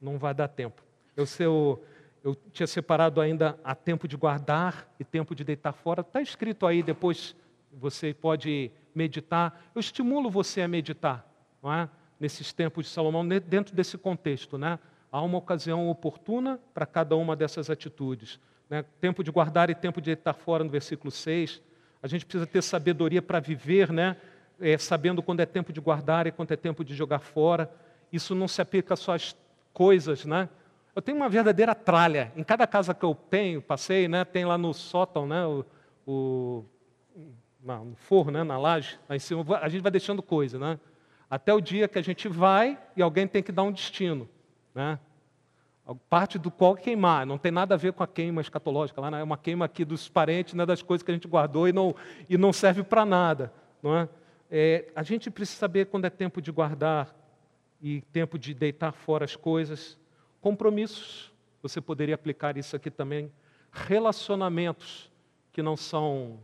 Não 0.00 0.18
vai 0.18 0.34
dar 0.34 0.48
tempo. 0.48 0.82
Eu, 1.16 1.24
eu, 1.38 1.84
eu 2.22 2.34
tinha 2.52 2.66
separado 2.66 3.20
ainda 3.20 3.58
a 3.64 3.74
tempo 3.74 4.06
de 4.06 4.16
guardar 4.16 4.88
e 4.98 5.04
tempo 5.04 5.34
de 5.34 5.44
deitar 5.44 5.72
fora. 5.72 6.02
Está 6.02 6.20
escrito 6.20 6.66
aí, 6.66 6.82
depois 6.82 7.34
você 7.72 8.14
pode 8.14 8.70
meditar. 8.94 9.70
Eu 9.74 9.80
estimulo 9.80 10.30
você 10.30 10.62
a 10.62 10.68
meditar, 10.68 11.26
não 11.62 11.72
é? 11.72 11.88
nesses 12.18 12.52
tempos 12.52 12.86
de 12.86 12.92
Salomão, 12.92 13.26
dentro 13.26 13.74
desse 13.74 13.98
contexto. 13.98 14.56
Né? 14.58 14.78
Há 15.10 15.20
uma 15.22 15.38
ocasião 15.38 15.88
oportuna 15.88 16.58
para 16.74 16.86
cada 16.86 17.16
uma 17.16 17.36
dessas 17.36 17.70
atitudes. 17.70 18.40
Né? 18.68 18.84
Tempo 19.00 19.22
de 19.22 19.30
guardar 19.30 19.70
e 19.70 19.74
tempo 19.74 20.00
de 20.00 20.06
deitar 20.06 20.34
fora, 20.34 20.64
no 20.64 20.70
versículo 20.70 21.10
6. 21.10 21.62
A 22.02 22.06
gente 22.06 22.24
precisa 22.24 22.46
ter 22.46 22.62
sabedoria 22.62 23.22
para 23.22 23.40
viver, 23.40 23.92
né? 23.92 24.16
É, 24.60 24.78
sabendo 24.78 25.22
quando 25.22 25.40
é 25.40 25.46
tempo 25.46 25.72
de 25.72 25.80
guardar 25.80 26.26
e 26.26 26.32
quando 26.32 26.52
é 26.52 26.56
tempo 26.56 26.84
de 26.84 26.94
jogar 26.94 27.18
fora. 27.18 27.70
Isso 28.12 28.34
não 28.34 28.48
se 28.48 28.60
aplica 28.62 28.96
só 28.96 29.14
às 29.14 29.36
coisas, 29.72 30.24
né? 30.24 30.48
Eu 30.94 31.02
tenho 31.02 31.18
uma 31.18 31.28
verdadeira 31.28 31.74
tralha. 31.74 32.32
Em 32.34 32.42
cada 32.42 32.66
casa 32.66 32.94
que 32.94 33.04
eu 33.04 33.14
tenho, 33.14 33.60
passei, 33.60 34.08
né? 34.08 34.24
Tem 34.24 34.44
lá 34.44 34.56
no 34.56 34.72
sótão, 34.72 35.26
né? 35.26 35.44
O, 35.44 35.64
o 36.06 36.64
no 37.62 37.96
forro, 37.96 38.30
né? 38.30 38.42
Na 38.42 38.56
laje, 38.56 38.98
lá 39.08 39.16
em 39.16 39.18
cima, 39.18 39.44
a 39.60 39.68
gente 39.68 39.82
vai 39.82 39.90
deixando 39.90 40.22
coisa, 40.22 40.58
né? 40.58 40.78
Até 41.28 41.52
o 41.52 41.60
dia 41.60 41.88
que 41.88 41.98
a 41.98 42.02
gente 42.02 42.28
vai 42.28 42.78
e 42.96 43.02
alguém 43.02 43.26
tem 43.26 43.42
que 43.42 43.52
dar 43.52 43.64
um 43.64 43.72
destino. 43.72 44.28
Né? 44.74 44.98
Parte 46.08 46.36
do 46.36 46.50
qual 46.50 46.74
queimar, 46.74 47.24
não 47.24 47.38
tem 47.38 47.52
nada 47.52 47.74
a 47.74 47.78
ver 47.78 47.92
com 47.92 48.02
a 48.02 48.08
queima 48.08 48.40
escatológica, 48.40 49.00
lá 49.00 49.08
né? 49.08 49.20
é 49.20 49.22
uma 49.22 49.38
queima 49.38 49.64
aqui 49.66 49.84
dos 49.84 50.08
parentes, 50.08 50.54
né, 50.54 50.66
das 50.66 50.82
coisas 50.82 51.04
que 51.04 51.10
a 51.12 51.14
gente 51.14 51.28
guardou 51.28 51.68
e 51.68 51.72
não, 51.72 51.94
e 52.28 52.36
não 52.36 52.52
serve 52.52 52.82
para 52.82 53.04
nada. 53.04 53.52
Não 53.80 53.96
é? 53.96 54.08
É, 54.50 54.88
a 54.96 55.02
gente 55.04 55.30
precisa 55.30 55.60
saber 55.60 55.86
quando 55.86 56.04
é 56.04 56.10
tempo 56.10 56.42
de 56.42 56.50
guardar 56.50 57.14
e 57.80 58.00
tempo 58.12 58.36
de 58.36 58.52
deitar 58.52 58.92
fora 58.92 59.24
as 59.24 59.36
coisas. 59.36 59.96
Compromissos, 60.40 61.32
você 61.62 61.80
poderia 61.80 62.16
aplicar 62.16 62.56
isso 62.56 62.74
aqui 62.74 62.90
também. 62.90 63.30
Relacionamentos 63.70 65.10
que 65.52 65.62
não 65.62 65.76
são 65.76 66.40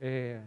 é, 0.00 0.40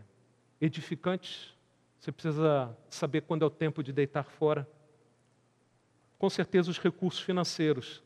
edificantes, 0.61 1.53
você 1.99 2.11
precisa 2.11 2.76
saber 2.89 3.22
quando 3.22 3.43
é 3.43 3.45
o 3.45 3.49
tempo 3.49 3.84
de 3.84 3.91
deitar 3.91 4.24
fora. 4.24 4.68
Com 6.18 6.30
certeza, 6.30 6.72
os 6.72 6.80
recursos 6.80 7.22
financeiros. 7.22 8.03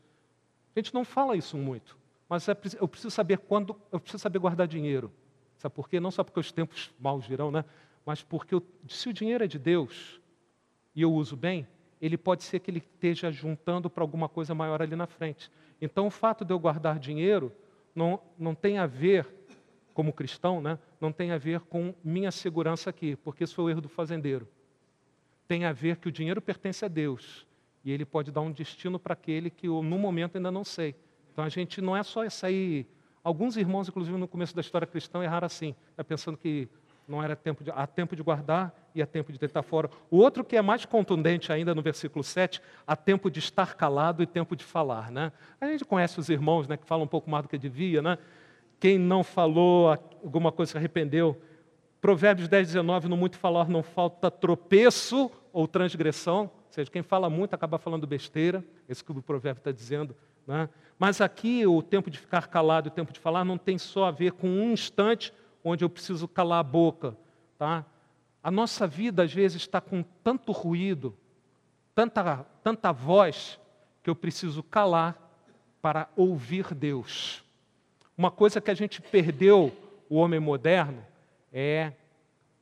A 0.74 0.78
gente 0.78 0.92
não 0.92 1.04
fala 1.04 1.36
isso 1.36 1.56
muito, 1.56 1.96
mas 2.28 2.48
é, 2.48 2.56
eu 2.80 2.88
preciso 2.88 3.10
saber 3.10 3.38
quando, 3.38 3.76
eu 3.90 4.00
preciso 4.00 4.22
saber 4.22 4.38
guardar 4.38 4.66
dinheiro. 4.66 5.12
Sabe 5.56 5.74
por 5.74 5.88
quê? 5.88 6.00
Não 6.00 6.10
só 6.10 6.24
porque 6.24 6.40
os 6.40 6.50
tempos 6.50 6.92
maus 6.98 7.26
virão, 7.26 7.50
né? 7.50 7.64
mas 8.04 8.22
porque 8.22 8.54
eu, 8.54 8.62
se 8.88 9.08
o 9.08 9.12
dinheiro 9.12 9.44
é 9.44 9.46
de 9.46 9.58
Deus 9.58 10.20
e 10.94 11.02
eu 11.02 11.12
uso 11.12 11.36
bem, 11.36 11.66
ele 12.00 12.18
pode 12.18 12.42
ser 12.42 12.58
que 12.58 12.70
ele 12.70 12.78
esteja 12.78 13.30
juntando 13.30 13.88
para 13.88 14.02
alguma 14.02 14.28
coisa 14.28 14.54
maior 14.54 14.82
ali 14.82 14.96
na 14.96 15.06
frente. 15.06 15.50
Então, 15.80 16.06
o 16.06 16.10
fato 16.10 16.44
de 16.44 16.52
eu 16.52 16.58
guardar 16.58 16.98
dinheiro 16.98 17.52
não, 17.94 18.20
não 18.38 18.54
tem 18.54 18.78
a 18.78 18.86
ver 18.86 19.26
como 19.94 20.12
cristão, 20.12 20.60
né, 20.60 20.78
não 21.00 21.12
tem 21.12 21.32
a 21.32 21.38
ver 21.38 21.60
com 21.60 21.94
minha 22.02 22.30
segurança 22.30 22.90
aqui, 22.90 23.14
porque 23.16 23.44
isso 23.44 23.54
foi 23.54 23.66
o 23.66 23.70
erro 23.70 23.82
do 23.82 23.88
fazendeiro. 23.88 24.48
Tem 25.46 25.64
a 25.64 25.72
ver 25.72 25.98
que 25.98 26.08
o 26.08 26.12
dinheiro 26.12 26.40
pertence 26.40 26.84
a 26.84 26.88
Deus 26.88 27.46
e 27.84 27.90
ele 27.90 28.04
pode 28.04 28.30
dar 28.30 28.40
um 28.40 28.52
destino 28.52 28.98
para 28.98 29.12
aquele 29.12 29.50
que 29.50 29.68
eu, 29.68 29.82
no 29.82 29.98
momento, 29.98 30.36
ainda 30.36 30.50
não 30.50 30.64
sei. 30.64 30.94
Então 31.32 31.44
a 31.44 31.48
gente 31.48 31.80
não 31.80 31.96
é 31.96 32.02
só 32.02 32.28
sair. 32.28 32.86
Alguns 33.24 33.56
irmãos, 33.56 33.88
inclusive 33.88 34.16
no 34.16 34.28
começo 34.28 34.54
da 34.54 34.60
história 34.60 34.86
cristã, 34.86 35.22
erraram 35.22 35.46
assim, 35.46 35.74
é 35.96 36.02
pensando 36.02 36.36
que 36.36 36.68
não 37.06 37.22
era 37.22 37.34
tempo 37.34 37.64
de, 37.64 37.70
há 37.70 37.86
tempo 37.86 38.14
de 38.14 38.22
guardar 38.22 38.72
e 38.94 39.02
há 39.02 39.06
tempo 39.06 39.32
de 39.32 39.38
deitar 39.38 39.62
fora. 39.62 39.90
O 40.10 40.18
outro 40.18 40.44
que 40.44 40.56
é 40.56 40.62
mais 40.62 40.84
contundente 40.84 41.52
ainda 41.52 41.74
no 41.74 41.82
versículo 41.82 42.22
7, 42.22 42.60
há 42.86 42.94
tempo 42.94 43.30
de 43.30 43.38
estar 43.38 43.74
calado 43.74 44.22
e 44.22 44.26
tempo 44.26 44.54
de 44.54 44.64
falar. 44.64 45.10
Né? 45.10 45.32
A 45.60 45.66
gente 45.66 45.84
conhece 45.84 46.18
os 46.18 46.28
irmãos 46.28 46.68
né, 46.68 46.76
que 46.76 46.86
falam 46.86 47.04
um 47.04 47.08
pouco 47.08 47.28
mais 47.28 47.44
do 47.44 47.48
que 47.48 47.58
devia, 47.58 48.00
né? 48.02 48.18
Quem 48.78 48.98
não 48.98 49.22
falou 49.22 49.90
alguma 50.24 50.50
coisa 50.50 50.72
se 50.72 50.78
arrependeu. 50.78 51.40
Provérbios 52.00 52.48
10, 52.48 52.66
19, 52.68 53.08
no 53.08 53.16
muito 53.16 53.38
falar 53.38 53.68
não 53.68 53.82
falta 53.82 54.28
tropeço 54.28 55.30
ou 55.52 55.68
transgressão. 55.68 56.50
Ou 56.72 56.74
seja, 56.74 56.90
quem 56.90 57.02
fala 57.02 57.28
muito 57.28 57.52
acaba 57.52 57.76
falando 57.76 58.06
besteira. 58.06 58.64
Esse 58.88 59.04
que 59.04 59.12
o 59.12 59.20
provérbio 59.20 59.60
está 59.60 59.70
dizendo. 59.70 60.16
Né? 60.46 60.70
Mas 60.98 61.20
aqui 61.20 61.66
o 61.66 61.82
tempo 61.82 62.10
de 62.10 62.18
ficar 62.18 62.48
calado 62.48 62.88
o 62.88 62.90
tempo 62.90 63.12
de 63.12 63.20
falar 63.20 63.44
não 63.44 63.58
tem 63.58 63.76
só 63.76 64.06
a 64.06 64.10
ver 64.10 64.32
com 64.32 64.48
um 64.48 64.72
instante 64.72 65.34
onde 65.62 65.84
eu 65.84 65.90
preciso 65.90 66.26
calar 66.26 66.60
a 66.60 66.62
boca. 66.62 67.14
Tá? 67.58 67.84
A 68.42 68.50
nossa 68.50 68.86
vida, 68.86 69.22
às 69.22 69.34
vezes, 69.34 69.60
está 69.60 69.82
com 69.82 70.02
tanto 70.24 70.50
ruído, 70.50 71.14
tanta, 71.94 72.38
tanta 72.64 72.90
voz, 72.90 73.60
que 74.02 74.08
eu 74.08 74.16
preciso 74.16 74.62
calar 74.62 75.30
para 75.82 76.08
ouvir 76.16 76.72
Deus. 76.72 77.44
Uma 78.16 78.30
coisa 78.30 78.62
que 78.62 78.70
a 78.70 78.74
gente 78.74 79.02
perdeu, 79.02 79.70
o 80.08 80.16
homem 80.16 80.40
moderno, 80.40 81.04
é 81.52 81.92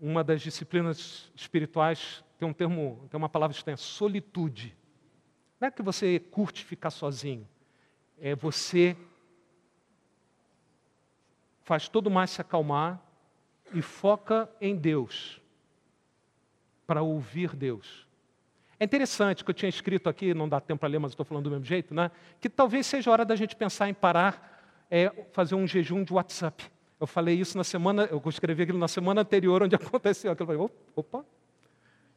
uma 0.00 0.24
das 0.24 0.42
disciplinas 0.42 1.30
espirituais, 1.36 2.24
tem 2.40 2.48
um 2.48 2.54
termo, 2.54 3.06
tem 3.10 3.18
uma 3.18 3.28
palavra 3.28 3.54
estranha, 3.54 3.76
solitude. 3.76 4.74
Não 5.60 5.68
é 5.68 5.70
que 5.70 5.82
você 5.82 6.18
curte 6.18 6.64
ficar 6.64 6.90
sozinho, 6.90 7.46
é 8.18 8.34
você 8.34 8.96
faz 11.62 11.86
todo 11.86 12.10
mais 12.10 12.30
se 12.30 12.40
acalmar 12.40 12.98
e 13.74 13.82
foca 13.82 14.50
em 14.58 14.74
Deus, 14.74 15.38
para 16.86 17.02
ouvir 17.02 17.54
Deus. 17.54 18.08
É 18.78 18.84
interessante 18.84 19.44
que 19.44 19.50
eu 19.50 19.54
tinha 19.54 19.68
escrito 19.68 20.08
aqui, 20.08 20.32
não 20.32 20.48
dá 20.48 20.58
tempo 20.62 20.80
para 20.80 20.88
ler, 20.88 20.98
mas 20.98 21.12
estou 21.12 21.26
falando 21.26 21.44
do 21.44 21.50
mesmo 21.50 21.66
jeito, 21.66 21.94
né? 21.94 22.10
que 22.40 22.48
talvez 22.48 22.86
seja 22.86 23.10
hora 23.10 23.26
da 23.26 23.36
gente 23.36 23.54
pensar 23.54 23.86
em 23.86 23.94
parar 23.94 24.64
é 24.90 25.10
fazer 25.32 25.54
um 25.54 25.66
jejum 25.66 26.02
de 26.02 26.12
WhatsApp. 26.14 26.64
Eu 26.98 27.06
falei 27.06 27.38
isso 27.38 27.58
na 27.58 27.64
semana, 27.64 28.08
eu 28.10 28.22
escrevi 28.26 28.62
aquilo 28.62 28.78
na 28.78 28.88
semana 28.88 29.20
anterior, 29.20 29.62
onde 29.62 29.74
aconteceu 29.76 30.32
aquilo. 30.32 30.50
Eu 30.50 30.56
falei, 30.56 30.76
opa. 30.96 31.24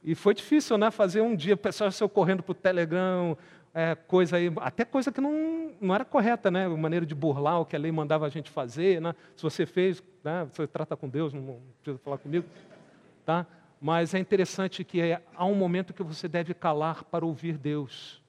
E 0.03 0.15
foi 0.15 0.33
difícil, 0.33 0.77
né? 0.77 0.91
Fazer 0.91 1.21
um 1.21 1.35
dia, 1.35 1.53
o 1.53 1.57
pessoal 1.57 1.91
saiu 1.91 2.09
correndo 2.09 2.43
para 2.43 2.51
o 2.51 2.55
Telegram, 2.55 3.37
é, 3.73 3.95
coisa 3.95 4.37
aí, 4.37 4.51
até 4.57 4.85
coisa 4.85 5.11
que 5.11 5.21
não, 5.21 5.71
não 5.79 5.95
era 5.95 6.05
correta, 6.05 6.51
né? 6.51 6.67
Maneira 6.67 7.05
de 7.05 7.15
burlar 7.15 7.61
o 7.61 7.65
que 7.65 7.75
a 7.75 7.79
lei 7.79 7.91
mandava 7.91 8.25
a 8.25 8.29
gente 8.29 8.51
fazer, 8.51 9.01
né? 9.01 9.15
Se 9.35 9.41
você 9.41 9.65
fez, 9.65 10.03
né? 10.23 10.47
você 10.51 10.67
trata 10.67 10.95
com 10.95 11.09
Deus, 11.09 11.33
não 11.33 11.59
precisa 11.81 11.97
falar 12.03 12.17
comigo, 12.17 12.45
tá? 13.25 13.47
Mas 13.81 14.13
é 14.13 14.19
interessante 14.19 14.83
que 14.83 15.01
é, 15.01 15.21
há 15.35 15.45
um 15.45 15.55
momento 15.55 15.93
que 15.93 16.03
você 16.03 16.27
deve 16.27 16.53
calar 16.53 17.03
para 17.05 17.25
ouvir 17.25 17.57
Deus. 17.57 18.21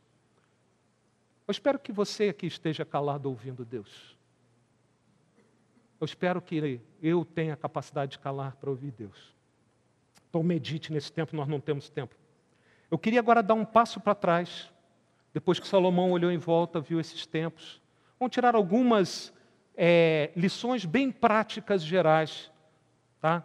Eu 1.47 1.53
espero 1.53 1.79
que 1.79 1.93
você 1.93 2.31
aqui 2.31 2.47
esteja 2.47 2.85
calado 2.85 3.29
ouvindo 3.29 3.65
Deus. 3.65 4.17
Eu 6.01 6.05
espero 6.07 6.41
que 6.41 6.81
eu 7.03 7.25
tenha 7.25 7.55
a 7.55 7.57
capacidade 7.57 8.13
de 8.13 8.19
calar 8.19 8.57
para 8.57 8.71
ouvir 8.71 8.91
Deus. 8.91 9.35
Então 10.35 10.43
medite 10.43 10.93
nesse 10.93 11.13
tempo, 11.13 11.37
nós 11.37 11.47
não 11.47 11.61
temos 11.61 11.89
tempo. 11.89 12.13
Eu 12.91 12.99
queria 12.99 13.21
agora 13.21 13.41
dar 13.41 13.55
um 13.55 13.65
passo 13.65 14.01
para 14.01 14.17
trás, 14.17 14.69
depois 15.33 15.61
que 15.61 15.69
Salomão 15.69 16.11
olhou 16.11 16.29
em 16.29 16.39
volta, 16.39 16.81
viu 16.81 16.99
esses 16.99 17.25
tempos. 17.25 17.81
Vamos 18.19 18.35
tirar 18.35 18.57
algumas 18.57 19.33
é, 19.77 20.33
lições 20.35 20.85
bem 20.85 21.13
práticas 21.13 21.85
gerais. 21.85 22.51
Tá? 23.21 23.45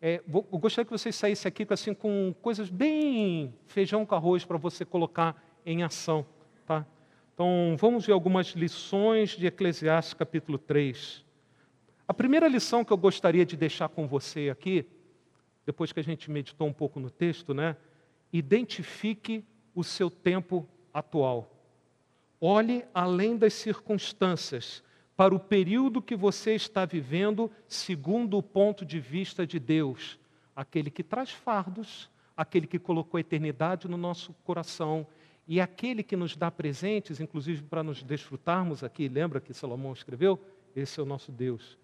É, 0.00 0.22
vou, 0.26 0.48
eu 0.50 0.58
gostaria 0.58 0.86
que 0.86 0.90
vocês 0.90 1.14
saíssem 1.14 1.50
aqui 1.50 1.66
assim, 1.68 1.92
com 1.92 2.34
coisas 2.40 2.70
bem 2.70 3.54
feijão 3.66 4.06
com 4.06 4.14
arroz 4.14 4.42
para 4.42 4.56
você 4.56 4.86
colocar 4.86 5.36
em 5.66 5.82
ação. 5.82 6.24
Tá? 6.64 6.86
Então, 7.34 7.76
vamos 7.78 8.06
ver 8.06 8.12
algumas 8.14 8.46
lições 8.52 9.36
de 9.36 9.46
Eclesiastes 9.46 10.14
capítulo 10.14 10.56
3. 10.56 11.26
A 12.08 12.14
primeira 12.14 12.48
lição 12.48 12.82
que 12.86 12.90
eu 12.90 12.96
gostaria 12.96 13.44
de 13.44 13.54
deixar 13.54 13.90
com 13.90 14.08
você 14.08 14.48
aqui, 14.48 14.86
depois 15.64 15.92
que 15.92 16.00
a 16.00 16.04
gente 16.04 16.30
meditou 16.30 16.66
um 16.66 16.72
pouco 16.72 16.98
no 16.98 17.10
texto, 17.10 17.54
né? 17.54 17.76
Identifique 18.32 19.44
o 19.74 19.84
seu 19.84 20.10
tempo 20.10 20.68
atual. 20.92 21.50
Olhe 22.40 22.84
além 22.92 23.36
das 23.36 23.54
circunstâncias 23.54 24.82
para 25.16 25.34
o 25.34 25.38
período 25.38 26.02
que 26.02 26.16
você 26.16 26.54
está 26.54 26.84
vivendo, 26.84 27.50
segundo 27.68 28.36
o 28.36 28.42
ponto 28.42 28.84
de 28.84 28.98
vista 28.98 29.46
de 29.46 29.58
Deus, 29.58 30.18
aquele 30.56 30.90
que 30.90 31.04
traz 31.04 31.30
fardos, 31.30 32.10
aquele 32.36 32.66
que 32.66 32.78
colocou 32.78 33.18
a 33.18 33.20
eternidade 33.20 33.86
no 33.86 33.96
nosso 33.96 34.32
coração 34.44 35.06
e 35.46 35.60
aquele 35.60 36.02
que 36.02 36.16
nos 36.16 36.36
dá 36.36 36.50
presentes, 36.50 37.20
inclusive 37.20 37.62
para 37.62 37.82
nos 37.82 38.02
desfrutarmos 38.02 38.82
aqui, 38.82 39.08
lembra 39.08 39.40
que 39.40 39.52
Salomão 39.52 39.92
escreveu? 39.92 40.40
Esse 40.74 40.98
é 40.98 41.02
o 41.02 41.06
nosso 41.06 41.30
Deus. 41.30 41.78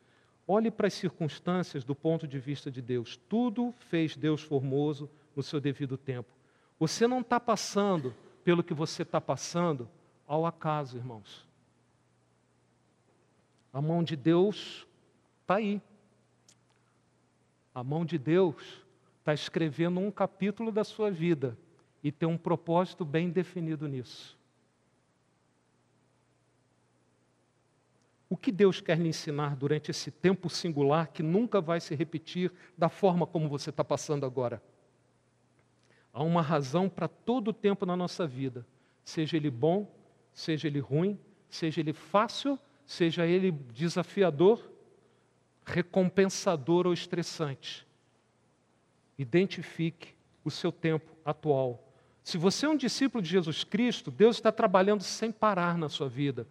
Olhe 0.51 0.71
para 0.71 0.87
as 0.87 0.95
circunstâncias 0.95 1.85
do 1.85 1.95
ponto 1.95 2.27
de 2.27 2.39
vista 2.39 2.71
de 2.71 2.81
Deus. 2.81 3.21
Tudo 3.29 3.75
fez 3.91 4.17
Deus 4.17 4.41
formoso 4.41 5.11
no 5.37 5.43
seu 5.43 5.61
devido 5.61 5.99
tempo. 5.99 6.33
Você 6.81 7.07
não 7.07 7.21
está 7.21 7.39
passando 7.39 8.15
pelo 8.43 8.65
que 8.65 8.73
você 8.73 9.03
está 9.03 9.21
passando 9.21 9.87
ao 10.27 10.47
acaso, 10.47 10.97
irmãos. 10.97 11.47
A 13.71 13.83
mão 13.83 14.03
de 14.03 14.17
Deus 14.17 14.87
está 15.43 15.57
aí. 15.57 15.83
A 17.75 17.85
mão 17.85 18.07
de 18.07 18.17
Deus 18.17 18.83
está 19.19 19.35
escrevendo 19.35 20.01
um 20.01 20.11
capítulo 20.11 20.73
da 20.73 20.83
sua 20.83 21.11
vida 21.11 21.59
e 22.03 22.11
tem 22.11 22.27
um 22.27 22.39
propósito 22.39 23.05
bem 23.05 23.29
definido 23.29 23.87
nisso. 23.87 24.38
O 28.31 28.37
que 28.37 28.53
Deus 28.53 28.81
quer 28.81 28.99
lhe 28.99 29.09
ensinar 29.09 29.57
durante 29.57 29.91
esse 29.91 30.11
tempo 30.11 30.51
singular 30.51 31.09
que 31.09 31.23
nunca 31.23 31.61
vai 31.61 31.81
se 31.81 31.95
repetir 31.95 32.53
da 32.77 32.89
forma 32.89 33.27
como 33.27 33.49
você 33.49 33.71
está 33.71 33.83
passando 33.83 34.27
agora? 34.27 34.63
Há 36.13 36.23
uma 36.23 36.43
razão 36.43 36.89
para 36.89 37.09
todo 37.09 37.49
o 37.49 37.53
tempo 37.53 37.87
na 37.87 37.97
nossa 37.97 38.27
vida, 38.27 38.67
seja 39.05 39.37
ele 39.37 39.51
bom, 39.51 39.91
seja 40.35 40.69
ele 40.69 40.79
ruim, 40.79 41.19
seja 41.49 41.81
ele 41.81 41.93
fácil, 41.93 42.59
seja 42.85 43.27
ele 43.27 43.51
desafiador, 43.51 44.71
recompensador 45.65 46.87
ou 46.87 46.93
estressante. 46.93 47.87
Identifique 49.19 50.15
o 50.45 50.51
seu 50.51 50.71
tempo 50.71 51.11
atual. 51.25 51.83
Se 52.23 52.37
você 52.37 52.67
é 52.67 52.69
um 52.69 52.77
discípulo 52.77 53.23
de 53.23 53.31
Jesus 53.31 53.65
Cristo, 53.65 54.11
Deus 54.11 54.37
está 54.37 54.53
trabalhando 54.53 55.03
sem 55.03 55.33
parar 55.33 55.79
na 55.79 55.89
sua 55.89 56.09
vida. 56.09 56.47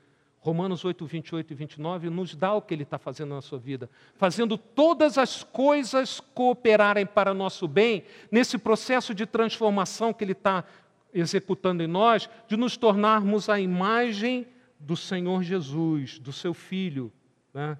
Romanos 0.48 0.86
8, 0.86 1.06
28 1.06 1.52
e 1.52 1.56
29 1.58 2.10
nos 2.10 2.34
dá 2.34 2.54
o 2.54 2.62
que 2.62 2.74
Ele 2.74 2.84
está 2.84 2.98
fazendo 2.98 3.36
na 3.36 3.42
sua 3.42 3.60
vida, 3.60 3.90
fazendo 4.16 4.58
todas 4.58 5.18
as 5.18 5.44
coisas 5.44 6.22
cooperarem 6.22 7.06
para 7.06 7.34
nosso 7.34 7.68
bem, 7.68 8.06
nesse 8.32 8.58
processo 8.58 9.14
de 9.14 9.26
transformação 9.26 10.14
que 10.14 10.24
Ele 10.24 10.32
está 10.32 10.64
executando 11.14 11.84
em 11.84 11.88
nós, 11.88 12.30
de 12.48 12.56
nos 12.56 12.78
tornarmos 12.78 13.50
a 13.50 13.60
imagem 13.60 14.48
do 14.80 14.96
Senhor 14.96 15.44
Jesus, 15.44 16.18
do 16.18 16.32
Seu 16.32 16.54
Filho. 16.54 17.12
Né? 17.54 17.78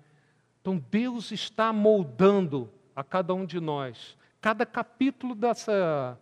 Então 0.60 0.84
Deus 0.92 1.32
está 1.32 1.72
moldando 1.72 2.70
a 2.94 3.02
cada 3.02 3.34
um 3.34 3.46
de 3.46 3.62
nós. 3.62 4.18
Cada 4.42 4.66
capítulo 4.66 5.36
dessa. 5.36 6.20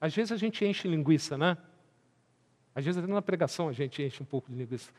Às 0.00 0.14
vezes 0.14 0.30
a 0.30 0.36
gente 0.36 0.64
enche 0.64 0.86
linguiça, 0.86 1.36
né? 1.36 1.58
Às 2.78 2.84
vezes 2.84 3.02
até 3.02 3.12
na 3.12 3.20
pregação 3.20 3.68
a 3.68 3.72
gente 3.72 4.00
enche 4.00 4.22
um 4.22 4.26
pouco 4.26 4.48
de 4.52 4.56
linguiça. 4.56 4.92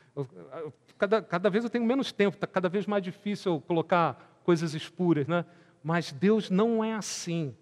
cada, 0.98 1.22
cada 1.22 1.48
vez 1.48 1.64
eu 1.64 1.70
tenho 1.70 1.82
menos 1.82 2.12
tempo, 2.12 2.36
está 2.36 2.46
cada 2.46 2.68
vez 2.68 2.86
mais 2.86 3.02
difícil 3.02 3.58
colocar 3.62 4.38
coisas 4.44 4.74
espuras, 4.74 5.26
né? 5.26 5.46
Mas 5.82 6.12
Deus 6.12 6.50
não 6.50 6.84
é 6.84 6.92
assim. 6.92 7.56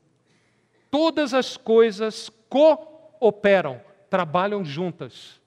Todas 0.90 1.32
as 1.32 1.56
coisas 1.56 2.32
cooperam, 2.48 3.80
trabalham 4.10 4.64
juntas 4.64 5.40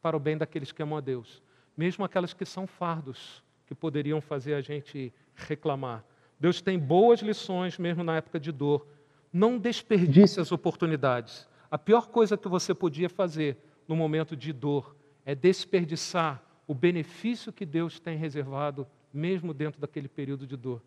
para 0.00 0.16
o 0.16 0.20
bem 0.20 0.38
daqueles 0.38 0.72
que 0.72 0.82
amam 0.82 0.96
a 0.96 1.02
Deus, 1.02 1.42
mesmo 1.76 2.02
aquelas 2.02 2.32
que 2.32 2.46
são 2.46 2.66
fardos, 2.66 3.42
que 3.66 3.74
poderiam 3.74 4.22
fazer 4.22 4.54
a 4.54 4.62
gente 4.62 5.12
reclamar. 5.34 6.02
Deus 6.40 6.62
tem 6.62 6.78
boas 6.78 7.20
lições 7.20 7.76
mesmo 7.76 8.02
na 8.02 8.16
época 8.16 8.40
de 8.40 8.50
dor. 8.50 8.86
Não 9.30 9.58
desperdice 9.58 10.40
as 10.40 10.52
oportunidades. 10.52 11.46
A 11.70 11.76
pior 11.76 12.06
coisa 12.06 12.38
que 12.38 12.48
você 12.48 12.72
podia 12.72 13.10
fazer 13.10 13.58
no 13.88 13.96
momento 13.96 14.36
de 14.36 14.52
dor, 14.52 14.96
é 15.24 15.34
desperdiçar 15.34 16.42
o 16.66 16.74
benefício 16.74 17.52
que 17.52 17.64
Deus 17.64 18.00
tem 18.00 18.16
reservado, 18.16 18.86
mesmo 19.12 19.54
dentro 19.54 19.80
daquele 19.80 20.08
período 20.08 20.46
de 20.46 20.56
dor. 20.56 20.82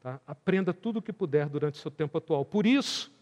Tá? 0.00 0.20
Aprenda 0.26 0.74
tudo 0.74 0.98
o 0.98 1.02
que 1.02 1.12
puder 1.12 1.48
durante 1.48 1.78
seu 1.78 1.90
tempo 1.90 2.18
atual. 2.18 2.44
Por 2.44 2.66
isso, 2.66 3.12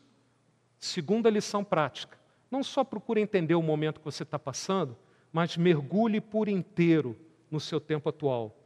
segunda 0.78 1.30
lição 1.30 1.62
prática, 1.62 2.18
não 2.50 2.62
só 2.62 2.82
procure 2.82 3.20
entender 3.20 3.54
o 3.54 3.62
momento 3.62 4.00
que 4.00 4.04
você 4.04 4.22
está 4.22 4.38
passando, 4.38 4.96
mas 5.32 5.56
mergulhe 5.56 6.20
por 6.20 6.48
inteiro 6.48 7.16
no 7.50 7.60
seu 7.60 7.80
tempo 7.80 8.08
atual. 8.08 8.58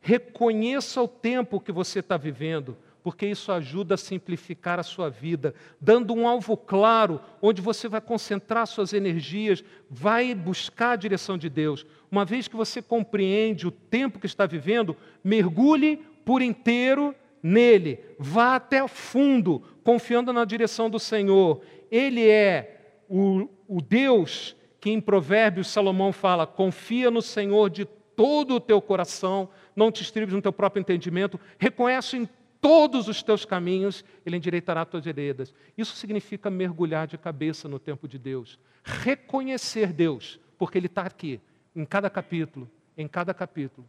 Reconheça 0.00 1.02
o 1.02 1.08
tempo 1.08 1.60
que 1.60 1.72
você 1.72 1.98
está 1.98 2.16
vivendo, 2.16 2.76
porque 3.08 3.26
isso 3.26 3.50
ajuda 3.50 3.94
a 3.94 3.96
simplificar 3.96 4.78
a 4.78 4.82
sua 4.82 5.08
vida, 5.08 5.54
dando 5.80 6.12
um 6.12 6.28
alvo 6.28 6.58
claro 6.58 7.18
onde 7.40 7.62
você 7.62 7.88
vai 7.88 8.02
concentrar 8.02 8.66
suas 8.66 8.92
energias, 8.92 9.64
vai 9.88 10.34
buscar 10.34 10.90
a 10.90 10.96
direção 10.96 11.38
de 11.38 11.48
Deus. 11.48 11.86
Uma 12.10 12.26
vez 12.26 12.48
que 12.48 12.54
você 12.54 12.82
compreende 12.82 13.66
o 13.66 13.70
tempo 13.70 14.18
que 14.18 14.26
está 14.26 14.44
vivendo, 14.44 14.94
mergulhe 15.24 16.04
por 16.22 16.42
inteiro 16.42 17.14
nele, 17.42 17.98
vá 18.18 18.56
até 18.56 18.86
fundo, 18.86 19.62
confiando 19.82 20.30
na 20.30 20.44
direção 20.44 20.90
do 20.90 20.98
Senhor. 20.98 21.62
Ele 21.90 22.28
é 22.28 22.98
o, 23.08 23.48
o 23.66 23.80
Deus 23.80 24.54
que 24.82 24.90
em 24.90 25.00
Provérbios 25.00 25.68
Salomão 25.68 26.12
fala: 26.12 26.46
confia 26.46 27.10
no 27.10 27.22
Senhor 27.22 27.70
de 27.70 27.86
todo 27.86 28.56
o 28.56 28.60
teu 28.60 28.82
coração, 28.82 29.48
não 29.74 29.90
te 29.90 30.02
estribes 30.02 30.34
no 30.34 30.42
teu 30.42 30.52
próprio 30.52 30.80
entendimento, 30.80 31.40
reconhece 31.58 32.18
em 32.18 32.28
todos 32.60 33.08
os 33.08 33.22
teus 33.22 33.44
caminhos, 33.44 34.04
Ele 34.24 34.36
endireitará 34.36 34.82
as 34.82 34.88
tuas 34.88 35.04
veredas. 35.04 35.54
Isso 35.76 35.96
significa 35.96 36.50
mergulhar 36.50 37.06
de 37.06 37.16
cabeça 37.18 37.68
no 37.68 37.78
tempo 37.78 38.06
de 38.08 38.18
Deus. 38.18 38.58
Reconhecer 38.82 39.92
Deus, 39.92 40.40
porque 40.56 40.78
Ele 40.78 40.86
está 40.86 41.02
aqui, 41.02 41.40
em 41.74 41.84
cada 41.84 42.10
capítulo, 42.10 42.70
em 42.96 43.06
cada 43.06 43.32
capítulo. 43.32 43.86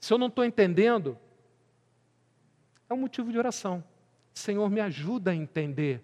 Se 0.00 0.12
eu 0.12 0.18
não 0.18 0.26
estou 0.26 0.44
entendendo, 0.44 1.18
é 2.88 2.94
um 2.94 2.98
motivo 2.98 3.32
de 3.32 3.38
oração. 3.38 3.82
Senhor, 4.32 4.68
me 4.70 4.80
ajuda 4.80 5.30
a 5.30 5.34
entender. 5.34 6.02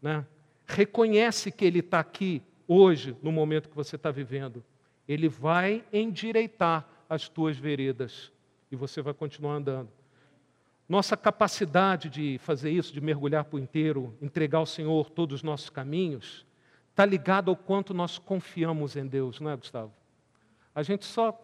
Né? 0.00 0.24
Reconhece 0.66 1.50
que 1.50 1.64
Ele 1.64 1.80
está 1.80 1.98
aqui 2.00 2.42
hoje, 2.68 3.16
no 3.22 3.32
momento 3.32 3.68
que 3.68 3.76
você 3.76 3.96
está 3.96 4.10
vivendo. 4.10 4.62
Ele 5.08 5.28
vai 5.28 5.84
endireitar 5.92 6.86
as 7.08 7.28
tuas 7.28 7.56
veredas 7.56 8.30
e 8.70 8.76
você 8.76 9.02
vai 9.02 9.12
continuar 9.12 9.54
andando. 9.54 9.88
Nossa 10.90 11.16
capacidade 11.16 12.10
de 12.10 12.36
fazer 12.38 12.72
isso, 12.72 12.92
de 12.92 13.00
mergulhar 13.00 13.44
por 13.44 13.60
inteiro, 13.60 14.12
entregar 14.20 14.58
ao 14.58 14.66
Senhor 14.66 15.08
todos 15.08 15.36
os 15.36 15.42
nossos 15.44 15.70
caminhos, 15.70 16.44
está 16.90 17.06
ligado 17.06 17.48
ao 17.48 17.56
quanto 17.56 17.94
nós 17.94 18.18
confiamos 18.18 18.96
em 18.96 19.06
Deus, 19.06 19.38
não 19.38 19.52
é, 19.52 19.56
Gustavo? 19.56 19.92
A 20.74 20.82
gente 20.82 21.04
só. 21.04 21.40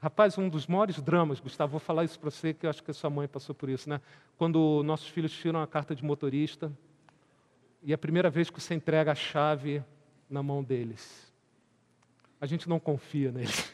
Rapaz, 0.00 0.36
um 0.36 0.48
dos 0.48 0.66
maiores 0.66 1.00
dramas, 1.00 1.38
Gustavo, 1.38 1.70
vou 1.70 1.78
falar 1.78 2.02
isso 2.02 2.18
para 2.18 2.32
você, 2.32 2.52
que 2.52 2.66
eu 2.66 2.70
acho 2.70 2.82
que 2.82 2.90
a 2.90 2.94
sua 2.94 3.08
mãe 3.08 3.28
passou 3.28 3.54
por 3.54 3.68
isso, 3.68 3.88
né? 3.88 4.00
Quando 4.36 4.82
nossos 4.82 5.06
filhos 5.06 5.30
tiram 5.30 5.62
a 5.62 5.68
carta 5.68 5.94
de 5.94 6.04
motorista, 6.04 6.72
e 7.84 7.92
é 7.92 7.94
a 7.94 7.98
primeira 7.98 8.28
vez 8.28 8.50
que 8.50 8.60
você 8.60 8.74
entrega 8.74 9.12
a 9.12 9.14
chave 9.14 9.84
na 10.28 10.42
mão 10.42 10.64
deles. 10.64 11.32
A 12.40 12.46
gente 12.46 12.68
não 12.68 12.80
confia 12.80 13.30
neles. 13.30 13.72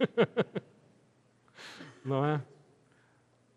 não 2.02 2.24
é? 2.24 2.40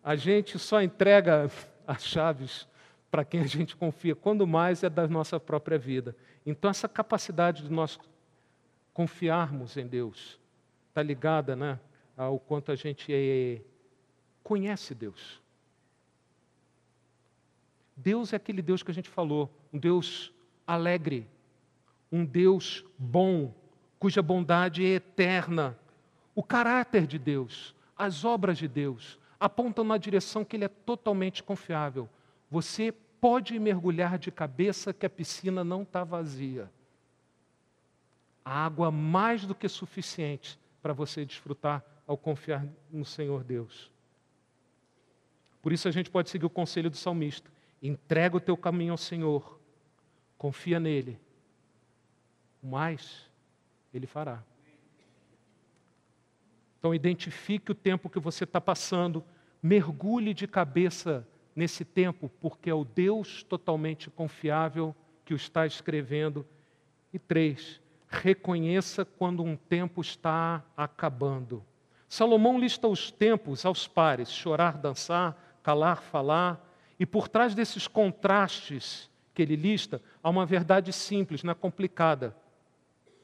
A 0.04 0.16
gente 0.16 0.58
só 0.58 0.82
entrega 0.82 1.50
as 1.86 2.04
chaves 2.04 2.68
para 3.12 3.26
quem 3.26 3.42
a 3.42 3.46
gente 3.46 3.76
confia, 3.76 4.16
quando 4.16 4.46
mais 4.46 4.84
é 4.84 4.90
da 4.90 5.08
nossa 5.08 5.40
própria 5.40 5.78
vida. 5.78 6.16
Então, 6.46 6.70
essa 6.70 6.88
capacidade 6.88 7.64
de 7.64 7.72
nós 7.72 8.00
confiarmos 8.94 9.78
em 9.78 9.88
Deus 9.88 10.40
está 10.90 11.02
ligada 11.02 11.56
né, 11.56 11.80
ao 12.16 12.40
quanto 12.40 12.72
a 12.72 12.76
gente 12.76 13.12
é, 13.12 13.62
conhece 14.44 14.94
Deus. 14.94 15.42
Deus 17.96 18.32
é 18.32 18.38
aquele 18.38 18.62
Deus 18.62 18.82
que 18.82 18.92
a 18.92 18.94
gente 18.94 19.10
falou, 19.10 19.52
um 19.74 19.78
Deus 19.78 20.32
alegre, 20.66 21.28
um 22.12 22.26
Deus 22.26 22.86
bom, 22.98 23.54
cuja 24.00 24.22
bondade 24.22 24.86
é 24.86 24.96
eterna. 24.96 25.78
O 26.34 26.42
caráter 26.42 27.06
de 27.06 27.20
Deus, 27.20 27.76
as 27.98 28.24
obras 28.24 28.58
de 28.58 28.68
Deus, 28.68 29.19
apontam 29.40 29.84
na 29.84 29.98
direção 29.98 30.44
que 30.44 30.56
ele 30.56 30.66
é 30.66 30.70
totalmente 30.70 31.42
confiável. 31.42 32.10
Você 32.52 32.92
pode 32.92 33.58
mergulhar 33.60 34.18
de 34.18 34.32
cabeça 34.32 34.94
que 34.94 35.06
a 35.06 35.10
piscina 35.10 35.64
não 35.64 35.84
está 35.84 36.04
vazia. 36.04 36.70
A 38.44 38.66
água 38.66 38.92
mais 38.92 39.46
do 39.46 39.56
que 39.56 39.70
suficiente 39.70 40.60
para 40.82 40.94
você 40.94 41.26
desfrutar 41.26 41.84
ao 42.08 42.18
confiar 42.18 42.66
no 42.92 43.06
Senhor 43.06 43.44
Deus. 43.44 43.92
Por 45.62 45.72
isso 45.72 45.88
a 45.88 45.92
gente 45.92 46.10
pode 46.10 46.30
seguir 46.30 46.46
o 46.46 46.50
conselho 46.50 46.90
do 46.90 46.98
salmista: 46.98 47.52
entrega 47.82 48.38
o 48.38 48.40
teu 48.40 48.58
caminho 48.58 48.94
ao 48.94 48.98
Senhor, 48.98 49.60
confia 50.38 50.80
nele, 50.80 51.20
o 52.64 52.68
mais 52.68 53.30
ele 53.94 54.08
fará. 54.08 54.44
Então, 56.80 56.96
identifique 56.96 57.72
o 57.72 57.76
tempo 57.76 58.10
que 58.10 58.20
você 58.20 58.46
está 58.46 58.60
passando, 58.60 59.24
mergulhe 59.62 60.34
de 60.34 60.48
cabeça 60.48 61.28
nesse 61.56 61.84
tempo, 61.84 62.32
porque 62.40 62.70
é 62.70 62.74
o 62.74 62.86
Deus 62.86 63.44
totalmente 63.44 64.10
confiável 64.10 64.96
que 65.26 65.34
o 65.34 65.36
está 65.36 65.66
escrevendo. 65.66 66.46
E 67.14 67.20
três, 67.20 67.82
reconheça 68.08 69.04
quando 69.04 69.44
um 69.44 69.56
tempo 69.56 70.02
está 70.02 70.64
acabando. 70.76 71.64
Salomão 72.08 72.60
lista 72.60 72.88
os 72.88 73.12
tempos 73.12 73.66
aos 73.66 73.88
pares: 73.88 74.32
chorar, 74.32 74.78
dançar, 74.78 75.60
calar, 75.62 76.02
falar. 76.02 76.66
E 77.00 77.06
por 77.06 77.28
trás 77.28 77.54
desses 77.54 77.88
contrastes 77.88 79.10
que 79.34 79.42
ele 79.42 79.56
lista, 79.56 80.02
há 80.22 80.30
uma 80.30 80.46
verdade 80.46 80.92
simples, 80.92 81.44
não 81.44 81.52
é 81.52 81.56
complicada. 81.56 82.36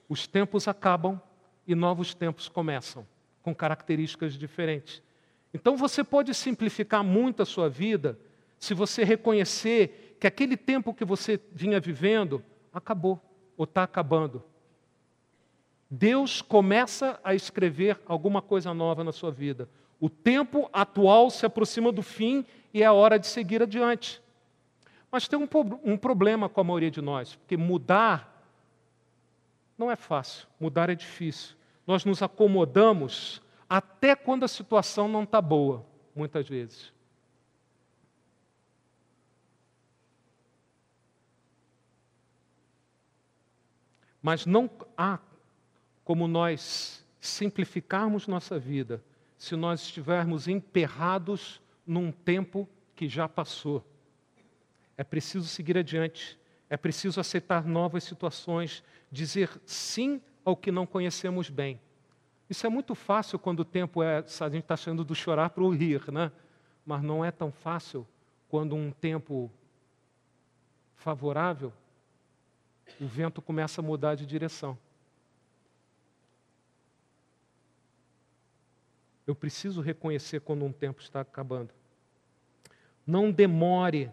Os 0.07 0.27
tempos 0.27 0.67
acabam 0.67 1.19
e 1.67 1.73
novos 1.73 2.13
tempos 2.13 2.47
começam, 2.47 3.05
com 3.45 3.53
características 3.53 4.33
diferentes. 4.33 5.03
Então 5.53 5.77
você 5.77 6.03
pode 6.03 6.33
simplificar 6.33 7.03
muito 7.03 7.43
a 7.43 7.45
sua 7.45 7.69
vida 7.69 8.17
se 8.57 8.73
você 8.73 9.03
reconhecer 9.03 10.17
que 10.19 10.25
aquele 10.25 10.57
tempo 10.57 10.95
que 10.95 11.05
você 11.05 11.39
vinha 11.53 11.79
vivendo 11.79 12.43
acabou 12.73 13.21
ou 13.55 13.65
está 13.65 13.83
acabando. 13.83 14.43
Deus 15.87 16.41
começa 16.41 17.19
a 17.23 17.35
escrever 17.35 18.01
alguma 18.07 18.41
coisa 18.41 18.73
nova 18.73 19.03
na 19.03 19.11
sua 19.11 19.29
vida. 19.29 19.69
O 19.99 20.09
tempo 20.09 20.67
atual 20.73 21.29
se 21.29 21.45
aproxima 21.45 21.91
do 21.91 22.01
fim 22.01 22.43
e 22.73 22.81
é 22.81 22.85
a 22.87 22.93
hora 22.93 23.19
de 23.19 23.27
seguir 23.27 23.61
adiante. 23.61 24.19
Mas 25.11 25.27
tem 25.27 25.37
um, 25.37 25.47
um 25.83 25.95
problema 25.95 26.49
com 26.49 26.61
a 26.61 26.63
maioria 26.63 26.89
de 26.89 26.99
nós, 26.99 27.35
porque 27.35 27.55
mudar 27.55 28.43
não 29.77 29.91
é 29.91 29.95
fácil, 29.95 30.47
mudar 30.59 30.89
é 30.89 30.95
difícil. 30.95 31.55
Nós 31.85 32.03
nos 32.03 32.21
acomodamos 32.21 33.41
até 33.69 34.15
quando 34.15 34.43
a 34.43 34.47
situação 34.47 35.07
não 35.07 35.23
está 35.23 35.41
boa, 35.41 35.85
muitas 36.15 36.47
vezes. 36.47 36.93
Mas 44.21 44.45
não 44.45 44.69
há 44.97 45.19
como 46.03 46.27
nós 46.27 47.05
simplificarmos 47.19 48.27
nossa 48.27 48.57
vida 48.57 49.03
se 49.37 49.55
nós 49.55 49.81
estivermos 49.81 50.47
emperrados 50.47 51.61
num 51.85 52.11
tempo 52.11 52.67
que 52.95 53.07
já 53.07 53.27
passou. 53.27 53.85
É 54.97 55.03
preciso 55.03 55.47
seguir 55.47 55.77
adiante, 55.77 56.39
é 56.69 56.77
preciso 56.77 57.19
aceitar 57.19 57.65
novas 57.65 58.03
situações, 58.03 58.83
dizer 59.11 59.61
sim 59.65 60.21
ao 60.45 60.55
que 60.55 60.71
não 60.71 60.85
conhecemos 60.85 61.49
bem. 61.49 61.81
Isso 62.49 62.65
é 62.65 62.69
muito 62.69 62.93
fácil 62.93 63.39
quando 63.39 63.61
o 63.61 63.65
tempo 63.65 64.03
é. 64.03 64.19
A 64.19 64.49
gente 64.49 64.59
está 64.59 64.77
saindo 64.77 65.03
do 65.03 65.15
chorar 65.15 65.49
para 65.49 65.63
o 65.63 65.69
rir, 65.69 66.11
né? 66.11 66.31
Mas 66.85 67.01
não 67.01 67.25
é 67.25 67.31
tão 67.31 67.51
fácil 67.51 68.07
quando 68.47 68.75
um 68.75 68.91
tempo 68.91 69.51
favorável 70.95 71.73
o 73.01 73.07
vento 73.07 73.41
começa 73.41 73.81
a 73.81 73.83
mudar 73.83 74.13
de 74.13 74.25
direção. 74.25 74.77
Eu 79.25 79.33
preciso 79.33 79.81
reconhecer 79.81 80.41
quando 80.41 80.63
um 80.63 80.71
tempo 80.71 81.01
está 81.01 81.21
acabando. 81.21 81.73
Não 83.07 83.31
demore 83.31 84.11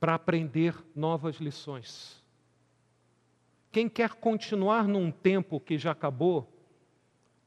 para 0.00 0.14
aprender 0.14 0.74
novas 0.96 1.36
lições. 1.36 2.23
Quem 3.74 3.88
quer 3.88 4.10
continuar 4.10 4.86
num 4.86 5.10
tempo 5.10 5.58
que 5.58 5.76
já 5.76 5.90
acabou, 5.90 6.48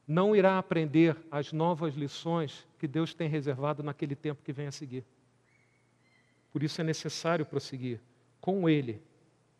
não 0.06 0.36
irá 0.36 0.58
aprender 0.58 1.16
as 1.30 1.54
novas 1.54 1.94
lições 1.94 2.68
que 2.78 2.86
Deus 2.86 3.14
tem 3.14 3.30
reservado 3.30 3.82
naquele 3.82 4.14
tempo 4.14 4.42
que 4.44 4.52
vem 4.52 4.66
a 4.66 4.70
seguir. 4.70 5.06
Por 6.52 6.62
isso 6.62 6.82
é 6.82 6.84
necessário 6.84 7.46
prosseguir 7.46 7.98
com 8.42 8.68
Ele 8.68 9.00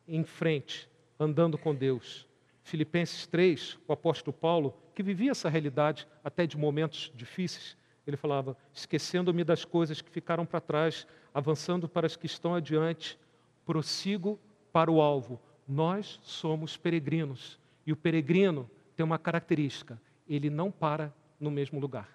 em 0.06 0.22
frente, 0.24 0.90
andando 1.18 1.56
com 1.56 1.74
Deus. 1.74 2.28
Filipenses 2.62 3.26
3, 3.26 3.78
o 3.88 3.92
apóstolo 3.94 4.36
Paulo, 4.36 4.76
que 4.94 5.02
vivia 5.02 5.30
essa 5.30 5.48
realidade 5.48 6.06
até 6.22 6.46
de 6.46 6.58
momentos 6.58 7.10
difíceis, 7.14 7.78
ele 8.06 8.18
falava: 8.18 8.54
esquecendo-me 8.74 9.42
das 9.42 9.64
coisas 9.64 10.02
que 10.02 10.10
ficaram 10.10 10.44
para 10.44 10.60
trás, 10.60 11.06
avançando 11.32 11.88
para 11.88 12.06
as 12.06 12.14
que 12.14 12.26
estão 12.26 12.54
adiante, 12.54 13.18
prossigo 13.64 14.38
para 14.70 14.92
o 14.92 15.00
alvo. 15.00 15.40
Nós 15.68 16.18
somos 16.22 16.78
peregrinos 16.78 17.60
e 17.86 17.92
o 17.92 17.96
peregrino 17.96 18.70
tem 18.96 19.04
uma 19.04 19.18
característica: 19.18 20.00
ele 20.26 20.48
não 20.48 20.70
para 20.70 21.12
no 21.38 21.50
mesmo 21.50 21.78
lugar. 21.78 22.08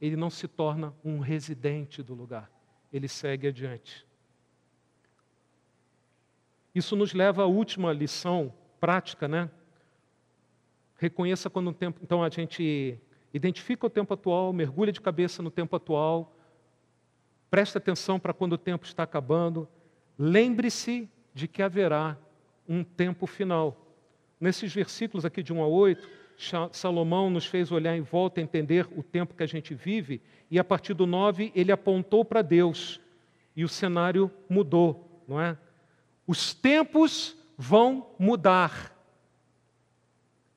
Ele 0.00 0.16
não 0.16 0.30
se 0.30 0.48
torna 0.48 0.94
um 1.04 1.20
residente 1.20 2.02
do 2.02 2.14
lugar. 2.14 2.50
Ele 2.92 3.08
segue 3.08 3.48
adiante. 3.48 4.06
Isso 6.74 6.96
nos 6.96 7.14
leva 7.14 7.42
à 7.42 7.46
última 7.46 7.92
lição 7.92 8.52
prática, 8.80 9.26
né? 9.26 9.50
Reconheça 10.96 11.48
quando 11.48 11.68
o 11.68 11.72
tempo. 11.72 12.00
Então 12.02 12.22
a 12.22 12.28
gente 12.28 12.98
identifica 13.32 13.86
o 13.86 13.90
tempo 13.90 14.14
atual, 14.14 14.52
mergulha 14.52 14.92
de 14.92 15.00
cabeça 15.00 15.42
no 15.42 15.50
tempo 15.50 15.76
atual, 15.76 16.34
presta 17.50 17.78
atenção 17.78 18.18
para 18.18 18.32
quando 18.32 18.54
o 18.54 18.58
tempo 18.58 18.86
está 18.86 19.02
acabando, 19.02 19.68
lembre-se 20.18 21.08
de 21.34 21.46
que 21.46 21.62
haverá 21.62 22.18
um 22.68 22.84
tempo 22.84 23.26
final. 23.26 23.76
Nesses 24.40 24.72
versículos 24.72 25.24
aqui 25.24 25.42
de 25.42 25.52
1 25.52 25.62
a 25.62 25.66
8, 25.66 26.08
Salomão 26.70 27.30
nos 27.30 27.46
fez 27.46 27.72
olhar 27.72 27.96
em 27.96 28.02
volta, 28.02 28.40
entender 28.40 28.86
o 28.96 29.02
tempo 29.02 29.34
que 29.34 29.42
a 29.42 29.46
gente 29.46 29.74
vive, 29.74 30.20
e 30.50 30.58
a 30.58 30.64
partir 30.64 30.94
do 30.94 31.06
9 31.06 31.50
ele 31.54 31.72
apontou 31.72 32.24
para 32.24 32.42
Deus, 32.42 33.00
e 33.54 33.64
o 33.64 33.68
cenário 33.68 34.30
mudou, 34.48 35.22
não 35.26 35.40
é? 35.40 35.56
Os 36.26 36.52
tempos 36.52 37.36
vão 37.56 38.06
mudar, 38.18 38.94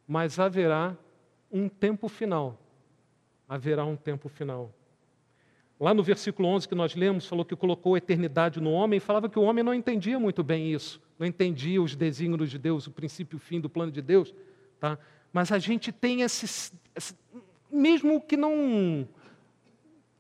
mas 0.08 0.40
haverá 0.40 0.98
um 1.52 1.70
tempo 1.70 2.10
final. 2.10 2.60
Haverá 3.48 3.86
um 3.86 3.96
tempo 3.96 4.28
final. 4.28 4.74
Lá 5.80 5.94
no 5.94 6.04
versículo 6.04 6.50
11 6.50 6.68
que 6.68 6.76
nós 6.76 6.94
lemos, 6.94 7.26
falou 7.26 7.46
que 7.46 7.56
colocou 7.56 7.96
a 7.96 7.98
eternidade 7.98 8.60
no 8.60 8.72
homem, 8.72 9.00
falava 9.00 9.30
que 9.30 9.40
o 9.40 9.44
homem 9.44 9.64
não 9.64 9.74
entendia 9.74 10.20
muito 10.20 10.44
bem 10.44 10.74
isso, 10.74 11.02
não 11.20 11.28
entendia 11.28 11.82
os 11.82 11.96
desígnios 11.96 12.50
de 12.50 12.58
Deus, 12.58 12.88
o 12.88 12.92
princípio 12.92 13.36
e 13.36 13.38
o 13.38 13.40
fim 13.40 13.60
do 13.60 13.70
plano 13.70 13.92
de 13.92 14.02
Deus. 14.02 14.34
Tá? 14.80 14.98
Mas 15.34 15.52
a 15.52 15.60
gente 15.60 15.92
tem 15.92 16.22
esse, 16.22 16.72
esse 16.96 17.14
mesmo 17.70 18.22
que 18.22 18.38
não, 18.38 19.08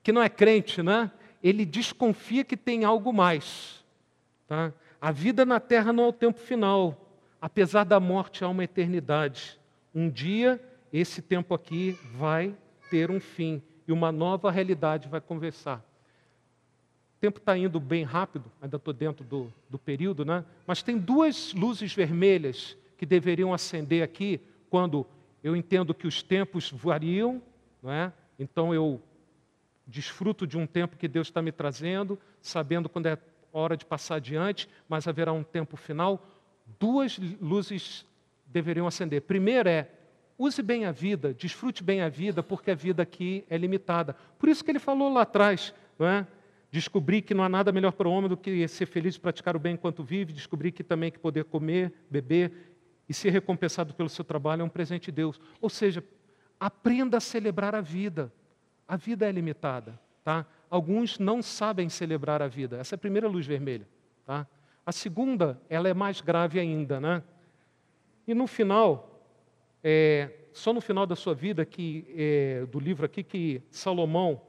que 0.03 0.11
não 0.11 0.21
é 0.21 0.27
crente, 0.27 0.83
né? 0.83 1.09
ele 1.41 1.65
desconfia 1.65 2.43
que 2.43 2.57
tem 2.57 2.83
algo 2.83 3.13
mais. 3.13 3.83
Tá? 4.45 4.73
A 4.99 5.11
vida 5.11 5.45
na 5.45 5.59
terra 5.59 5.93
não 5.93 6.03
é 6.03 6.07
o 6.07 6.13
tempo 6.13 6.39
final. 6.39 7.05
Apesar 7.41 7.85
da 7.85 7.99
morte, 7.99 8.43
há 8.43 8.49
uma 8.49 8.65
eternidade. 8.65 9.57
Um 9.95 10.09
dia, 10.09 10.61
esse 10.91 11.21
tempo 11.21 11.53
aqui 11.53 11.97
vai 12.13 12.53
ter 12.89 13.09
um 13.09 13.21
fim 13.21 13.63
e 13.87 13.93
uma 13.93 14.11
nova 14.11 14.51
realidade 14.51 15.07
vai 15.07 15.21
conversar. 15.21 15.83
O 17.19 17.21
tempo 17.21 17.37
está 17.37 17.57
indo 17.57 17.81
bem 17.81 18.05
rápido, 18.05 18.49
ainda 18.61 18.77
estou 18.77 18.93
dentro 18.93 19.25
do, 19.25 19.51
do 19.69 19.77
período, 19.77 20.23
né? 20.23 20.45
mas 20.65 20.81
tem 20.81 20.97
duas 20.97 21.53
luzes 21.53 21.93
vermelhas 21.93 22.77
que 22.97 23.05
deveriam 23.05 23.53
acender 23.53 24.01
aqui 24.01 24.39
quando 24.69 25.05
eu 25.43 25.53
entendo 25.53 25.93
que 25.93 26.07
os 26.07 26.23
tempos 26.23 26.71
variam, 26.71 27.41
não 27.83 27.91
é? 27.91 28.13
então 28.39 28.73
eu 28.73 29.01
desfruto 29.85 30.47
de 30.47 30.57
um 30.57 30.65
tempo 30.65 30.95
que 30.95 31.09
Deus 31.09 31.27
está 31.27 31.41
me 31.41 31.51
trazendo, 31.51 32.17
sabendo 32.41 32.87
quando 32.87 33.07
é 33.07 33.17
hora 33.51 33.75
de 33.75 33.85
passar 33.85 34.15
adiante, 34.15 34.69
mas 34.87 35.05
haverá 35.05 35.33
um 35.33 35.43
tempo 35.43 35.75
final. 35.75 36.25
Duas 36.79 37.19
luzes 37.41 38.05
deveriam 38.45 38.87
acender. 38.87 39.23
Primeiro 39.23 39.67
é, 39.67 39.89
use 40.37 40.61
bem 40.61 40.85
a 40.85 40.91
vida, 40.93 41.33
desfrute 41.33 41.83
bem 41.83 41.99
a 41.99 42.07
vida, 42.07 42.41
porque 42.41 42.71
a 42.71 42.75
vida 42.75 43.03
aqui 43.03 43.43
é 43.49 43.57
limitada. 43.57 44.15
Por 44.37 44.47
isso 44.47 44.63
que 44.63 44.71
ele 44.71 44.79
falou 44.79 45.11
lá 45.11 45.23
atrás, 45.23 45.73
não 45.97 46.07
é? 46.07 46.25
Descobri 46.71 47.21
que 47.21 47.33
não 47.33 47.43
há 47.43 47.49
nada 47.49 47.71
melhor 47.71 47.91
para 47.91 48.07
o 48.07 48.11
homem 48.11 48.29
do 48.29 48.37
que 48.37 48.67
ser 48.67 48.85
feliz 48.85 49.15
e 49.15 49.19
praticar 49.19 49.55
o 49.55 49.59
bem 49.59 49.73
enquanto 49.73 50.03
vive. 50.03 50.33
Descobri 50.33 50.71
que 50.71 50.83
também 50.83 51.11
que 51.11 51.17
poder 51.17 51.45
comer, 51.45 51.93
beber 52.09 52.51
e 53.07 53.13
ser 53.13 53.31
recompensado 53.31 53.93
pelo 53.93 54.07
seu 54.07 54.23
trabalho 54.23 54.61
é 54.61 54.63
um 54.65 54.69
presente 54.69 55.05
de 55.05 55.13
Deus. 55.13 55.41
Ou 55.59 55.69
seja, 55.69 56.03
aprenda 56.59 57.17
a 57.17 57.19
celebrar 57.19 57.73
a 57.73 57.81
vida. 57.81 58.31
A 58.87 58.95
vida 58.95 59.27
é 59.27 59.31
limitada, 59.31 59.99
tá? 60.23 60.45
alguns 60.69 61.17
não 61.17 61.41
sabem 61.41 61.89
celebrar 61.89 62.41
a 62.41 62.47
vida. 62.47 62.77
Essa 62.77 62.95
é 62.95 62.97
a 62.97 62.99
primeira 62.99 63.27
luz 63.27 63.45
vermelha. 63.45 63.87
Tá? 64.25 64.47
A 64.85 64.91
segunda, 64.91 65.59
ela 65.69 65.89
é 65.89 65.93
mais 65.93 66.21
grave 66.21 66.59
ainda. 66.59 66.99
Né? 66.99 67.23
E 68.27 68.33
no 68.33 68.45
final, 68.45 69.23
é, 69.83 70.31
só 70.53 70.71
no 70.71 70.81
final 70.81 71.05
da 71.05 71.15
sua 71.15 71.33
vida, 71.33 71.65
que, 71.65 72.05
é, 72.15 72.65
do 72.67 72.79
livro 72.79 73.05
aqui, 73.05 73.23
que 73.23 73.61
Salomão 73.71 74.41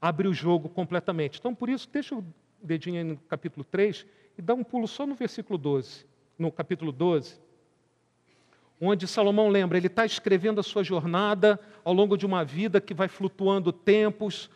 abre 0.00 0.28
o 0.28 0.34
jogo 0.34 0.68
completamente. 0.68 1.38
Então, 1.38 1.54
por 1.54 1.68
isso, 1.68 1.88
deixa 1.90 2.14
o 2.14 2.24
dedinho 2.62 2.98
aí 2.98 3.04
no 3.04 3.16
capítulo 3.16 3.64
3 3.64 4.06
e 4.38 4.42
dá 4.42 4.54
um 4.54 4.64
pulo 4.64 4.86
só 4.86 5.06
no 5.06 5.14
versículo 5.14 5.58
12. 5.58 6.06
No 6.38 6.50
capítulo 6.52 6.92
12. 6.92 7.40
onde 8.80 9.06
Salomão 9.06 9.48
lembra, 9.48 9.78
ele 9.78 9.86
está 9.86 10.04
escrevendo 10.04 10.60
a 10.60 10.62
sua 10.62 10.84
jornada 10.84 11.58
ao 11.82 11.94
longo 11.94 12.16
de 12.16 12.26
uma 12.26 12.44
vida 12.44 12.80
que 12.80 12.92
vai 12.92 13.08
flutuando 13.08 13.72
tempos, 13.72 14.50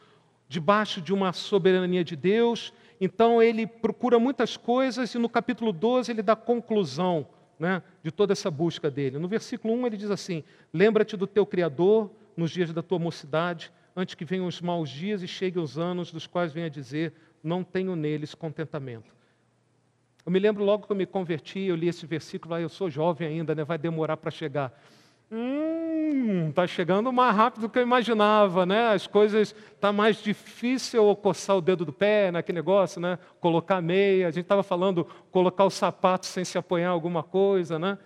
debaixo 0.47 1.01
de 1.01 1.15
uma 1.15 1.33
soberania 1.33 2.05
de 2.05 2.17
Deus. 2.17 2.73
Então 3.01 3.41
ele 3.41 3.67
procura 3.67 4.19
muitas 4.19 4.57
coisas 4.57 5.15
e 5.15 5.19
no 5.19 5.29
capítulo 5.29 5.73
12 5.73 6.13
ele 6.13 6.23
dá 6.23 6.37
conclusão 6.37 7.27
né, 7.59 7.83
de 8.03 8.11
toda 8.11 8.33
essa 8.33 8.51
busca 8.51 8.91
dele. 8.91 9.19
No 9.19 9.29
versículo 9.29 9.73
1 9.75 9.87
ele 9.87 9.97
diz 9.97 10.11
assim: 10.11 10.45
Lembra-te 10.73 11.17
do 11.17 11.27
teu 11.27 11.47
Criador 11.47 12.11
nos 12.37 12.51
dias 12.51 12.73
da 12.73 12.83
tua 12.83 12.99
mocidade, 12.99 13.71
antes 13.97 14.15
que 14.15 14.25
venham 14.25 14.47
os 14.47 14.61
maus 14.61 14.89
dias 14.89 15.23
e 15.23 15.29
cheguem 15.29 15.63
os 15.63 15.79
anos 15.79 16.13
dos 16.13 16.27
quais 16.27 16.53
venha 16.53 16.71
dizer: 16.71 17.13
Não 17.43 17.63
tenho 17.65 17.95
neles 17.97 18.35
contentamento. 18.35 19.15
Eu 20.25 20.33
me 20.33 20.39
lembro 20.39 20.65
logo 20.65 20.87
que 20.87 20.93
eu 20.93 20.97
me 20.97 21.07
converti, 21.07 21.61
eu 21.61 21.77
li 21.77 21.89
esse 21.89 22.07
versículo, 22.07 22.55
ah, 22.55 22.61
eu 22.61 22.69
sou 22.69 22.91
jovem 22.91 23.27
ainda, 23.27 23.55
né, 23.55 23.65
vai 23.65 23.79
demorar 23.79 24.17
para 24.17 24.31
chegar. 24.31 24.73
Hum, 25.33 26.49
está 26.49 26.67
chegando 26.67 27.13
mais 27.13 27.35
rápido 27.35 27.63
do 27.63 27.69
que 27.69 27.79
eu 27.79 27.83
imaginava, 27.83 28.67
né? 28.67 28.89
As 28.89 29.07
coisas 29.07 29.55
tá 29.81 29.93
mais 29.93 30.21
difícil 30.21 31.05
eu 31.05 31.17
coçar 31.17 31.57
o 31.57 31.61
dedo 31.61 31.85
do 31.85 31.93
pé 31.93 32.33
naquele 32.33 32.57
negócio, 32.57 33.01
né? 33.01 33.17
Colocar 33.39 33.81
meia. 33.81 34.27
A 34.27 34.31
gente 34.33 34.43
estava 34.43 34.65
falando 34.65 35.07
colocar 35.31 35.65
o 35.65 35.71
sapato 35.71 36.27
sem 36.27 36.45
se 36.45 36.59
apoiar 36.59 36.87
em 36.87 36.93
alguma 36.93 37.23
coisa, 37.23 37.79
né? 37.79 37.97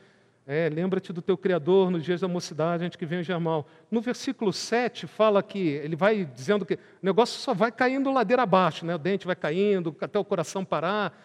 É, 0.46 0.68
lembra-te 0.68 1.10
do 1.10 1.22
teu 1.22 1.38
Criador 1.38 1.90
nos 1.90 2.04
dias 2.04 2.20
da 2.20 2.28
mocidade, 2.28 2.84
antes 2.84 2.96
que 2.96 3.06
venha 3.06 3.22
o 3.22 3.24
germal. 3.24 3.66
No 3.90 4.02
versículo 4.02 4.52
7 4.52 5.06
fala 5.06 5.42
que 5.42 5.58
ele 5.58 5.96
vai 5.96 6.26
dizendo 6.26 6.66
que 6.66 6.74
o 6.74 6.78
negócio 7.02 7.40
só 7.40 7.54
vai 7.54 7.72
caindo 7.72 8.10
ladeira 8.12 8.42
abaixo, 8.42 8.84
né? 8.84 8.94
O 8.94 8.98
dente 8.98 9.26
vai 9.26 9.34
caindo 9.34 9.96
até 10.00 10.18
o 10.18 10.24
coração 10.24 10.62
parar. 10.62 11.18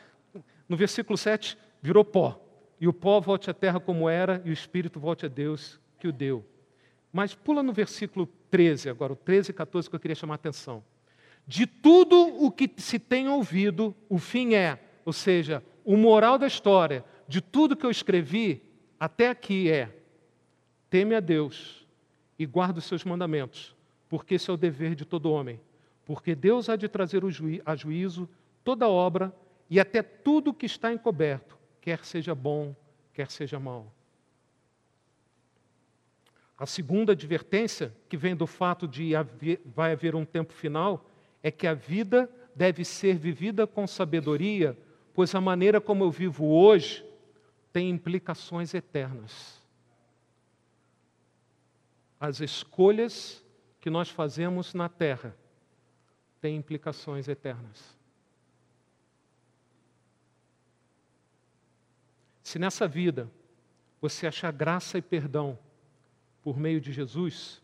No 0.70 0.78
versículo 0.78 1.18
7 1.18 1.58
virou 1.82 2.06
pó. 2.06 2.42
E 2.80 2.88
o 2.88 2.94
pó 2.94 3.20
volte 3.20 3.50
à 3.50 3.54
terra 3.54 3.78
como 3.78 4.08
era, 4.08 4.42
e 4.46 4.52
o 4.52 4.54
espírito 4.54 5.02
volte 5.02 5.26
a 5.26 5.30
Deus 5.30 5.82
que 6.00 6.08
o 6.08 6.14
deu. 6.14 6.46
Mas 7.12 7.36
pula 7.36 7.62
no 7.62 7.74
versículo 7.74 8.26
13, 8.50 8.90
agora, 8.90 9.12
o 9.12 9.18
13 9.18 9.52
e 9.52 9.54
14, 9.54 9.90
que 9.90 9.96
eu 9.96 10.00
queria 10.00 10.16
chamar 10.16 10.36
a 10.36 10.36
atenção. 10.36 10.82
De 11.46 11.68
tudo 11.68 12.16
o 12.42 12.50
que 12.50 12.72
se 12.78 12.98
tem 12.98 13.28
ouvido, 13.28 13.94
o 14.08 14.18
fim 14.18 14.54
é, 14.54 14.80
ou 15.04 15.12
seja, 15.12 15.62
o 15.84 15.98
moral 15.98 16.38
da 16.38 16.48
história, 16.48 17.04
de 17.28 17.42
tudo 17.42 17.76
que 17.76 17.86
eu 17.86 17.92
escrevi 17.92 18.69
até 19.00 19.30
aqui 19.30 19.72
é: 19.72 19.90
teme 20.90 21.16
a 21.16 21.20
Deus 21.20 21.88
e 22.38 22.46
guarda 22.46 22.80
os 22.80 22.86
seus 22.86 23.04
mandamentos, 23.04 23.76
porque 24.10 24.36
esse 24.36 24.50
é 24.50 24.54
o 24.54 24.58
dever 24.58 24.96
de 24.96 25.06
todo 25.06 25.32
homem. 25.32 25.60
Porque 26.06 26.36
Deus 26.36 26.70
há 26.70 26.76
de 26.76 26.88
trazer 26.90 27.22
a 27.66 27.76
juízo 27.76 28.28
toda 28.64 28.90
obra 28.90 29.34
e 29.70 29.80
até 29.80 30.02
tudo 30.02 30.54
que 30.54 30.66
está 30.66 30.92
encoberto, 30.92 31.58
quer 31.80 32.04
seja 32.04 32.34
bom, 32.34 32.76
quer 33.14 33.30
seja 33.30 33.60
mal. 33.60 33.94
A 36.58 36.66
segunda 36.66 37.14
advertência, 37.14 37.94
que 38.10 38.18
vem 38.18 38.36
do 38.36 38.48
fato 38.48 38.88
de 38.88 39.16
haver, 39.16 39.62
vai 39.64 39.94
haver 39.94 40.16
um 40.16 40.26
tempo 40.26 40.52
final, 40.52 41.06
é 41.42 41.50
que 41.50 41.66
a 41.66 41.74
vida 41.74 42.30
deve 42.56 42.84
ser 42.84 43.18
vivida 43.18 43.66
com 43.66 43.88
sabedoria, 43.88 44.78
pois 45.14 45.34
a 45.34 45.40
maneira 45.40 45.80
como 45.80 46.04
eu 46.04 46.12
vivo 46.12 46.46
hoje 46.48 47.06
tem 47.72 47.90
implicações 47.90 48.74
eternas. 48.74 49.60
As 52.20 52.40
escolhas 52.42 53.44
que 53.80 53.90
nós 53.90 54.10
fazemos 54.10 54.74
na 54.74 54.90
terra 54.90 55.36
têm 56.42 56.58
implicações 56.58 57.28
eternas. 57.28 57.98
Se 62.44 62.58
nessa 62.58 62.88
vida 62.88 63.30
você 64.02 64.26
achar 64.26 64.52
graça 64.52 64.98
e 64.98 65.02
perdão, 65.02 65.58
por 66.42 66.58
meio 66.58 66.82
de 66.82 66.92
Jesus, 66.92 67.62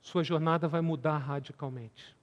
sua 0.00 0.22
jornada 0.22 0.68
vai 0.68 0.80
mudar 0.80 1.18
radicalmente. 1.18 2.13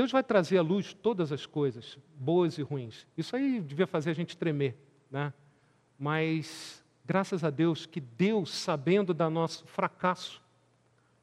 Deus 0.00 0.12
vai 0.12 0.24
trazer 0.24 0.56
à 0.56 0.62
luz 0.62 0.94
todas 0.94 1.30
as 1.30 1.44
coisas, 1.44 1.98
boas 2.18 2.56
e 2.56 2.62
ruins. 2.62 3.06
Isso 3.18 3.36
aí 3.36 3.60
devia 3.60 3.86
fazer 3.86 4.08
a 4.08 4.14
gente 4.14 4.34
tremer, 4.34 4.74
né? 5.10 5.30
Mas 5.98 6.82
graças 7.04 7.44
a 7.44 7.50
Deus 7.50 7.84
que 7.84 8.00
Deus, 8.00 8.50
sabendo 8.50 9.12
da 9.12 9.28
nosso 9.28 9.66
fracasso 9.66 10.40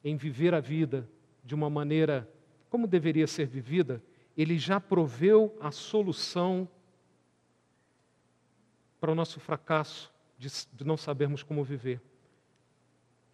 em 0.04 0.16
viver 0.16 0.54
a 0.54 0.60
vida 0.60 1.10
de 1.42 1.56
uma 1.56 1.68
maneira 1.68 2.32
como 2.70 2.86
deveria 2.86 3.26
ser 3.26 3.48
vivida, 3.48 4.00
ele 4.36 4.56
já 4.56 4.78
proveu 4.78 5.58
a 5.60 5.72
solução 5.72 6.68
para 9.00 9.10
o 9.10 9.14
nosso 9.16 9.40
fracasso 9.40 10.14
de, 10.38 10.48
de 10.72 10.84
não 10.84 10.96
sabermos 10.96 11.42
como 11.42 11.64
viver. 11.64 12.00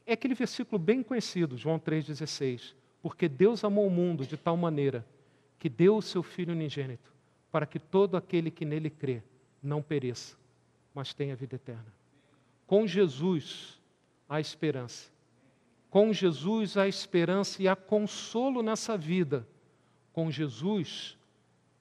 É 0.06 0.14
aquele 0.14 0.32
versículo 0.32 0.78
bem 0.78 1.02
conhecido, 1.02 1.54
João 1.54 1.78
3,16. 1.78 2.74
Porque 3.02 3.28
Deus 3.28 3.62
amou 3.62 3.86
o 3.86 3.90
mundo 3.90 4.26
de 4.26 4.38
tal 4.38 4.56
maneira 4.56 5.04
que 5.64 5.68
deu 5.70 5.96
o 5.96 6.02
seu 6.02 6.22
Filho 6.22 6.52
unigênito, 6.52 7.10
para 7.50 7.64
que 7.64 7.78
todo 7.78 8.18
aquele 8.18 8.50
que 8.50 8.66
nele 8.66 8.90
crê 8.90 9.22
não 9.62 9.80
pereça, 9.80 10.36
mas 10.94 11.14
tenha 11.14 11.34
vida 11.34 11.56
eterna. 11.56 11.90
Com 12.66 12.86
Jesus 12.86 13.80
há 14.28 14.38
esperança. 14.38 15.10
Com 15.88 16.12
Jesus 16.12 16.76
há 16.76 16.86
esperança 16.86 17.62
e 17.62 17.66
há 17.66 17.74
consolo 17.74 18.62
nessa 18.62 18.94
vida. 18.94 19.48
Com 20.12 20.30
Jesus 20.30 21.16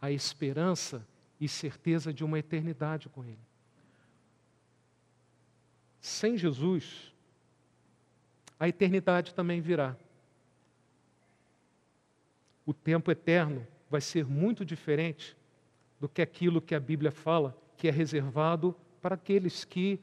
há 0.01 0.09
esperança 0.09 1.05
e 1.37 1.49
certeza 1.49 2.13
de 2.13 2.23
uma 2.23 2.39
eternidade 2.39 3.09
com 3.09 3.21
Ele. 3.25 3.37
Sem 5.99 6.37
Jesus, 6.37 7.11
a 8.57 8.65
eternidade 8.65 9.33
também 9.33 9.59
virá. 9.59 9.93
O 12.65 12.73
tempo 12.73 13.11
eterno 13.11 13.67
vai 13.93 14.01
ser 14.01 14.25
muito 14.25 14.65
diferente 14.65 15.37
do 15.99 16.09
que 16.09 16.19
aquilo 16.19 16.59
que 16.59 16.73
a 16.73 16.79
Bíblia 16.79 17.11
fala, 17.11 17.55
que 17.77 17.87
é 17.87 17.91
reservado 17.91 18.75
para 18.99 19.13
aqueles 19.13 19.63
que 19.63 19.99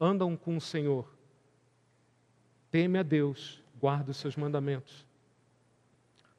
andam 0.00 0.34
com 0.34 0.56
o 0.56 0.60
Senhor. 0.62 1.06
Teme 2.70 2.98
a 2.98 3.02
Deus, 3.02 3.62
guarda 3.78 4.12
os 4.12 4.16
seus 4.16 4.34
mandamentos. 4.34 5.06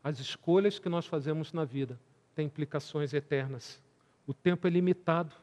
As 0.03 0.19
escolhas 0.19 0.79
que 0.79 0.89
nós 0.89 1.05
fazemos 1.05 1.53
na 1.53 1.63
vida 1.63 1.99
têm 2.33 2.47
implicações 2.47 3.13
eternas. 3.13 3.79
O 4.25 4.33
tempo 4.33 4.65
é 4.65 4.71
limitado, 4.71 5.35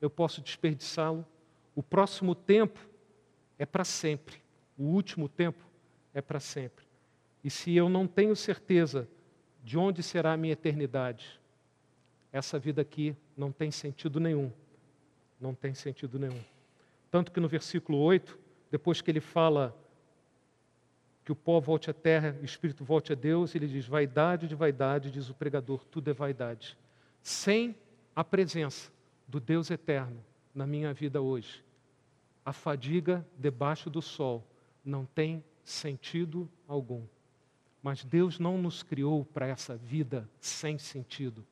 eu 0.00 0.08
posso 0.08 0.40
desperdiçá-lo. 0.40 1.26
O 1.74 1.82
próximo 1.82 2.32
tempo 2.32 2.78
é 3.58 3.66
para 3.66 3.82
sempre. 3.82 4.36
O 4.78 4.84
último 4.84 5.28
tempo 5.28 5.64
é 6.14 6.22
para 6.22 6.38
sempre. 6.38 6.84
E 7.42 7.50
se 7.50 7.74
eu 7.74 7.88
não 7.88 8.06
tenho 8.06 8.36
certeza 8.36 9.08
de 9.62 9.78
onde 9.78 10.02
será 10.02 10.32
a 10.32 10.36
minha 10.36 10.52
eternidade, 10.52 11.40
essa 12.32 12.58
vida 12.58 12.82
aqui 12.82 13.16
não 13.36 13.52
tem 13.52 13.70
sentido 13.70 14.18
nenhum. 14.18 14.50
Não 15.40 15.54
tem 15.54 15.74
sentido 15.74 16.18
nenhum. 16.18 16.40
Tanto 17.10 17.30
que 17.30 17.40
no 17.40 17.48
versículo 17.48 17.98
8, 17.98 18.38
depois 18.70 19.00
que 19.00 19.10
ele 19.10 19.20
fala 19.20 19.76
que 21.24 21.30
o 21.30 21.36
pó 21.36 21.60
volte 21.60 21.90
à 21.90 21.94
terra, 21.94 22.36
o 22.40 22.44
espírito 22.44 22.84
volte 22.84 23.12
a 23.12 23.14
Deus, 23.14 23.54
ele 23.54 23.68
diz: 23.68 23.86
vaidade 23.86 24.48
de 24.48 24.54
vaidade, 24.54 25.10
diz 25.10 25.28
o 25.28 25.34
pregador, 25.34 25.84
tudo 25.84 26.10
é 26.10 26.12
vaidade. 26.12 26.76
Sem 27.22 27.76
a 28.16 28.24
presença 28.24 28.90
do 29.28 29.38
Deus 29.38 29.70
eterno 29.70 30.24
na 30.54 30.66
minha 30.66 30.92
vida 30.92 31.20
hoje, 31.20 31.64
a 32.44 32.52
fadiga 32.52 33.24
debaixo 33.38 33.88
do 33.88 34.02
sol 34.02 34.44
não 34.84 35.04
tem 35.04 35.44
sentido 35.64 36.48
algum. 36.66 37.04
Mas 37.82 38.04
Deus 38.04 38.38
não 38.38 38.56
nos 38.56 38.82
criou 38.82 39.24
para 39.24 39.46
essa 39.46 39.76
vida 39.76 40.28
sem 40.40 40.78
sentido. 40.78 41.44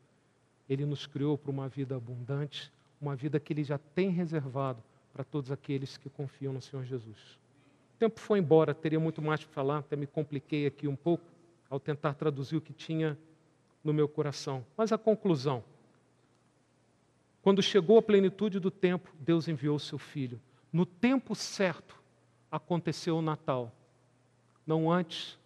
Ele 0.68 0.84
nos 0.84 1.06
criou 1.06 1.36
para 1.36 1.50
uma 1.50 1.68
vida 1.68 1.96
abundante, 1.96 2.72
uma 3.00 3.16
vida 3.16 3.40
que 3.40 3.52
Ele 3.52 3.64
já 3.64 3.78
tem 3.78 4.10
reservado 4.10 4.82
para 5.12 5.24
todos 5.24 5.50
aqueles 5.50 5.96
que 5.96 6.08
confiam 6.08 6.52
no 6.52 6.62
Senhor 6.62 6.84
Jesus. 6.84 7.18
O 7.96 7.98
tempo 7.98 8.20
foi 8.20 8.38
embora, 8.38 8.72
teria 8.72 9.00
muito 9.00 9.20
mais 9.20 9.42
para 9.42 9.52
falar, 9.52 9.78
até 9.78 9.96
me 9.96 10.06
compliquei 10.06 10.66
aqui 10.66 10.86
um 10.86 10.96
pouco 10.96 11.24
ao 11.68 11.80
tentar 11.80 12.14
traduzir 12.14 12.56
o 12.56 12.60
que 12.60 12.72
tinha 12.72 13.18
no 13.82 13.92
meu 13.92 14.08
coração. 14.08 14.64
Mas 14.76 14.92
a 14.92 14.98
conclusão: 14.98 15.64
quando 17.42 17.60
chegou 17.60 17.98
a 17.98 18.02
plenitude 18.02 18.60
do 18.60 18.70
tempo, 18.70 19.12
Deus 19.18 19.48
enviou 19.48 19.76
o 19.76 19.80
seu 19.80 19.98
filho 19.98 20.40
no 20.72 20.86
tempo 20.86 21.34
certo 21.34 22.00
aconteceu 22.50 23.18
o 23.18 23.22
Natal. 23.22 23.72
Não 24.66 24.90
antes, 24.90 25.38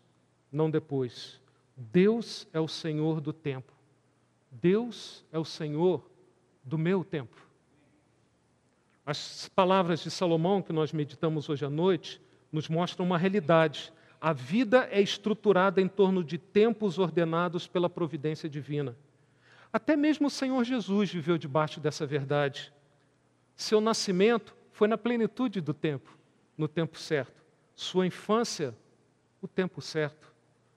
não 0.55 0.71
depois. 0.71 1.41
Deus 1.77 2.47
é 2.53 2.61
o 2.61 2.69
Senhor 2.69 3.21
do 3.21 3.33
tempo. 3.33 3.73
Deus 4.51 5.25
é 5.33 5.39
o 5.39 5.45
Senhor 5.45 6.09
do 6.63 6.79
meu 6.79 7.05
tempo. 7.05 7.37
As 9.05 9.49
palavras 9.49 10.01
de 10.01 10.11
Salomão 10.11 10.63
que 10.63 10.73
nós 10.73 10.93
meditamos 10.93 11.49
hoje 11.49 11.65
à 11.65 11.71
noite 11.71 12.21
nos 12.51 12.69
mostram 12.69 13.05
uma 13.05 13.19
realidade. 13.19 13.93
A 14.21 14.33
vida 14.33 14.89
é 14.91 15.01
estruturada 15.01 15.81
em 15.81 15.89
torno 15.89 16.25
de 16.25 16.39
tempos 16.39 16.99
ordenados 16.99 17.67
pela 17.67 17.91
providência 17.91 18.49
divina. 18.49 18.97
Até 19.73 19.97
mesmo 19.97 20.29
o 20.29 20.31
Senhor 20.31 20.63
Jesus 20.65 21.13
viveu 21.13 21.37
debaixo 21.37 21.81
dessa 21.81 22.07
verdade. 22.07 22.73
Seu 23.57 23.81
nascimento 23.81 24.57
foi 24.73 24.89
na 24.89 24.97
plenitude 24.97 25.61
do 25.61 25.75
tempo, 25.75 26.17
no 26.57 26.67
tempo 26.69 26.99
certo. 26.99 27.45
Sua 27.75 28.07
infância, 28.07 28.75
o 29.43 29.49
tempo 29.49 29.83
certo. 29.83 30.34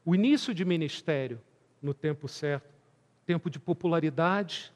O 0.07 0.15
início 0.15 0.53
de 0.53 0.63
ministério, 0.63 1.37
no 1.81 1.93
tempo 1.93 2.29
certo. 2.29 2.73
Tempo 3.25 3.49
de 3.49 3.59
popularidade 3.59 4.71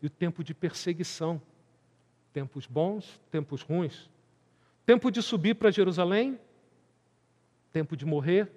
e 0.00 0.06
o 0.06 0.08
tempo 0.08 0.42
de 0.42 0.54
perseguição. 0.54 1.38
Tempos 2.32 2.66
bons, 2.66 3.20
tempos 3.30 3.60
ruins. 3.60 4.08
Tempo 4.86 5.10
de 5.10 5.20
subir 5.20 5.56
para 5.56 5.70
Jerusalém, 5.70 6.40
tempo 7.70 7.94
de 7.94 8.06
morrer, 8.06 8.50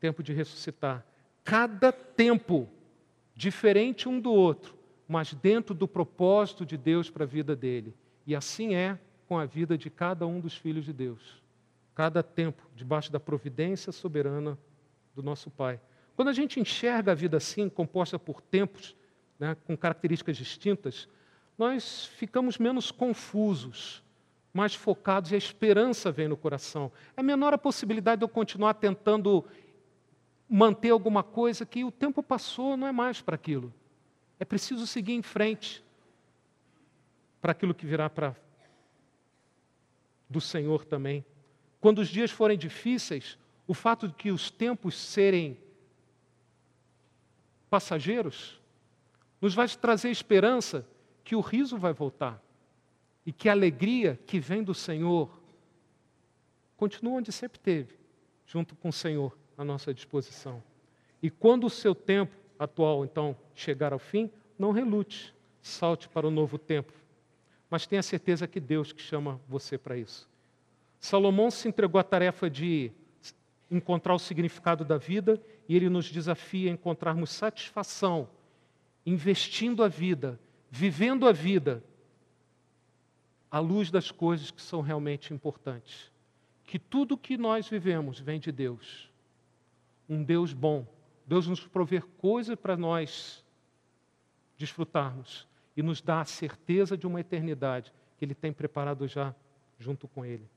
tempo 0.00 0.24
de 0.24 0.32
ressuscitar. 0.32 1.06
Cada 1.44 1.92
tempo 1.92 2.68
diferente 3.32 4.08
um 4.08 4.18
do 4.20 4.32
outro, 4.32 4.76
mas 5.06 5.34
dentro 5.34 5.72
do 5.72 5.86
propósito 5.86 6.66
de 6.66 6.76
Deus 6.76 7.10
para 7.10 7.22
a 7.22 7.28
vida 7.28 7.54
dele. 7.54 7.94
E 8.26 8.34
assim 8.34 8.74
é 8.74 8.98
com 9.28 9.38
a 9.38 9.46
vida 9.46 9.78
de 9.78 9.88
cada 9.88 10.26
um 10.26 10.40
dos 10.40 10.56
filhos 10.56 10.84
de 10.84 10.92
Deus. 10.92 11.40
Cada 11.94 12.24
tempo, 12.24 12.68
debaixo 12.74 13.12
da 13.12 13.20
providência 13.20 13.92
soberana 13.92 14.58
do 15.18 15.22
nosso 15.22 15.50
Pai. 15.50 15.80
Quando 16.14 16.28
a 16.28 16.32
gente 16.32 16.60
enxerga 16.60 17.10
a 17.12 17.14
vida 17.14 17.36
assim, 17.36 17.68
composta 17.68 18.18
por 18.18 18.40
tempos, 18.40 18.94
né, 19.38 19.56
com 19.66 19.76
características 19.76 20.36
distintas, 20.36 21.08
nós 21.56 22.06
ficamos 22.06 22.56
menos 22.56 22.92
confusos, 22.92 24.02
mais 24.52 24.74
focados 24.74 25.32
e 25.32 25.34
a 25.34 25.38
esperança 25.38 26.12
vem 26.12 26.28
no 26.28 26.36
coração. 26.36 26.92
É 27.16 27.22
menor 27.22 27.52
a 27.52 27.58
possibilidade 27.58 28.20
de 28.20 28.24
eu 28.24 28.28
continuar 28.28 28.74
tentando 28.74 29.44
manter 30.48 30.90
alguma 30.90 31.24
coisa 31.24 31.66
que 31.66 31.84
o 31.84 31.90
tempo 31.90 32.22
passou, 32.22 32.76
não 32.76 32.86
é 32.86 32.92
mais 32.92 33.20
para 33.20 33.34
aquilo. 33.34 33.74
É 34.38 34.44
preciso 34.44 34.86
seguir 34.86 35.14
em 35.14 35.22
frente 35.22 35.84
para 37.40 37.50
aquilo 37.50 37.74
que 37.74 37.86
virá 37.86 38.08
para 38.08 38.36
do 40.30 40.40
Senhor 40.40 40.84
também. 40.84 41.24
Quando 41.80 41.98
os 41.98 42.08
dias 42.08 42.30
forem 42.30 42.56
difíceis, 42.56 43.36
o 43.68 43.74
fato 43.74 44.08
de 44.08 44.14
que 44.14 44.32
os 44.32 44.50
tempos 44.50 44.96
serem 44.96 45.58
passageiros 47.68 48.58
nos 49.42 49.54
vai 49.54 49.68
trazer 49.68 50.10
esperança 50.10 50.88
que 51.22 51.36
o 51.36 51.40
riso 51.40 51.76
vai 51.76 51.92
voltar 51.92 52.42
e 53.26 53.32
que 53.32 53.46
a 53.46 53.52
alegria 53.52 54.18
que 54.26 54.40
vem 54.40 54.64
do 54.64 54.72
Senhor 54.72 55.30
continua 56.78 57.18
onde 57.18 57.30
sempre 57.30 57.58
teve, 57.58 57.94
junto 58.46 58.74
com 58.74 58.88
o 58.88 58.92
Senhor 58.92 59.36
à 59.56 59.62
nossa 59.62 59.92
disposição. 59.92 60.62
E 61.22 61.28
quando 61.28 61.64
o 61.64 61.70
seu 61.70 61.94
tempo 61.94 62.34
atual, 62.58 63.04
então, 63.04 63.36
chegar 63.54 63.92
ao 63.92 63.98
fim, 63.98 64.30
não 64.58 64.72
relute, 64.72 65.34
salte 65.60 66.08
para 66.08 66.26
o 66.26 66.30
novo 66.30 66.56
tempo. 66.56 66.92
Mas 67.68 67.86
tenha 67.86 68.02
certeza 68.02 68.48
que 68.48 68.58
Deus 68.58 68.92
que 68.92 69.02
chama 69.02 69.38
você 69.46 69.76
para 69.76 69.98
isso. 69.98 70.26
Salomão 70.98 71.50
se 71.50 71.68
entregou 71.68 72.00
à 72.00 72.04
tarefa 72.04 72.48
de 72.48 72.90
encontrar 73.70 74.14
o 74.14 74.18
significado 74.18 74.84
da 74.84 74.96
vida 74.96 75.40
e 75.68 75.76
ele 75.76 75.88
nos 75.88 76.10
desafia 76.10 76.70
a 76.70 76.72
encontrarmos 76.72 77.30
satisfação, 77.30 78.28
investindo 79.04 79.82
a 79.82 79.88
vida, 79.88 80.40
vivendo 80.70 81.26
a 81.26 81.32
vida 81.32 81.82
à 83.50 83.58
luz 83.58 83.90
das 83.90 84.10
coisas 84.10 84.50
que 84.50 84.62
são 84.62 84.80
realmente 84.80 85.32
importantes. 85.32 86.10
Que 86.64 86.78
tudo 86.78 87.16
que 87.16 87.36
nós 87.36 87.68
vivemos 87.68 88.20
vem 88.20 88.38
de 88.38 88.52
Deus 88.52 89.08
um 90.08 90.22
Deus 90.22 90.52
bom. 90.52 90.86
Deus 91.26 91.46
nos 91.46 91.66
prover 91.66 92.02
coisas 92.16 92.56
para 92.56 92.76
nós 92.76 93.44
desfrutarmos 94.56 95.46
e 95.76 95.82
nos 95.82 96.00
dá 96.00 96.22
a 96.22 96.24
certeza 96.24 96.96
de 96.96 97.06
uma 97.06 97.20
eternidade 97.20 97.92
que 98.16 98.24
Ele 98.24 98.34
tem 98.34 98.52
preparado 98.52 99.06
já 99.06 99.34
junto 99.78 100.08
com 100.08 100.24
Ele. 100.24 100.48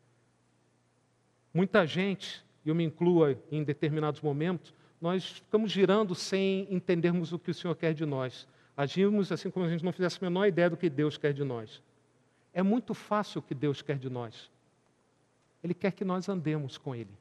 Muita 1.53 1.85
gente, 1.85 2.43
e 2.65 2.69
eu 2.69 2.75
me 2.75 2.83
incluo 2.83 3.35
em 3.51 3.63
determinados 3.63 4.21
momentos, 4.21 4.73
nós 5.01 5.25
ficamos 5.25 5.71
girando 5.71 6.13
sem 6.13 6.67
entendermos 6.69 7.33
o 7.33 7.39
que 7.39 7.51
o 7.51 7.53
Senhor 7.53 7.75
quer 7.75 7.93
de 7.93 8.05
nós. 8.05 8.47
Agimos 8.77 9.31
assim 9.31 9.49
como 9.49 9.65
a 9.65 9.69
gente 9.69 9.83
não 9.83 9.91
fizesse 9.91 10.17
a 10.21 10.29
menor 10.29 10.45
ideia 10.45 10.69
do 10.69 10.77
que 10.77 10.89
Deus 10.89 11.17
quer 11.17 11.33
de 11.33 11.43
nós. 11.43 11.81
É 12.53 12.61
muito 12.61 12.93
fácil 12.93 13.39
o 13.39 13.41
que 13.41 13.55
Deus 13.55 13.81
quer 13.81 13.97
de 13.97 14.09
nós. 14.09 14.49
Ele 15.63 15.73
quer 15.73 15.91
que 15.91 16.03
nós 16.03 16.27
andemos 16.27 16.77
com 16.77 16.95
Ele, 16.95 17.11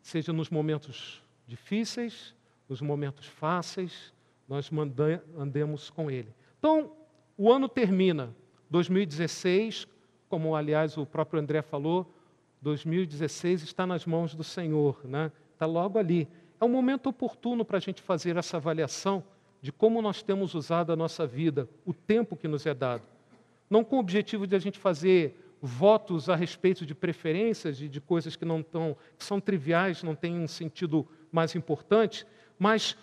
seja 0.00 0.32
nos 0.32 0.50
momentos 0.50 1.22
difíceis, 1.46 2.34
nos 2.68 2.80
momentos 2.80 3.26
fáceis, 3.26 4.12
nós 4.48 4.70
andemos 5.36 5.90
com 5.90 6.10
Ele. 6.10 6.32
Então, 6.58 6.92
o 7.36 7.52
ano 7.52 7.68
termina, 7.68 8.34
2016, 8.70 9.86
como 10.28 10.56
aliás 10.56 10.96
o 10.96 11.04
próprio 11.04 11.40
André 11.40 11.62
falou, 11.62 12.12
2016 12.62 13.62
está 13.62 13.86
nas 13.86 14.06
mãos 14.06 14.34
do 14.34 14.44
Senhor, 14.44 15.00
né? 15.04 15.30
está 15.52 15.66
logo 15.66 15.98
ali. 15.98 16.28
É 16.60 16.64
um 16.64 16.68
momento 16.68 17.08
oportuno 17.08 17.64
para 17.64 17.76
a 17.76 17.80
gente 17.80 18.00
fazer 18.02 18.36
essa 18.36 18.56
avaliação 18.56 19.22
de 19.60 19.72
como 19.72 20.00
nós 20.00 20.22
temos 20.22 20.54
usado 20.54 20.92
a 20.92 20.96
nossa 20.96 21.26
vida, 21.26 21.68
o 21.84 21.92
tempo 21.92 22.36
que 22.36 22.48
nos 22.48 22.64
é 22.66 22.74
dado. 22.74 23.02
Não 23.68 23.82
com 23.82 23.96
o 23.96 24.00
objetivo 24.00 24.46
de 24.46 24.54
a 24.54 24.58
gente 24.58 24.78
fazer 24.78 25.56
votos 25.60 26.28
a 26.28 26.36
respeito 26.36 26.86
de 26.86 26.94
preferências 26.94 27.80
e 27.80 27.88
de 27.88 28.00
coisas 28.00 28.36
que 28.36 28.44
não 28.44 28.62
tão, 28.62 28.96
que 29.18 29.24
são 29.24 29.40
triviais, 29.40 30.02
não 30.02 30.14
têm 30.14 30.38
um 30.38 30.46
sentido 30.46 31.06
mais 31.32 31.54
importante, 31.54 32.26
mas 32.58 32.96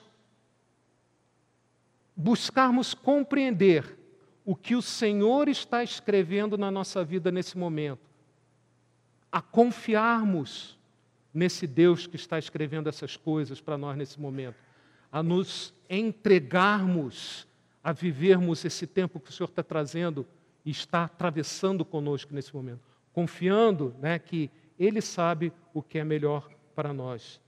buscarmos 2.16 2.93
compreender 2.93 3.97
o 4.45 4.56
que 4.56 4.76
o 4.76 4.82
Senhor 4.82 5.47
está 5.47 5.84
escrevendo 5.84 6.58
na 6.58 6.70
nossa 6.70 7.04
vida 7.04 7.32
nesse 7.32 7.58
momento, 7.58 8.10
a 9.34 9.41
confiarmos 9.41 10.77
nesse 11.34 11.65
Deus 11.65 12.05
que 12.05 12.15
está 12.15 12.38
escrevendo 12.38 12.88
essas 12.88 13.17
coisas 13.17 13.59
para 13.59 13.79
nós 13.79 13.97
nesse 13.97 14.21
momento, 14.21 14.57
a 15.11 15.23
nos 15.23 15.73
entregarmos 15.89 17.47
a 17.84 17.91
vivermos 17.91 18.63
esse 18.63 18.86
tempo 18.86 19.19
que 19.19 19.29
o 19.29 19.34
Senhor 19.34 19.49
está 19.49 19.63
trazendo 19.63 20.25
e 20.63 20.69
está 20.69 21.03
atravessando 21.03 21.84
conosco 21.84 22.34
nesse 22.34 22.55
momento, 22.55 22.79
confiando 23.11 23.93
né, 23.99 24.17
que 24.17 24.49
Ele 24.79 25.01
sabe 25.01 25.51
o 25.73 25.81
que 25.81 25.97
é 25.97 26.03
melhor 26.03 26.49
para 26.75 26.93
nós. 26.93 27.41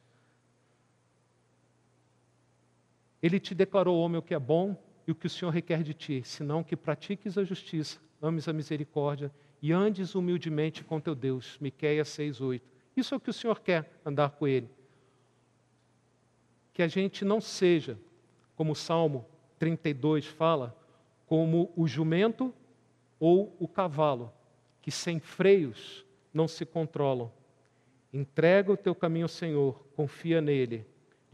Ele 3.23 3.39
te 3.39 3.55
declarou, 3.55 3.97
homem, 3.99 4.17
o 4.17 4.23
que 4.23 4.33
é 4.33 4.39
bom 4.39 4.75
e 5.07 5.11
o 5.11 5.15
que 5.15 5.27
o 5.27 5.29
Senhor 5.29 5.51
requer 5.51 5.83
de 5.83 5.93
ti, 5.93 6.21
senão 6.25 6.63
que 6.63 6.75
pratiques 6.75 7.37
a 7.37 7.43
justiça, 7.43 7.99
ames 8.21 8.47
a 8.47 8.53
misericórdia 8.53 9.31
e 9.61 9.71
andes 9.71 10.15
humildemente 10.15 10.83
com 10.83 10.99
teu 10.99 11.15
Deus. 11.15 11.57
Miqueias 11.59 12.09
6:8. 12.09 12.61
Isso 12.95 13.13
é 13.13 13.17
o 13.17 13.19
que 13.19 13.29
o 13.29 13.33
Senhor 13.33 13.59
quer, 13.59 13.99
andar 14.05 14.31
com 14.31 14.47
ele. 14.47 14.69
Que 16.73 16.81
a 16.81 16.87
gente 16.87 17.25
não 17.25 17.41
seja, 17.41 17.97
como 18.55 18.71
o 18.71 18.75
Salmo 18.75 19.25
32 19.59 20.25
fala, 20.25 20.75
como 21.25 21.71
o 21.75 21.87
jumento 21.87 22.53
ou 23.19 23.55
o 23.59 23.67
cavalo, 23.67 24.31
que 24.81 24.91
sem 24.91 25.19
freios 25.19 26.05
não 26.33 26.47
se 26.47 26.65
controlam. 26.65 27.31
Entrega 28.13 28.71
o 28.71 28.77
teu 28.77 28.93
caminho 28.93 29.25
ao 29.25 29.29
Senhor, 29.29 29.85
confia 29.95 30.39
nele 30.39 30.85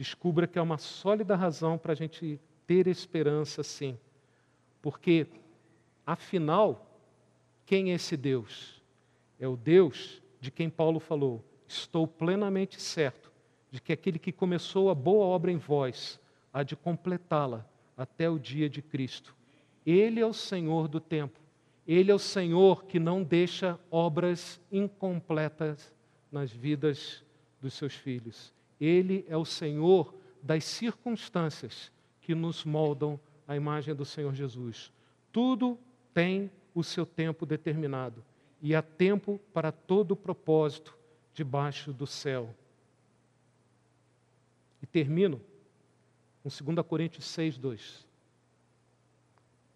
descubra 0.02 0.48
que 0.48 0.58
é 0.58 0.62
uma 0.62 0.80
sólida 0.80 1.36
razão 1.36 1.78
para 1.78 1.92
a 1.92 1.96
gente 1.96 2.40
ter 2.66 2.88
esperança 2.88 3.62
sim. 3.62 4.00
Porque, 4.82 5.28
afinal, 6.04 6.91
quem 7.72 7.92
é 7.92 7.96
esse 7.96 8.18
Deus? 8.18 8.84
É 9.40 9.48
o 9.48 9.56
Deus 9.56 10.22
de 10.42 10.52
quem 10.52 10.70
Paulo 10.70 11.00
falou: 11.00 11.42
Estou 11.66 12.06
plenamente 12.06 12.82
certo 12.82 13.32
de 13.72 13.80
que 13.80 13.94
aquele 13.94 14.20
que 14.20 14.34
começou 14.34 14.90
a 14.90 14.94
boa 14.94 15.26
obra 15.26 15.54
em 15.54 15.56
vós 15.56 16.20
há 16.52 16.64
de 16.64 16.76
completá-la 16.76 17.66
até 17.96 18.30
o 18.30 18.38
dia 18.38 18.70
de 18.70 18.82
Cristo. 18.82 19.34
Ele 19.86 20.20
é 20.20 20.26
o 20.26 20.34
Senhor 20.34 20.90
do 20.90 21.00
tempo. 21.00 21.40
Ele 21.88 22.12
é 22.12 22.14
o 22.14 22.20
Senhor 22.20 22.84
que 22.84 23.00
não 23.00 23.24
deixa 23.24 23.80
obras 23.90 24.60
incompletas 24.70 25.94
nas 26.30 26.52
vidas 26.52 27.24
dos 27.62 27.74
seus 27.74 27.94
filhos. 27.94 28.54
Ele 28.82 29.26
é 29.30 29.38
o 29.38 29.46
Senhor 29.46 30.14
das 30.44 30.66
circunstâncias 30.66 31.90
que 32.20 32.36
nos 32.36 32.66
moldam 32.66 33.18
a 33.48 33.56
imagem 33.56 33.96
do 33.96 34.04
Senhor 34.04 34.36
Jesus. 34.36 34.92
Tudo 35.32 35.80
tem 36.14 36.52
o 36.74 36.84
seu 36.84 37.06
tempo 37.06 37.46
determinado 37.46 38.24
e 38.62 38.76
há 38.76 38.82
tempo 38.82 39.40
para 39.54 39.72
todo 39.72 40.16
propósito 40.16 40.98
debaixo 41.34 41.92
do 41.92 42.06
céu. 42.06 42.54
E 44.82 44.86
termino 44.86 45.42
com 46.44 46.50
2 46.50 46.86
Coríntios 46.88 47.26
6, 47.26 47.58
2. 47.58 48.08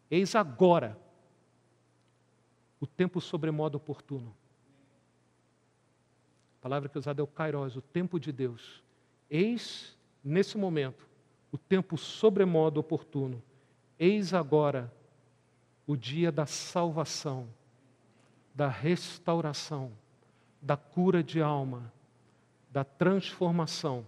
Eis 0.10 0.36
agora 0.36 0.98
o 2.80 2.88
tempo 2.88 3.20
sobremodo 3.20 3.78
oportuno. 3.78 4.36
A 6.60 6.62
palavra 6.62 6.90
que 6.90 6.98
é 6.98 7.00
usada 7.00 7.22
é 7.22 7.24
o 7.24 7.28
kairos, 7.28 7.76
o 7.76 7.82
tempo 7.82 8.20
de 8.20 8.32
Deus 8.32 8.84
Eis, 9.30 9.98
nesse 10.24 10.58
momento, 10.58 11.08
o 11.52 11.58
tempo 11.58 11.98
sobremodo 11.98 12.80
oportuno. 12.80 13.42
Eis 13.98 14.34
agora 14.34 14.92
o 15.88 15.96
dia 15.96 16.32
da 16.32 16.46
salvação. 16.46 17.48
da 18.56 18.70
restauração, 18.70 19.92
da 20.62 20.78
cura 20.78 21.22
de 21.22 21.42
alma, 21.42 21.92
da 22.72 22.86
transformação, 22.86 24.08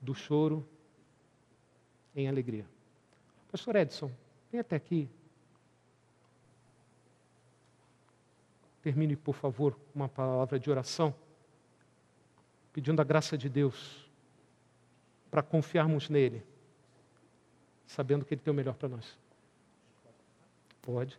do 0.00 0.12
choro 0.12 0.68
em 2.12 2.26
alegria. 2.26 2.66
Pastor 3.52 3.76
Edson, 3.76 4.10
vem 4.50 4.60
até 4.60 4.74
aqui. 4.74 5.08
Termine, 8.82 9.14
por 9.14 9.36
favor, 9.36 9.78
uma 9.94 10.08
palavra 10.08 10.58
de 10.58 10.68
oração, 10.68 11.14
pedindo 12.72 13.00
a 13.00 13.04
graça 13.04 13.38
de 13.38 13.48
Deus 13.48 14.10
para 15.30 15.40
confiarmos 15.40 16.08
nele, 16.08 16.42
sabendo 17.86 18.24
que 18.24 18.34
ele 18.34 18.40
tem 18.40 18.50
o 18.50 18.56
melhor 18.56 18.74
para 18.74 18.88
nós. 18.88 19.19
Pode. 20.82 21.18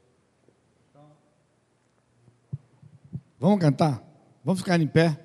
Vamos 3.39 3.59
cantar? 3.59 4.03
Vamos 4.43 4.61
ficar 4.61 4.79
em 4.79 4.87
pé 4.87 5.19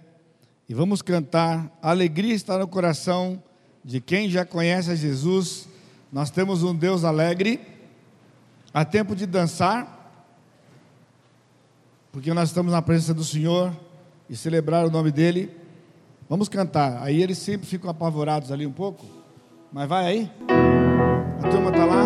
e 0.68 0.74
vamos 0.74 1.02
cantar. 1.02 1.70
A 1.82 1.90
alegria 1.90 2.34
está 2.34 2.58
no 2.58 2.66
coração 2.66 3.42
de 3.84 4.00
quem 4.00 4.28
já 4.28 4.44
conhece 4.44 4.90
a 4.90 4.94
Jesus. 4.94 5.68
Nós 6.12 6.30
temos 6.30 6.62
um 6.62 6.74
Deus 6.74 7.04
alegre. 7.04 7.60
Há 8.72 8.84
tempo 8.84 9.16
de 9.16 9.26
dançar, 9.26 9.96
porque 12.12 12.32
nós 12.34 12.50
estamos 12.50 12.72
na 12.72 12.82
presença 12.82 13.14
do 13.14 13.24
Senhor 13.24 13.74
e 14.28 14.36
celebrar 14.36 14.84
o 14.86 14.90
nome 14.90 15.10
dEle. 15.10 15.50
Vamos 16.28 16.48
cantar. 16.48 17.02
Aí 17.02 17.22
eles 17.22 17.38
sempre 17.38 17.66
ficam 17.66 17.88
apavorados 17.88 18.50
ali 18.50 18.66
um 18.66 18.72
pouco, 18.72 19.06
mas 19.72 19.88
vai 19.88 20.04
aí. 20.06 20.30
A 21.42 21.48
turma 21.48 21.70
está 21.70 21.84
lá, 21.84 22.05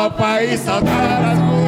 Europa 0.00 0.42
e 0.42 0.56
saudar 0.56 1.32
as 1.32 1.38
mulheres. 1.38 1.59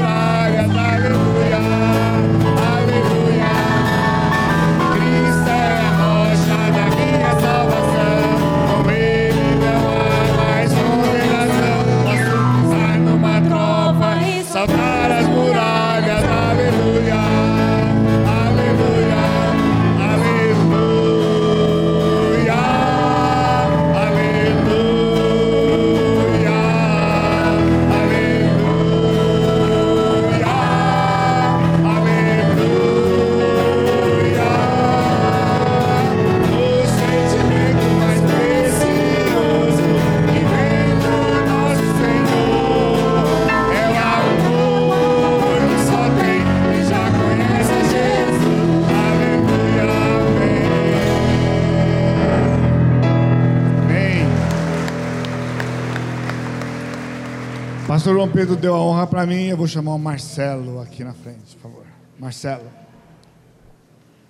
Pastor 57.93 58.15
João 58.15 58.27
Pedro 58.27 58.57
deu 58.57 58.75
a 58.75 58.81
honra 58.81 59.07
para 59.07 59.27
mim, 59.27 59.49
eu 59.49 59.57
vou 59.59 59.67
chamar 59.67 59.93
o 59.93 59.99
Marcelo 59.99 60.81
aqui 60.81 61.05
na 61.05 61.13
frente, 61.13 61.55
por 61.57 61.65
favor. 61.65 61.85
Marcelo. 62.19 62.71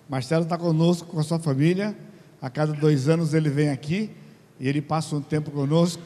Marcelo 0.08 0.42
está 0.42 0.58
conosco 0.58 1.06
com 1.06 1.20
a 1.20 1.22
sua 1.22 1.38
família. 1.38 1.96
A 2.40 2.50
cada 2.50 2.72
dois 2.72 3.08
anos 3.08 3.34
ele 3.34 3.48
vem 3.48 3.68
aqui 3.68 4.10
e 4.58 4.68
ele 4.68 4.82
passa 4.82 5.14
um 5.14 5.20
tempo 5.20 5.52
conosco. 5.52 6.02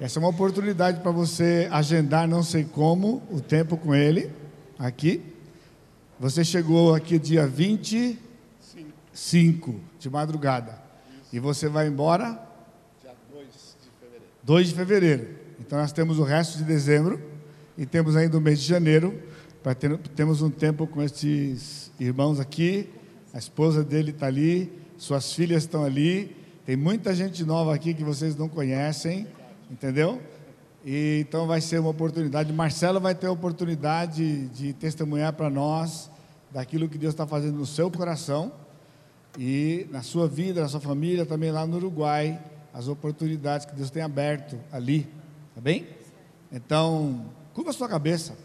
Essa 0.00 0.18
é 0.18 0.20
uma 0.20 0.30
oportunidade 0.30 1.00
para 1.00 1.10
você 1.10 1.68
agendar, 1.70 2.26
não 2.26 2.42
sei 2.42 2.64
como, 2.64 3.22
o 3.30 3.38
tempo 3.38 3.76
com 3.76 3.94
ele 3.94 4.32
aqui. 4.78 5.22
Você 6.18 6.42
chegou 6.42 6.94
aqui 6.94 7.18
dia 7.18 7.46
25 7.46 9.78
de 9.98 10.08
madrugada. 10.08 10.80
E 11.30 11.38
você 11.38 11.68
vai 11.68 11.86
embora? 11.86 12.42
Dia 13.02 13.12
2 13.30 13.46
de 13.46 13.52
fevereiro. 14.00 14.24
2 14.42 14.68
de 14.68 14.74
fevereiro. 14.74 15.37
Então 15.68 15.78
nós 15.78 15.92
temos 15.92 16.18
o 16.18 16.22
resto 16.22 16.56
de 16.56 16.64
dezembro 16.64 17.20
e 17.76 17.84
temos 17.84 18.16
ainda 18.16 18.38
o 18.38 18.40
mês 18.40 18.58
de 18.58 18.66
janeiro 18.66 19.20
para 19.62 19.74
ter, 19.74 19.98
temos 20.16 20.40
um 20.40 20.48
tempo 20.48 20.86
com 20.86 21.02
esses 21.02 21.92
irmãos 22.00 22.40
aqui. 22.40 22.88
A 23.34 23.38
esposa 23.38 23.84
dele 23.84 24.12
está 24.12 24.28
ali, 24.28 24.72
suas 24.96 25.30
filhas 25.30 25.64
estão 25.64 25.84
ali. 25.84 26.34
Tem 26.64 26.74
muita 26.74 27.14
gente 27.14 27.44
nova 27.44 27.74
aqui 27.74 27.92
que 27.92 28.02
vocês 28.02 28.34
não 28.34 28.48
conhecem, 28.48 29.26
entendeu? 29.70 30.22
E, 30.86 31.18
então 31.20 31.46
vai 31.46 31.60
ser 31.60 31.80
uma 31.80 31.90
oportunidade. 31.90 32.50
Marcelo 32.50 32.98
vai 32.98 33.14
ter 33.14 33.26
a 33.26 33.32
oportunidade 33.32 34.48
de 34.48 34.72
testemunhar 34.72 35.34
para 35.34 35.50
nós 35.50 36.10
daquilo 36.50 36.88
que 36.88 36.96
Deus 36.96 37.12
está 37.12 37.26
fazendo 37.26 37.58
no 37.58 37.66
seu 37.66 37.90
coração 37.90 38.50
e 39.38 39.86
na 39.90 40.00
sua 40.00 40.26
vida, 40.26 40.62
na 40.62 40.68
sua 40.68 40.80
família, 40.80 41.26
também 41.26 41.50
lá 41.50 41.66
no 41.66 41.76
Uruguai, 41.76 42.40
as 42.72 42.88
oportunidades 42.88 43.66
que 43.66 43.74
Deus 43.74 43.90
tem 43.90 44.02
aberto 44.02 44.58
ali. 44.72 45.17
Tá 45.58 45.62
bem? 45.62 45.88
Então, 46.52 47.32
curva 47.52 47.72
sua 47.72 47.88
cabeça. 47.88 48.38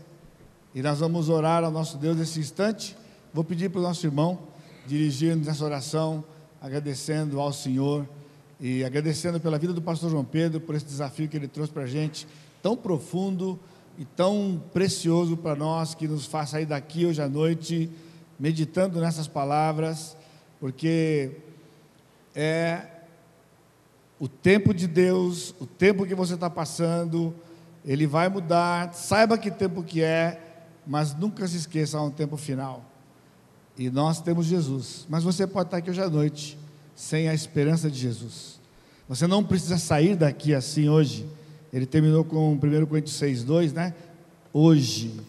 E 0.74 0.82
nós 0.82 1.00
vamos 1.00 1.30
orar 1.30 1.64
ao 1.64 1.70
nosso 1.70 1.96
Deus 1.96 2.18
nesse 2.18 2.40
instante. 2.40 2.98
Vou 3.32 3.44
pedir 3.44 3.70
para 3.70 3.78
o 3.78 3.84
nosso 3.84 4.04
irmão 4.04 4.40
dirigir-nos 4.88 5.46
nessa 5.46 5.64
oração, 5.64 6.24
agradecendo 6.60 7.40
ao 7.40 7.54
Senhor 7.54 8.10
e 8.60 8.84
agradecendo 8.84 9.40
pela 9.40 9.60
vida 9.60 9.74
do 9.74 9.80
pastor 9.80 10.10
João 10.10 10.26
Pedro, 10.26 10.60
por 10.60 10.74
esse 10.74 10.86
desafio 10.86 11.30
que 11.30 11.38
ele 11.38 11.48
trouxe 11.48 11.72
para 11.72 11.84
a 11.84 11.88
gente, 11.88 12.28
tão 12.64 12.76
profundo 12.76 13.60
e 13.96 14.06
tão 14.06 14.60
precioso 14.74 15.38
para 15.38 15.56
nós, 15.56 15.94
que 15.94 16.08
nos 16.08 16.26
faz 16.26 16.50
sair 16.50 16.66
daqui 16.66 17.06
hoje 17.06 17.22
à 17.22 17.30
noite, 17.30 17.92
meditando 18.40 19.00
nessas 19.00 19.28
palavras, 19.28 20.18
porque 20.60 21.30
é 22.34 22.88
o 24.24 24.28
tempo 24.30 24.74
de 24.74 24.88
Deus, 24.88 25.54
o 25.60 25.66
tempo 25.66 26.06
que 26.06 26.16
você 26.16 26.36
está 26.36 26.50
passando, 26.50 27.36
ele 27.84 28.08
vai 28.08 28.30
mudar. 28.30 28.94
Saiba 28.94 29.38
que 29.38 29.52
tempo 29.52 29.84
que 29.84 30.02
é, 30.02 30.40
mas 30.88 31.14
nunca 31.14 31.46
se 31.46 31.58
esqueça, 31.58 31.98
há 31.98 32.02
um 32.02 32.10
tempo 32.10 32.38
final. 32.38 32.86
E 33.78 33.90
nós 33.90 34.22
temos 34.22 34.46
Jesus. 34.46 35.06
Mas 35.10 35.26
você 35.26 35.46
pode 35.46 35.68
estar 35.68 35.76
aqui 35.76 35.90
hoje 35.90 36.02
à 36.02 36.10
noite 36.10 36.58
sem 36.96 37.28
a 37.28 37.34
esperança 37.34 37.92
de 37.92 38.00
Jesus. 38.00 38.62
Você 39.10 39.28
não 39.28 39.44
precisa 39.44 39.78
sair 39.78 40.16
daqui 40.16 40.56
assim 40.56 40.88
hoje. 40.88 41.28
Ele 41.74 41.86
terminou 41.86 42.24
com 42.24 42.54
1 42.54 42.86
Coríntios 42.86 43.20
6,2, 43.20 43.74
né? 43.74 43.94
Hoje 44.54 45.20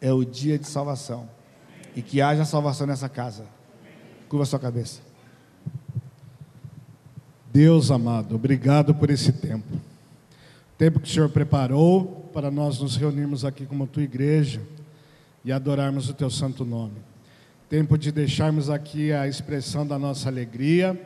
é 0.00 0.12
o 0.12 0.24
dia 0.24 0.56
de 0.56 0.68
salvação. 0.68 1.28
E 1.96 2.00
que 2.00 2.22
haja 2.22 2.44
salvação 2.44 2.86
nessa 2.86 3.08
casa. 3.08 3.44
Curva 4.28 4.44
a 4.44 4.46
sua 4.46 4.60
cabeça. 4.60 5.00
Deus 7.52 7.90
amado, 7.90 8.34
obrigado 8.34 8.94
por 8.94 9.10
esse 9.10 9.30
tempo. 9.30 9.78
Tempo 10.78 10.98
que 10.98 11.06
o 11.06 11.12
Senhor 11.12 11.28
preparou 11.28 12.30
para 12.32 12.50
nós 12.50 12.80
nos 12.80 12.96
reunirmos 12.96 13.44
aqui 13.44 13.66
como 13.66 13.86
tua 13.86 14.02
igreja 14.02 14.62
e 15.44 15.52
adorarmos 15.52 16.08
o 16.08 16.14
teu 16.14 16.30
santo 16.30 16.64
nome. 16.64 16.96
Tempo 17.68 17.98
de 17.98 18.10
deixarmos 18.10 18.70
aqui 18.70 19.12
a 19.12 19.28
expressão 19.28 19.86
da 19.86 19.98
nossa 19.98 20.30
alegria 20.30 20.98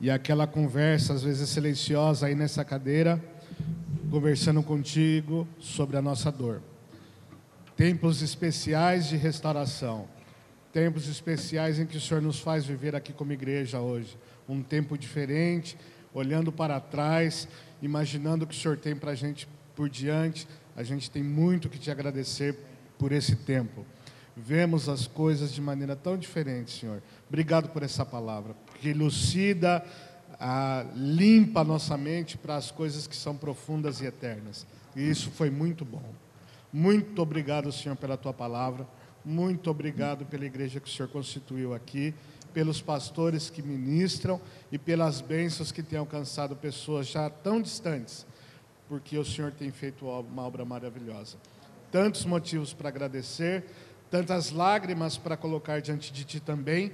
e 0.00 0.08
aquela 0.08 0.46
conversa, 0.46 1.12
às 1.12 1.24
vezes 1.24 1.48
silenciosa, 1.48 2.26
aí 2.26 2.36
nessa 2.36 2.64
cadeira, 2.64 3.20
conversando 4.12 4.62
contigo 4.62 5.44
sobre 5.58 5.96
a 5.96 6.02
nossa 6.02 6.30
dor. 6.30 6.62
Tempos 7.76 8.22
especiais 8.22 9.08
de 9.08 9.16
restauração, 9.16 10.06
tempos 10.72 11.08
especiais 11.08 11.80
em 11.80 11.86
que 11.86 11.96
o 11.96 12.00
Senhor 12.00 12.22
nos 12.22 12.38
faz 12.38 12.64
viver 12.64 12.94
aqui 12.94 13.12
como 13.12 13.32
igreja 13.32 13.80
hoje. 13.80 14.16
Um 14.50 14.62
tempo 14.62 14.98
diferente, 14.98 15.76
olhando 16.12 16.50
para 16.50 16.80
trás, 16.80 17.46
imaginando 17.80 18.44
o 18.44 18.48
que 18.48 18.54
o 18.54 18.58
Senhor 18.58 18.76
tem 18.76 18.96
para 18.96 19.12
a 19.12 19.14
gente 19.14 19.48
por 19.76 19.88
diante. 19.88 20.48
A 20.76 20.82
gente 20.82 21.10
tem 21.10 21.22
muito 21.22 21.68
que 21.68 21.78
te 21.78 21.90
agradecer 21.90 22.56
por 22.98 23.12
esse 23.12 23.36
tempo. 23.36 23.86
Vemos 24.36 24.88
as 24.88 25.06
coisas 25.06 25.52
de 25.52 25.60
maneira 25.60 25.94
tão 25.94 26.16
diferente, 26.16 26.70
Senhor. 26.70 27.02
Obrigado 27.28 27.68
por 27.70 27.82
essa 27.82 28.04
palavra, 28.04 28.54
que 28.80 28.88
elucida, 28.88 29.84
ah, 30.38 30.86
limpa 30.94 31.60
a 31.60 31.64
nossa 31.64 31.96
mente 31.96 32.38
para 32.38 32.56
as 32.56 32.70
coisas 32.70 33.06
que 33.06 33.16
são 33.16 33.36
profundas 33.36 34.00
e 34.00 34.06
eternas. 34.06 34.66
E 34.96 35.08
isso 35.08 35.30
foi 35.30 35.50
muito 35.50 35.84
bom. 35.84 36.14
Muito 36.72 37.20
obrigado, 37.20 37.70
Senhor, 37.70 37.96
pela 37.96 38.16
tua 38.16 38.32
palavra. 38.32 38.86
Muito 39.24 39.70
obrigado 39.70 40.24
pela 40.24 40.46
igreja 40.46 40.80
que 40.80 40.88
o 40.88 40.92
Senhor 40.92 41.08
constituiu 41.08 41.74
aqui, 41.74 42.14
pelos 42.52 42.80
pastores 42.80 43.50
que 43.50 43.62
ministram 43.62 44.40
e 44.70 44.78
pelas 44.78 45.20
bênçãos 45.20 45.72
que 45.72 45.82
têm 45.82 45.98
alcançado 45.98 46.56
pessoas 46.56 47.06
já 47.06 47.28
tão 47.30 47.60
distantes, 47.60 48.26
porque 48.88 49.16
o 49.16 49.24
Senhor 49.24 49.52
tem 49.52 49.70
feito 49.70 50.06
uma 50.06 50.42
obra 50.42 50.64
maravilhosa. 50.64 51.36
Tantos 51.90 52.24
motivos 52.24 52.72
para 52.72 52.88
agradecer, 52.88 53.64
tantas 54.10 54.50
lágrimas 54.50 55.16
para 55.16 55.36
colocar 55.36 55.80
diante 55.80 56.12
de 56.12 56.24
Ti 56.24 56.40
também, 56.40 56.92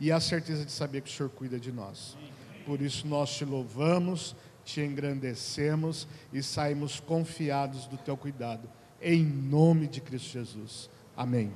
e 0.00 0.12
a 0.12 0.20
certeza 0.20 0.64
de 0.64 0.72
saber 0.72 1.00
que 1.02 1.10
o 1.10 1.12
Senhor 1.12 1.28
cuida 1.30 1.58
de 1.58 1.72
nós. 1.72 2.16
Por 2.64 2.80
isso 2.80 3.06
nós 3.06 3.34
te 3.34 3.44
louvamos, 3.44 4.36
te 4.64 4.80
engrandecemos 4.80 6.06
e 6.32 6.42
saímos 6.42 7.00
confiados 7.00 7.86
do 7.86 7.96
Teu 7.96 8.16
cuidado. 8.16 8.68
Em 9.00 9.24
nome 9.24 9.86
de 9.86 10.00
Cristo 10.00 10.32
Jesus. 10.32 10.90
Amém. 11.16 11.50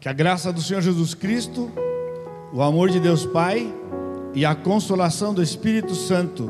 Que 0.00 0.08
a 0.08 0.12
graça 0.12 0.52
do 0.52 0.60
Senhor 0.60 0.80
Jesus 0.80 1.12
Cristo, 1.12 1.70
o 2.52 2.62
amor 2.62 2.88
de 2.88 3.00
Deus 3.00 3.26
Pai 3.26 3.74
e 4.32 4.44
a 4.44 4.54
consolação 4.54 5.34
do 5.34 5.42
Espírito 5.42 5.94
Santo 5.94 6.48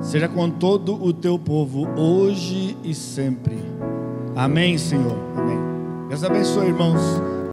seja 0.00 0.28
com 0.28 0.50
todo 0.50 1.00
o 1.00 1.12
teu 1.12 1.38
povo, 1.38 1.88
hoje 1.96 2.76
e 2.82 2.92
sempre. 2.94 3.56
Amém, 4.34 4.76
Senhor. 4.76 5.16
Amém. 5.36 5.58
Deus 6.08 6.24
abençoe, 6.24 6.66
irmãos. 6.66 7.37